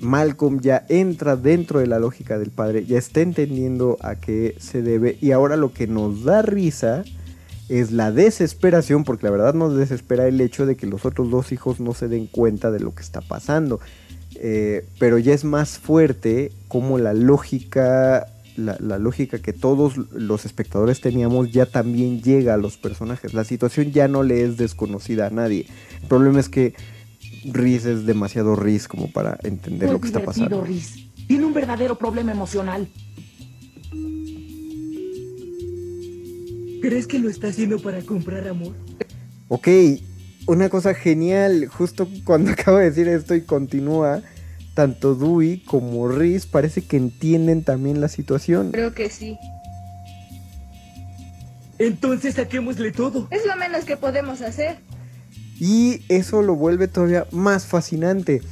Malcolm 0.00 0.60
ya 0.60 0.84
entra 0.88 1.36
dentro 1.36 1.80
de 1.80 1.86
la 1.86 1.98
lógica 1.98 2.38
del 2.38 2.50
padre, 2.50 2.84
ya 2.84 2.98
está 2.98 3.20
entendiendo 3.20 3.96
a 4.00 4.16
qué 4.16 4.54
se 4.58 4.82
debe 4.82 5.16
y 5.20 5.32
ahora 5.32 5.56
lo 5.56 5.72
que 5.72 5.86
nos 5.86 6.24
da 6.24 6.42
risa 6.42 7.04
es 7.68 7.92
la 7.92 8.12
desesperación, 8.12 9.04
porque 9.04 9.24
la 9.24 9.30
verdad 9.30 9.54
nos 9.54 9.76
desespera 9.76 10.26
el 10.26 10.40
hecho 10.40 10.66
de 10.66 10.76
que 10.76 10.86
los 10.86 11.06
otros 11.06 11.30
dos 11.30 11.50
hijos 11.52 11.80
no 11.80 11.94
se 11.94 12.08
den 12.08 12.26
cuenta 12.26 12.70
de 12.70 12.80
lo 12.80 12.94
que 12.94 13.02
está 13.02 13.20
pasando. 13.22 13.80
Eh, 14.36 14.86
pero 14.98 15.18
ya 15.18 15.32
es 15.32 15.44
más 15.44 15.78
fuerte 15.78 16.52
como 16.68 16.98
la 16.98 17.14
lógica, 17.14 18.26
la, 18.56 18.76
la 18.80 18.98
lógica 18.98 19.40
que 19.40 19.52
todos 19.52 19.96
los 20.12 20.44
espectadores 20.44 21.00
teníamos 21.00 21.52
ya 21.52 21.66
también 21.66 22.22
llega 22.22 22.54
a 22.54 22.56
los 22.56 22.76
personajes. 22.76 23.34
La 23.34 23.44
situación 23.44 23.92
ya 23.92 24.08
no 24.08 24.22
le 24.22 24.42
es 24.42 24.56
desconocida 24.56 25.26
a 25.26 25.30
nadie. 25.30 25.66
El 26.02 26.08
problema 26.08 26.40
es 26.40 26.48
que 26.48 26.74
Riz 27.44 27.84
es 27.84 28.06
demasiado 28.06 28.56
Riz 28.56 28.88
como 28.88 29.10
para 29.10 29.38
entender 29.42 29.90
lo 29.90 30.00
que 30.00 30.06
está 30.06 30.24
pasando. 30.24 30.64
Riz. 30.64 31.10
Tiene 31.26 31.44
un 31.44 31.54
verdadero 31.54 31.96
problema 31.96 32.32
emocional. 32.32 32.88
¿Crees 36.80 37.06
que 37.06 37.18
lo 37.18 37.30
está 37.30 37.48
haciendo 37.48 37.78
para 37.78 38.02
comprar 38.02 38.46
amor? 38.46 38.74
Ok, 39.48 39.68
una 40.46 40.68
cosa 40.68 40.94
genial, 40.94 41.66
justo 41.66 42.08
cuando 42.24 42.50
acabo 42.52 42.78
de 42.78 42.90
decir 42.90 43.08
esto 43.08 43.34
y 43.34 43.42
continúa, 43.42 44.22
tanto 44.74 45.14
Dewey 45.14 45.58
como 45.60 46.08
Riz 46.08 46.46
parece 46.46 46.82
que 46.82 46.96
entienden 46.96 47.64
también 47.64 48.00
la 48.00 48.08
situación. 48.08 48.72
Creo 48.72 48.92
que 48.92 49.08
sí. 49.08 49.38
Entonces 51.78 52.34
saquémosle 52.34 52.92
todo. 52.92 53.28
Es 53.30 53.46
lo 53.46 53.56
menos 53.56 53.84
que 53.84 53.96
podemos 53.96 54.40
hacer. 54.42 54.78
Y 55.58 56.02
eso 56.08 56.42
lo 56.42 56.56
vuelve 56.56 56.88
todavía 56.88 57.26
más 57.30 57.66
fascinante. 57.66 58.42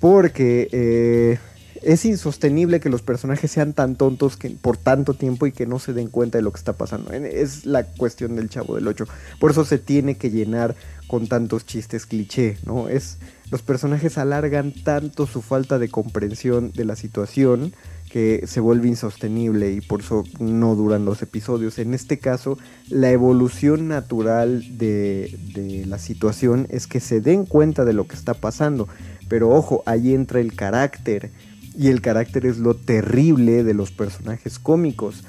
Porque 0.00 0.68
eh, 0.72 1.38
es 1.82 2.04
insostenible 2.04 2.80
que 2.80 2.88
los 2.88 3.02
personajes 3.02 3.50
sean 3.50 3.72
tan 3.72 3.96
tontos 3.96 4.36
que, 4.36 4.50
por 4.50 4.76
tanto 4.76 5.14
tiempo 5.14 5.46
y 5.46 5.52
que 5.52 5.66
no 5.66 5.78
se 5.78 5.92
den 5.92 6.08
cuenta 6.08 6.38
de 6.38 6.42
lo 6.42 6.52
que 6.52 6.58
está 6.58 6.74
pasando. 6.74 7.12
Es 7.12 7.66
la 7.66 7.84
cuestión 7.84 8.36
del 8.36 8.48
chavo 8.48 8.74
del 8.74 8.88
8. 8.88 9.06
Por 9.38 9.50
eso 9.50 9.64
se 9.64 9.78
tiene 9.78 10.16
que 10.16 10.30
llenar 10.30 10.74
con 11.06 11.26
tantos 11.26 11.66
chistes 11.66 12.06
cliché, 12.06 12.58
¿no? 12.64 12.88
Es, 12.88 13.18
los 13.50 13.62
personajes 13.62 14.18
alargan 14.18 14.72
tanto 14.72 15.26
su 15.26 15.42
falta 15.42 15.78
de 15.78 15.88
comprensión 15.88 16.72
de 16.72 16.84
la 16.84 16.96
situación 16.96 17.72
que 18.14 18.44
se 18.46 18.60
vuelve 18.60 18.86
insostenible 18.86 19.72
y 19.72 19.80
por 19.80 20.00
eso 20.00 20.22
no 20.38 20.76
duran 20.76 21.04
los 21.04 21.20
episodios. 21.20 21.78
En 21.80 21.94
este 21.94 22.20
caso, 22.20 22.56
la 22.88 23.10
evolución 23.10 23.88
natural 23.88 24.78
de, 24.78 25.84
la 25.88 25.98
situación 25.98 26.68
es 26.70 26.86
que 26.86 27.00
se 27.00 27.20
den 27.20 27.44
cuenta 27.44 27.84
de 27.84 27.92
lo 27.92 28.06
que 28.06 28.14
está 28.14 28.34
pasando. 28.34 28.88
Pero 29.28 29.50
ojo, 29.50 29.82
ahí 29.84 30.14
entra 30.14 30.38
el 30.38 30.54
carácter. 30.54 31.32
Y 31.76 31.88
el 31.88 32.00
carácter 32.00 32.46
es 32.46 32.58
lo 32.58 32.74
terrible 32.74 33.64
de 33.64 33.74
los 33.74 33.90
personajes 33.90 34.60
cómicos. 34.60 35.24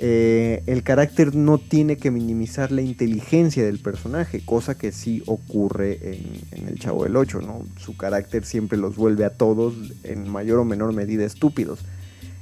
Eh, 0.00 0.62
el 0.66 0.84
carácter 0.84 1.34
no 1.34 1.58
tiene 1.58 1.96
que 1.96 2.12
minimizar 2.12 2.70
la 2.70 2.82
inteligencia 2.82 3.64
del 3.64 3.80
personaje, 3.80 4.44
cosa 4.44 4.78
que 4.78 4.92
sí 4.92 5.24
ocurre 5.26 5.98
en, 6.52 6.68
El 6.68 6.78
Chavo 6.78 7.02
del 7.02 7.16
8, 7.16 7.40
¿no? 7.40 7.64
Su 7.80 7.96
carácter 7.96 8.44
siempre 8.44 8.78
los 8.78 8.94
vuelve 8.94 9.24
a 9.24 9.30
todos 9.30 9.74
en 10.04 10.28
mayor 10.28 10.60
o 10.60 10.64
menor 10.64 10.92
medida 10.92 11.24
estúpidos. 11.24 11.80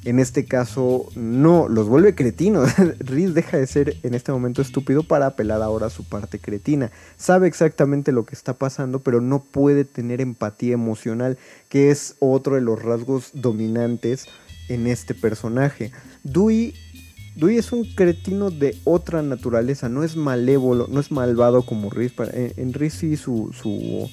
En 0.04 0.18
este 0.18 0.44
caso, 0.44 1.08
no, 1.16 1.66
los 1.66 1.88
vuelve 1.88 2.14
cretinos. 2.14 2.74
Riz 2.98 3.32
deja 3.32 3.56
de 3.56 3.66
ser 3.66 3.96
en 4.02 4.12
este 4.12 4.32
momento 4.32 4.60
estúpido 4.60 5.02
para 5.02 5.26
apelar 5.26 5.62
ahora 5.62 5.86
a 5.86 5.90
su 5.90 6.04
parte 6.04 6.38
cretina. 6.38 6.92
Sabe 7.16 7.48
exactamente 7.48 8.12
lo 8.12 8.26
que 8.26 8.34
está 8.34 8.52
pasando, 8.52 9.00
pero 9.00 9.22
no 9.22 9.42
puede 9.42 9.86
tener 9.86 10.20
empatía 10.20 10.74
emocional, 10.74 11.38
que 11.70 11.90
es 11.90 12.16
otro 12.18 12.56
de 12.56 12.60
los 12.60 12.82
rasgos 12.82 13.30
dominantes 13.32 14.26
en 14.68 14.86
este 14.86 15.14
personaje. 15.14 15.92
Dewey, 16.22 16.74
Dewey 17.36 17.58
es 17.58 17.70
un 17.70 17.84
cretino 17.84 18.50
de 18.50 18.74
otra 18.84 19.20
naturaleza, 19.20 19.90
no 19.90 20.02
es 20.02 20.16
malévolo, 20.16 20.88
no 20.88 21.00
es 21.00 21.10
malvado 21.10 21.66
como 21.66 21.90
Riz. 21.90 22.14
En, 22.32 22.72
Riz 22.72 22.94
sí 22.94 23.18
su, 23.18 23.50
su 23.52 24.08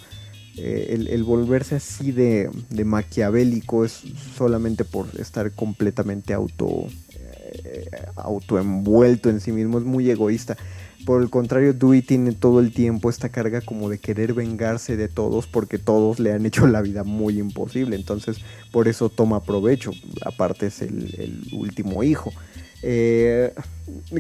eh, 0.58 1.08
el, 1.10 1.24
volverse 1.24 1.76
así 1.76 2.12
de, 2.12 2.50
maquiavélico 2.84 3.86
es 3.86 4.02
solamente 4.36 4.84
por 4.84 5.08
estar 5.18 5.54
completamente 5.54 6.34
auto, 6.34 6.88
eh, 7.64 7.90
autoenvuelto 8.18 9.30
en 9.30 9.40
sí 9.40 9.54
mismo, 9.54 9.78
es 9.78 9.86
muy 9.86 10.10
egoísta. 10.12 10.58
Por 11.06 11.22
el 11.22 11.30
contrario, 11.30 11.74
Dewey 11.74 12.02
tiene 12.02 12.34
todo 12.34 12.60
el 12.60 12.74
tiempo 12.74 13.10
esta 13.10 13.30
carga 13.30 13.62
como 13.62 13.90
de 13.90 14.00
querer 14.00 14.34
vengarse 14.34 14.98
de 14.98 15.08
todos 15.08 15.48
porque 15.48 15.78
todos 15.78 16.20
le 16.20 16.34
han 16.34 16.46
hecho 16.46 16.68
la 16.68 16.82
vida 16.82 17.06
muy 17.06 17.40
imposible. 17.40 17.96
Entonces, 17.96 18.40
por 18.72 18.90
eso 18.90 19.08
toma 19.08 19.44
provecho. 19.44 19.92
Aparte 20.26 20.66
es 20.68 20.82
el 20.82 21.48
último 21.54 22.04
hijo. 22.04 22.34
Eh, 22.86 23.54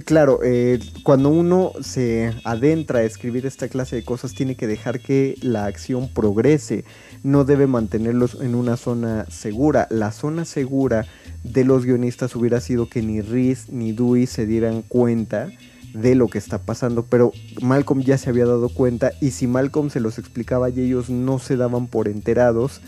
claro, 0.05 0.39
eh, 0.41 0.79
cuando 1.03 1.27
uno 1.29 1.73
se 1.81 2.33
adentra 2.45 2.99
a 2.99 3.03
escribir 3.03 3.45
esta 3.45 3.67
clase 3.67 3.97
de 3.97 4.05
cosas, 4.05 4.33
tiene 4.33 4.55
que 4.55 4.67
dejar 4.67 5.01
que 5.01 5.35
la 5.41 5.65
acción 5.65 6.07
progrese. 6.07 6.85
No 7.23 7.43
debe 7.43 7.67
mantenerlos 7.67 8.37
en 8.41 8.55
una 8.55 8.77
zona 8.77 9.25
segura. 9.29 9.87
La 9.89 10.13
zona 10.13 10.45
segura 10.45 11.05
de 11.43 11.65
los 11.65 11.85
guionistas 11.85 12.35
hubiera 12.37 12.61
sido 12.61 12.87
que 12.87 13.01
ni 13.01 13.19
Reese 13.19 13.71
ni 13.71 13.91
Dewey 13.91 14.27
se 14.27 14.45
dieran 14.45 14.81
cuenta 14.81 15.49
de 15.93 16.15
lo 16.15 16.27
que 16.27 16.37
está 16.37 16.57
pasando, 16.57 17.03
pero 17.03 17.33
Malcolm 17.61 18.01
ya 18.01 18.17
se 18.17 18.29
había 18.29 18.45
dado 18.45 18.69
cuenta 18.69 19.11
y 19.21 19.29
si 19.29 19.45
Malcolm 19.45 19.91
se 19.91 19.99
los 19.99 20.17
explicaba 20.17 20.69
y 20.69 20.79
ellos 20.79 21.09
no 21.11 21.37
se 21.37 21.55
daban 21.55 21.85
por 21.85 22.07
enterados, 22.07 22.81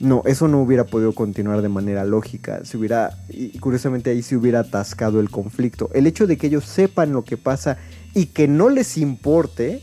no, 0.00 0.22
eso 0.26 0.48
no 0.48 0.60
hubiera 0.60 0.84
podido 0.84 1.14
continuar 1.14 1.62
de 1.62 1.68
manera 1.68 2.04
lógica. 2.04 2.64
Se 2.64 2.76
hubiera, 2.76 3.16
y 3.28 3.58
curiosamente 3.58 4.10
ahí 4.10 4.22
se 4.22 4.36
hubiera 4.36 4.60
atascado 4.60 5.20
el 5.20 5.30
conflicto. 5.30 5.90
El 5.94 6.06
hecho 6.06 6.26
de 6.26 6.36
que 6.36 6.48
ellos 6.48 6.64
sepan 6.64 7.12
lo 7.12 7.24
que 7.24 7.36
pasa 7.36 7.78
y 8.12 8.26
que 8.26 8.48
no 8.48 8.68
les 8.68 8.96
importe 8.96 9.82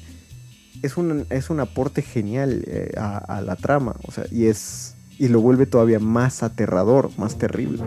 es 0.82 0.98
un, 0.98 1.26
es 1.30 1.50
un 1.50 1.60
aporte 1.60 2.02
genial 2.02 2.64
eh, 2.68 2.94
a, 2.98 3.42
la 3.42 3.56
trama. 3.56 3.96
O 4.08 4.12
sea, 4.12 4.26
y 4.32 4.46
es. 4.46 4.96
Y 5.18 5.28
lo 5.28 5.40
vuelve 5.40 5.68
todavía 5.68 6.00
más 6.00 6.42
aterrador, 6.42 7.12
más 7.18 7.38
terrible. 7.38 7.84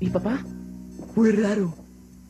¿Y 0.00 0.08
papá? 0.08 0.42
Fue 1.14 1.32
raro. 1.32 1.74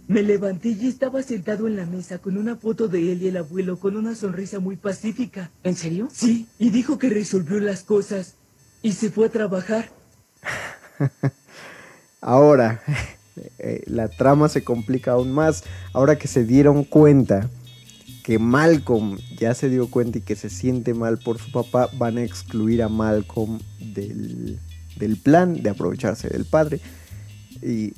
Me 0.08 0.22
levanté 0.22 0.68
y 0.68 0.86
estaba 0.86 1.22
sentado 1.22 1.66
en 1.66 1.76
la 1.76 1.84
mesa 1.84 2.18
con 2.18 2.36
una 2.36 2.56
foto 2.56 2.86
de 2.86 3.12
él 3.12 3.22
y 3.22 3.28
el 3.28 3.36
abuelo 3.38 3.78
con 3.78 3.96
una 3.96 4.14
sonrisa 4.14 4.60
muy 4.60 4.76
pacífica. 4.76 5.50
¿En 5.64 5.74
serio? 5.74 6.08
Sí, 6.12 6.46
y 6.58 6.70
dijo 6.70 6.98
que 6.98 7.08
resolvió 7.08 7.58
las 7.58 7.82
cosas 7.82 8.34
y 8.82 8.92
se 8.92 9.10
fue 9.10 9.26
a 9.26 9.30
trabajar. 9.30 9.90
Ahora, 12.20 12.82
eh, 13.58 13.82
la 13.86 14.08
trama 14.08 14.48
se 14.48 14.62
complica 14.62 15.12
aún 15.12 15.32
más. 15.32 15.64
Ahora 15.92 16.16
que 16.16 16.28
se 16.28 16.44
dieron 16.44 16.84
cuenta 16.84 17.50
que 18.22 18.38
Malcolm 18.38 19.18
ya 19.36 19.54
se 19.54 19.68
dio 19.68 19.90
cuenta 19.90 20.18
y 20.18 20.22
que 20.22 20.36
se 20.36 20.50
siente 20.50 20.94
mal 20.94 21.18
por 21.18 21.38
su 21.38 21.50
papá, 21.50 21.88
van 21.98 22.18
a 22.18 22.22
excluir 22.22 22.82
a 22.82 22.88
Malcolm 22.88 23.58
del, 23.80 24.58
del 24.96 25.16
plan 25.16 25.62
de 25.62 25.70
aprovecharse 25.70 26.28
del 26.28 26.44
padre. 26.44 26.80
Y... 27.62 27.92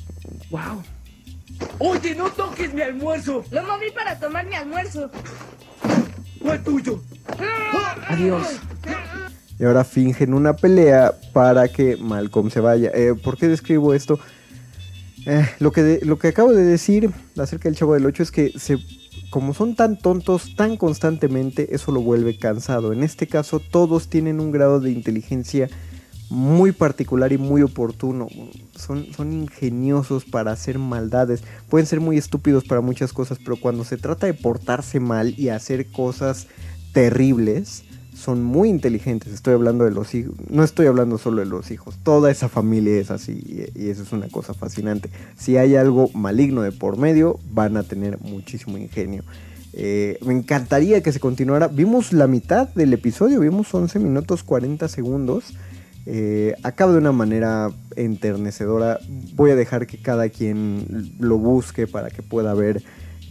¡Wow! 0.51 0.83
Oye, 1.79 2.15
no 2.15 2.31
toques 2.31 2.73
mi 2.75 2.83
almuerzo. 2.83 3.45
Lo 3.51 3.63
moví 3.63 3.91
para 3.95 4.19
tomar 4.19 4.47
mi 4.47 4.55
almuerzo. 4.55 5.11
Fue 6.41 6.59
tuyo. 6.59 7.01
Adiós. 8.09 8.61
Y 9.59 9.65
ahora 9.65 9.85
fingen 9.85 10.35
una 10.35 10.55
pelea 10.55 11.13
para 11.33 11.69
que 11.69 11.97
Malcolm 11.97 12.51
se 12.51 12.61
vaya. 12.61 12.91
Eh, 12.95 13.15
¿Por 13.15 13.37
qué 13.37 13.49
describo 13.49 13.93
esto? 13.93 14.19
Eh, 15.27 15.47
lo, 15.59 15.73
que 15.73 16.01
lo 16.05 16.19
que 16.19 16.29
acabo 16.29 16.53
de 16.53 16.65
decir 16.65 17.11
acerca 17.37 17.69
del 17.69 17.77
Chavo 17.77 17.95
del 17.95 18.07
8 18.07 18.23
es 18.23 18.31
que 18.31 18.53
se, 18.59 18.79
como 19.31 19.53
son 19.53 19.75
tan 19.75 19.99
tontos 19.99 20.55
tan 20.57 20.77
constantemente, 20.77 21.75
eso 21.75 21.93
lo 21.93 22.01
vuelve 22.01 22.39
cansado. 22.39 22.93
En 22.93 23.03
este 23.03 23.27
caso, 23.27 23.61
todos 23.61 24.09
tienen 24.09 24.41
un 24.41 24.53
grado 24.53 24.81
de 24.81 24.91
inteligencia 24.91 25.69
muy 26.31 26.73
particular 26.73 27.33
y 27.33 27.39
muy 27.39 27.63
oportuno. 27.63 28.29
Son, 28.77 29.07
son 29.15 29.33
ingeniosos 29.33 30.25
para 30.25 30.53
hacer 30.53 30.79
maldades. 30.79 31.43
Pueden 31.69 31.87
ser 31.87 32.01
muy 32.01 32.19
estúpidos 32.19 32.65
para 32.65 32.81
muchas 32.81 33.13
cosas, 33.13 33.39
pero 33.39 33.57
cuando 33.57 33.85
se 33.85 33.97
trata 33.97 34.27
de 34.27 34.35
portarse 34.35 35.01
mal 35.01 35.35
y 35.39 35.49
hacer 35.49 35.91
cosas 35.91 36.47
terribles, 36.93 37.85
son 38.19 38.43
muy 38.43 38.69
inteligentes. 38.69 39.33
Estoy 39.33 39.55
hablando 39.55 39.85
de 39.85 39.93
los 39.93 40.15
hijos. 40.15 40.35
No 40.51 40.65
estoy 40.65 40.87
hablando 40.87 41.19
solo 41.19 41.41
de 41.41 41.47
los 41.47 41.71
hijos. 41.71 41.97
Toda 42.03 42.31
esa 42.31 42.49
familia 42.49 42.99
es 42.99 43.11
así 43.11 43.71
y, 43.75 43.89
eso 43.89 44.03
es 44.03 44.13
una 44.13 44.29
cosa 44.29 44.55
fascinante. 44.55 45.11
Si 45.37 45.57
hay 45.57 45.77
algo 45.77 46.11
maligno 46.15 46.63
de 46.63 46.73
por 46.73 46.99
medio, 46.99 47.39
van 47.53 47.77
a 47.77 47.85
tener 47.85 48.19
muchísimo 48.21 48.77
ingenio. 48.77 49.23
Eh, 49.73 50.19
me 50.23 50.35
encantaría 50.35 51.03
que 51.03 51.13
se 51.13 51.21
continuara. 51.21 51.69
Vimos 51.69 52.13
la 52.13 52.27
mitad 52.27 52.69
del 52.69 52.93
episodio, 52.93 53.41
vimos 53.41 53.73
11 53.73 53.99
minutos 54.01 54.43
40 54.43 54.89
segundos. 54.89 55.55
Eh, 56.11 56.55
acaba 56.63 56.93
de 56.93 56.99
una 56.99 57.13
manera 57.13 57.71
enternecedora. 57.95 58.99
Voy 59.35 59.51
a 59.51 59.57
dejar 59.57 59.87
que 59.87 60.01
cada 60.01 60.31
quien 60.31 61.13
lo 61.19 61.37
busque 61.37 61.87
para 61.87 62.09
que 62.09 62.23
pueda 62.23 62.55
ver 62.55 62.83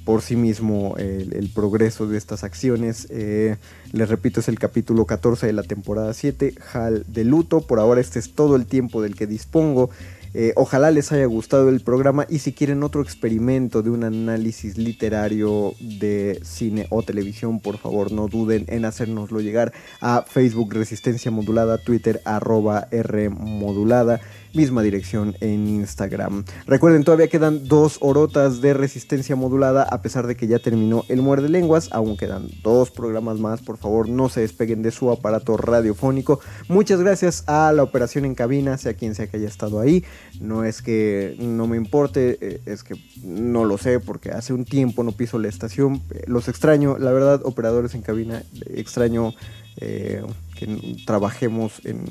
por 0.06 0.22
sí 0.22 0.36
mismo 0.36 0.96
el, 0.98 1.50
progreso 1.56 2.08
de 2.08 2.20
estas 2.20 2.44
acciones. 2.44 3.08
Eh, 3.10 3.56
les 3.94 4.08
repito, 4.10 4.42
es 4.42 4.48
el 4.48 4.60
capítulo 4.60 5.06
14 5.06 5.48
de 5.48 5.54
la 5.54 5.64
temporada 5.64 6.14
7, 6.14 6.54
Hal 6.72 7.04
de 7.08 7.24
luto. 7.24 7.62
Por 7.62 7.80
ahora 7.80 8.00
este 8.00 8.20
es 8.20 8.36
todo 8.36 8.56
el 8.56 8.68
tiempo 8.68 9.02
del 9.02 9.16
que 9.16 9.26
dispongo. 9.26 9.90
Eh, 10.34 10.54
ojalá 10.56 10.92
les 10.92 11.12
haya 11.12 11.26
gustado 11.26 11.70
el 11.70 11.82
programa 11.82 12.26
y 12.30 12.40
si 12.40 12.54
quieren 12.54 12.84
otro 12.84 13.02
experimento 13.02 13.82
de 13.82 13.90
un 13.90 14.04
análisis 14.04 14.78
literario 14.78 15.74
de 15.80 16.40
cine 16.44 16.88
o 16.90 17.04
televisión, 17.04 17.60
por 17.60 17.78
favor 17.78 18.12
no 18.12 18.28
duden 18.28 18.66
en 18.68 18.86
hacérnoslo 18.86 19.42
llegar 19.42 19.74
a 20.02 20.24
Facebook 20.28 20.74
Resistencia 20.74 21.32
Modulada, 21.32 21.78
Twitter 21.78 22.22
arroba 22.26 22.88
R 22.92 23.30
Modulada 23.30 24.20
misma 24.54 24.82
dirección 24.82 25.36
en 25.42 25.68
Instagram. 25.68 26.46
Recuerden, 26.66 27.04
todavía 27.04 27.28
quedan 27.28 27.68
dos 27.68 27.98
orotas 28.02 28.62
de 28.62 28.74
resistencia 28.74 29.36
modulada, 29.36 29.84
a 29.84 30.02
pesar 30.02 30.28
de 30.28 30.36
que 30.36 30.48
ya 30.48 30.60
terminó 30.60 31.04
el 31.10 31.22
muerde 31.22 31.50
lenguas, 31.50 31.90
aún 31.92 32.18
quedan 32.18 32.48
dos 32.64 32.92
programas 32.92 33.40
más, 33.40 33.62
por 33.62 33.78
favor 33.78 34.10
no 34.10 34.30
se 34.30 34.42
despeguen 34.42 34.82
de 34.82 34.92
su 34.92 35.12
aparato 35.12 35.58
radiofónico. 35.58 36.40
Muchas 36.68 37.00
gracias 37.00 37.44
a 37.48 37.72
la 37.74 37.84
operación 37.84 38.26
en 38.26 38.36
cabina, 38.36 38.78
sea 38.78 38.94
quien 38.94 39.16
sea 39.16 39.28
que 39.28 39.38
haya 39.38 39.48
estado 39.48 39.80
ahí. 39.80 40.04
No 40.40 40.64
es 40.64 40.82
que 40.82 41.36
no 41.40 41.68
me 41.68 41.78
importe, 41.78 42.38
eh, 42.42 42.62
es 42.66 42.84
que 42.84 42.96
no 43.24 43.66
lo 43.66 43.78
sé, 43.78 44.00
porque 44.00 44.32
hace 44.32 44.54
un 44.54 44.66
tiempo 44.66 45.04
no 45.04 45.12
piso 45.12 45.40
la 45.40 45.48
estación. 45.48 46.02
Los 46.26 46.48
extraño, 46.48 46.98
la 46.98 47.12
verdad, 47.12 47.42
operadores 47.44 47.96
en 47.96 48.02
cabina, 48.02 48.44
extraño 48.68 49.34
eh, 49.78 50.24
que 50.56 50.98
trabajemos 51.06 51.82
en 51.86 52.04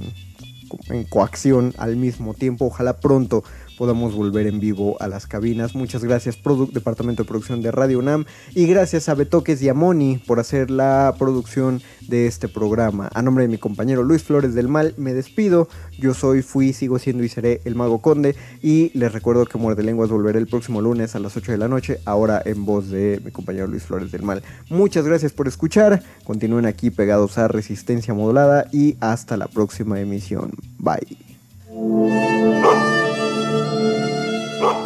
en 0.89 1.05
coacción 1.05 1.75
al 1.79 1.97
mismo 1.97 2.35
tiempo. 2.35 2.67
Ojalá 2.67 3.01
pronto 3.01 3.45
podamos 3.77 4.15
volver 4.15 4.47
en 4.47 4.61
vivo 4.61 4.97
a 5.01 5.09
las 5.09 5.27
cabinas. 5.27 5.75
Muchas 5.75 6.05
gracias, 6.05 6.39
Departamento 6.73 7.23
de 7.23 7.29
Producción 7.29 7.63
de 7.63 7.71
Radio 7.71 7.99
UNAM, 7.99 8.25
y 8.55 8.67
gracias 8.67 9.09
a 9.09 9.15
Betoques 9.15 9.63
y 9.63 9.69
a 9.69 9.75
Moni 9.75 10.19
por 10.19 10.41
hacer 10.41 10.71
la 10.71 11.15
producción 11.19 11.83
de 12.09 12.27
este 12.27 12.49
programa. 12.49 13.11
A 13.15 13.23
nombre 13.23 13.45
de 13.45 13.49
mi 13.49 13.59
compañero 13.59 14.03
Luis 14.03 14.23
Flores 14.23 14.55
del 14.55 14.69
Mal, 14.69 14.95
me 14.97 15.15
despido. 15.15 15.69
Yo 15.99 16.15
soy, 16.15 16.43
fui, 16.43 16.73
sigo 16.73 16.99
siendo 16.99 17.25
y 17.25 17.29
seré 17.29 17.61
el 17.65 17.75
Mago 17.75 18.01
Conde, 18.01 18.37
y 18.63 18.91
les 18.99 19.13
recuerdo 19.13 19.47
que 19.47 19.59
Muerde 19.59 19.83
Lenguas 19.83 20.11
volverá 20.11 20.39
el 20.39 20.47
próximo 20.47 20.81
lunes 20.81 21.15
a 21.15 21.19
las 21.19 21.37
8 21.37 21.53
de 21.53 21.59
la 21.59 21.69
noche, 21.69 22.01
ahora 22.05 22.43
en 22.45 22.65
voz 22.65 22.91
de 22.91 23.21
mi 23.25 23.31
compañero 23.31 23.67
Luis 23.67 23.85
Flores 23.85 24.13
del 24.13 24.23
Mal. 24.23 24.43
Muchas 24.69 25.05
gracias 25.05 25.33
por 25.33 25.49
escuchar, 25.49 26.03
continúen 26.25 26.67
aquí 26.67 26.91
pegados 26.91 27.39
a 27.39 27.49
Resistencia 27.49 28.15
Modulada 28.15 28.67
y 28.73 28.97
hasta 29.01 29.37
la 29.37 29.47
próxima 29.47 30.01
emisión. 30.01 30.53
Bye. 30.79 31.17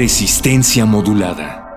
Resistencia 0.00 0.86
modulada. 0.86 1.67